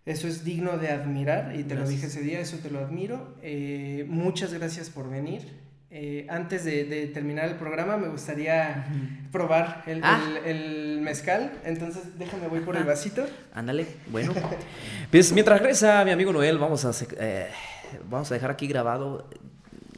[0.05, 3.37] Eso es digno de admirar y te lo dije ese día, eso te lo admiro.
[3.43, 5.43] Eh, muchas gracias por venir.
[5.95, 8.87] Eh, antes de, terminar el programa, me gustaría
[9.31, 10.39] probar ah.
[10.43, 11.53] el, mezcal.
[11.67, 13.27] Entonces, déjame, voy por el vasito.
[13.53, 14.33] Ándale, bueno.
[15.11, 17.51] pues mientras regresa mi amigo Noel, vamos a, eh,
[18.09, 19.29] vamos a dejar aquí grabado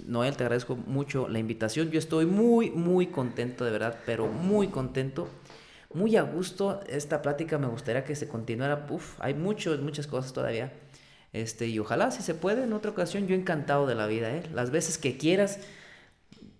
[0.04, 1.92] Noel, te agradezco mucho la invitación.
[1.92, 5.28] Yo estoy muy, muy contento, de verdad, pero muy contento.
[5.92, 6.80] Muy a gusto.
[6.88, 8.84] Esta plática me gustaría que se continuara.
[8.90, 10.72] Uf, hay muchos, muchas cosas todavía.
[11.32, 14.42] Este, y ojalá, si se puede, en otra ocasión, yo encantado de la vida, ¿eh?
[14.52, 15.60] Las veces que quieras,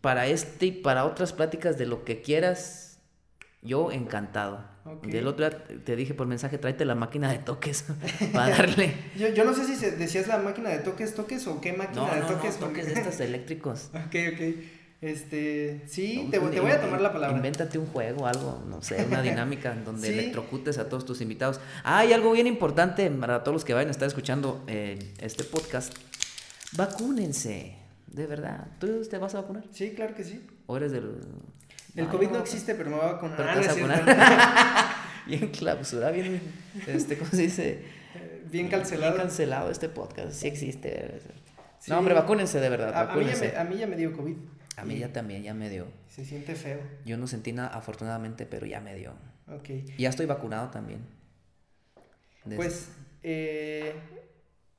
[0.05, 2.99] para este y para otras pláticas de lo que quieras,
[3.63, 4.63] yo encantado.
[5.03, 7.87] Del otro día te dije por mensaje, tráete la máquina de toques
[8.35, 8.95] para darle.
[9.19, 12.21] yo, yo no sé si decías la máquina de toques, toques o qué máquina de
[12.21, 12.61] toques.
[12.61, 13.89] No, toques de estos eléctricos.
[13.95, 14.65] ok, ok.
[15.01, 17.35] Este, sí, te, te, voy a tomar la palabra.
[17.35, 21.61] Invéntate un juego, algo, no sé, una dinámica donde electrocutes a todos tus invitados.
[21.83, 25.45] Ah, hay algo bien importante para todos los que vayan a estar escuchando eh, este
[25.45, 25.95] podcast.
[26.73, 28.69] Vacúnense, de verdad.
[28.79, 29.65] ¿Tú te vas a vacunar?
[29.71, 30.47] Sí, claro que sí.
[30.67, 31.21] ¿O eres del
[31.97, 34.05] el COVID no existe, pero me va a vacunar.
[34.09, 36.41] Ah, bien clausurado, bien,
[36.87, 37.83] este, ¿cómo se dice?
[38.51, 39.13] Bien cancelado.
[39.13, 41.21] Bien cancelado este podcast, sí existe.
[41.87, 42.95] No, hombre, vacúnense de verdad.
[42.97, 43.15] A,
[43.65, 44.37] mí ya me, dio COVID.
[44.77, 45.87] A mí ya también, ya me dio.
[46.09, 46.81] Se siente feo.
[47.05, 49.13] Yo no sentí nada, afortunadamente, pero ya me dio.
[49.49, 49.69] Ok.
[49.99, 51.01] ya estoy vacunado también.
[52.57, 52.89] Pues,
[53.23, 53.95] eh,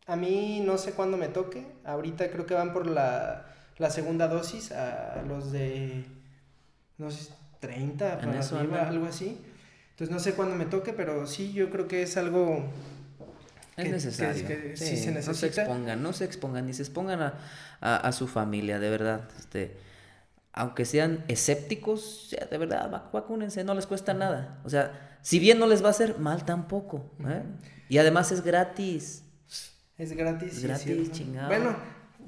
[0.08, 1.66] a mí no sé cuándo me toque.
[1.84, 3.46] Ahorita creo que van por la,
[3.78, 6.06] la segunda dosis a los de
[6.98, 9.38] no sé, 30 para arriba, algo así.
[9.92, 12.66] Entonces no sé cuándo me toque, pero sí, yo creo que es algo...
[13.78, 14.48] Es necesario.
[14.76, 17.34] sí, se no se expongan, no se expongan, ni se expongan a,
[17.82, 19.28] a, su familia, de verdad.
[19.38, 19.76] Este,
[20.54, 24.62] aunque sean escépticos, ya, de verdad, vacúnense, no les cuesta nada.
[24.64, 27.12] O sea, si bien no les va a hacer mal tampoco.
[27.28, 27.44] ¿eh?
[27.90, 29.25] Y además es gratis.
[29.98, 30.54] Es gratis.
[30.54, 31.48] Es gratis, chingado.
[31.48, 31.76] Bueno,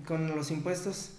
[0.05, 1.11] con los impuestos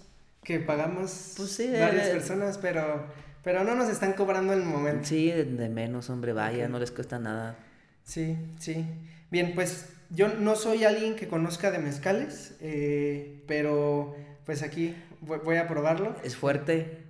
[0.43, 3.05] que pagamos pues varias personas, pero
[3.43, 5.07] pero no nos están cobrando en el momento.
[5.07, 7.55] Sí, de, menos, hombre, vaya, no les cuesta nada.
[8.03, 8.85] Sí, sí.
[9.31, 14.15] Bien, pues yo no soy alguien que conozca de mezcales, eh, pero
[14.45, 16.15] pues aquí voy, a probarlo.
[16.23, 17.05] Es fuerte.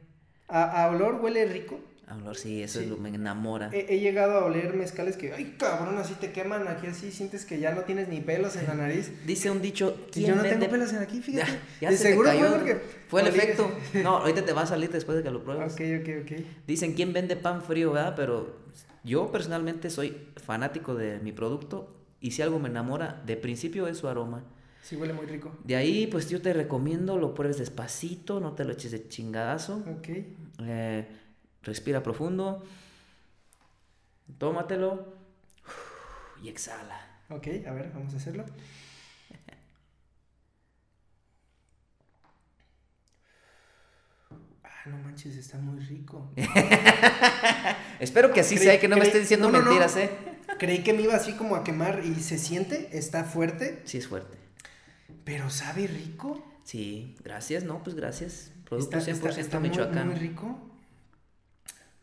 [0.47, 1.79] A, a olor huele rico.
[2.09, 3.69] A sí, eso es lo me enamora.
[3.71, 7.59] He, llegado a oler mezcales que, ay, cabrón, así te queman, aquí así sientes que
[7.59, 9.11] ya no tienes ni pelos en la nariz.
[9.27, 11.51] Dice un dicho, ¿quién yo no tengo pelos en aquí, fíjate.
[11.79, 12.81] Ya, de seguro fue porque...
[13.07, 13.71] Fue el efecto.
[14.03, 15.73] No, ahorita te va a salir después de que lo pruebes.
[15.73, 16.45] Ok, ok, ok.
[16.65, 18.15] Dicen, ¿quién vende pan frío, verdad?
[18.15, 18.57] Pero
[19.03, 23.99] yo personalmente soy fanático de mi producto y si algo me enamora, de principio es
[23.99, 24.43] su aroma.
[24.81, 25.51] Sí, huele muy rico.
[25.63, 29.83] De ahí, pues yo te recomiendo, lo pruebes despacito, no te lo eches de chingadazo.
[29.87, 30.09] Ok.
[30.63, 31.07] Eh,
[31.63, 32.63] Respira profundo.
[34.37, 35.13] Tómatelo.
[36.41, 37.05] Y exhala.
[37.29, 38.45] Ok, a ver, vamos a hacerlo.
[44.63, 46.31] Ah, no manches, está muy rico.
[47.99, 50.09] Espero que así sea y que no me esté diciendo mentiras, ¿eh?
[50.57, 53.81] Creí que me iba así como a quemar y se siente, está fuerte.
[53.85, 54.37] Sí, es fuerte.
[55.23, 56.43] Pero sabe rico.
[56.63, 58.51] Sí, gracias, no, pues gracias.
[58.65, 60.07] Producto está, 100% está, Michoacán.
[60.07, 60.68] muy rico.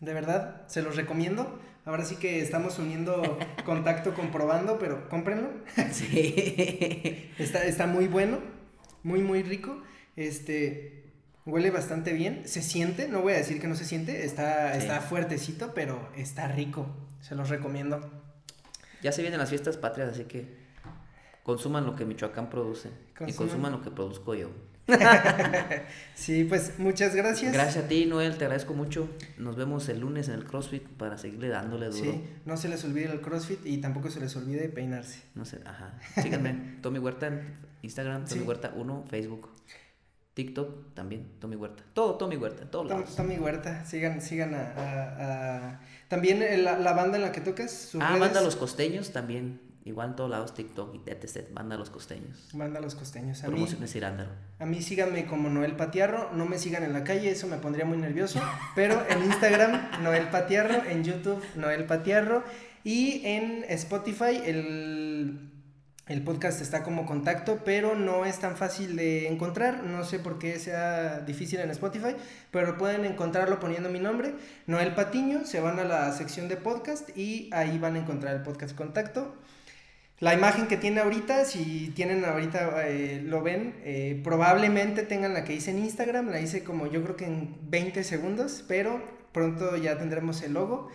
[0.00, 1.58] De verdad, se los recomiendo.
[1.84, 5.50] Ahora sí que estamos uniendo contacto comprobando, pero cómprenlo.
[5.92, 7.30] Sí.
[7.38, 8.38] está, está muy bueno,
[9.02, 9.82] muy, muy rico.
[10.16, 11.12] Este,
[11.44, 12.46] huele bastante bien.
[12.46, 16.48] Se siente, no voy a decir que no se siente, está, está fuertecito, pero está
[16.48, 16.86] rico.
[17.20, 18.00] Se los recomiendo.
[19.02, 20.66] Ya se vienen las fiestas patrias, así que
[21.42, 22.90] consuman lo que Michoacán produce
[23.26, 24.50] y consuman lo que produzco yo.
[26.14, 27.52] sí, pues muchas gracias.
[27.52, 29.08] Gracias a ti, Noel, te agradezco mucho.
[29.36, 32.12] Nos vemos el lunes en el CrossFit para seguirle dándole duro.
[32.12, 35.22] Sí, no se les olvide el CrossFit y tampoco se les olvide peinarse.
[35.34, 35.98] No sé, ajá.
[36.22, 39.50] Síganme, Tommy Huerta en Instagram, Tommy Huerta 1, Facebook.
[40.34, 41.82] TikTok también, Tommy Huerta.
[41.94, 45.80] Todo Tommy Huerta, todo Tommy Huerta, sigan, sigan a...
[46.08, 47.92] También la, la, banda en la que tocas.
[47.98, 49.60] ah, banda Los Costeños también.
[49.86, 51.48] Igual en todos lados, TikTok y etc.
[51.52, 52.48] Manda los costeños.
[52.52, 53.44] Manda los costeños.
[53.44, 54.00] A Promociones mí,
[54.58, 56.32] A mí síganme como Noel Patiarro.
[56.32, 58.42] No me sigan en la calle, eso me pondría muy nervioso.
[58.74, 60.82] Pero en Instagram, Noel Patiarro.
[60.90, 62.42] En YouTube, Noel Patiarro.
[62.82, 65.52] Y en Spotify, el,
[66.08, 69.84] el podcast está como contacto, pero no es tan fácil de encontrar.
[69.84, 72.16] No sé por qué sea difícil en Spotify,
[72.50, 74.34] pero pueden encontrarlo poniendo mi nombre,
[74.66, 75.44] Noel Patiño.
[75.44, 79.36] Se van a la sección de podcast y ahí van a encontrar el podcast contacto.
[80.18, 85.44] La imagen que tiene ahorita, si tienen ahorita, eh, lo ven, eh, probablemente tengan la
[85.44, 89.02] que hice en Instagram, la hice como yo creo que en 20 segundos, pero
[89.32, 90.88] pronto ya tendremos el logo.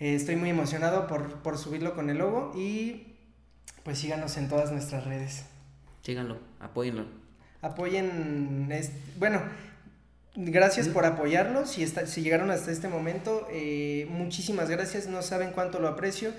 [0.00, 3.16] Eh, estoy muy emocionado por, por subirlo con el logo y
[3.82, 5.44] pues síganos en todas nuestras redes.
[6.00, 7.04] Síganlo, apóyenlo.
[7.60, 8.70] Apoyen,
[9.18, 9.42] bueno,
[10.36, 13.46] gracias por apoyarlo, si, está, si llegaron hasta este momento,
[14.08, 16.32] muchísimas gracias, no saben cuánto lo aprecio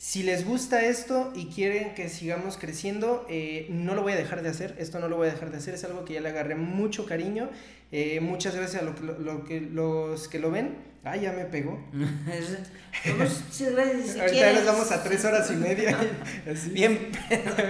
[0.00, 4.40] Si les gusta esto y quieren que sigamos creciendo, eh, no lo voy a dejar
[4.42, 4.74] de hacer.
[4.78, 5.74] Esto no lo voy a dejar de hacer.
[5.74, 7.50] Es algo que ya le agarré mucho cariño.
[7.92, 10.78] Eh, muchas gracias a lo que, lo, que, los que lo ven.
[11.04, 11.78] Ah, ya me pegó.
[11.92, 14.16] Muchas gracias.
[14.16, 15.94] Ahorita ya nos vamos a tres horas y media.
[16.72, 17.10] Bien.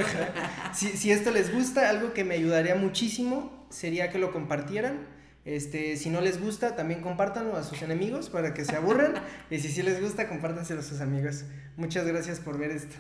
[0.73, 5.01] si, si esto les gusta, algo que me ayudaría muchísimo sería que lo compartieran
[5.45, 9.15] este, si no les gusta, también compártanlo a sus enemigos para que se aburran.
[9.51, 11.45] y si sí les gusta, compártanselo a sus amigos.
[11.77, 12.97] Muchas gracias por ver esto.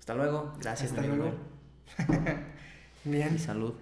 [0.00, 0.54] Hasta luego.
[0.60, 0.90] Gracias.
[0.90, 1.34] Hasta luego.
[3.04, 3.38] Bien.
[3.38, 3.74] salud.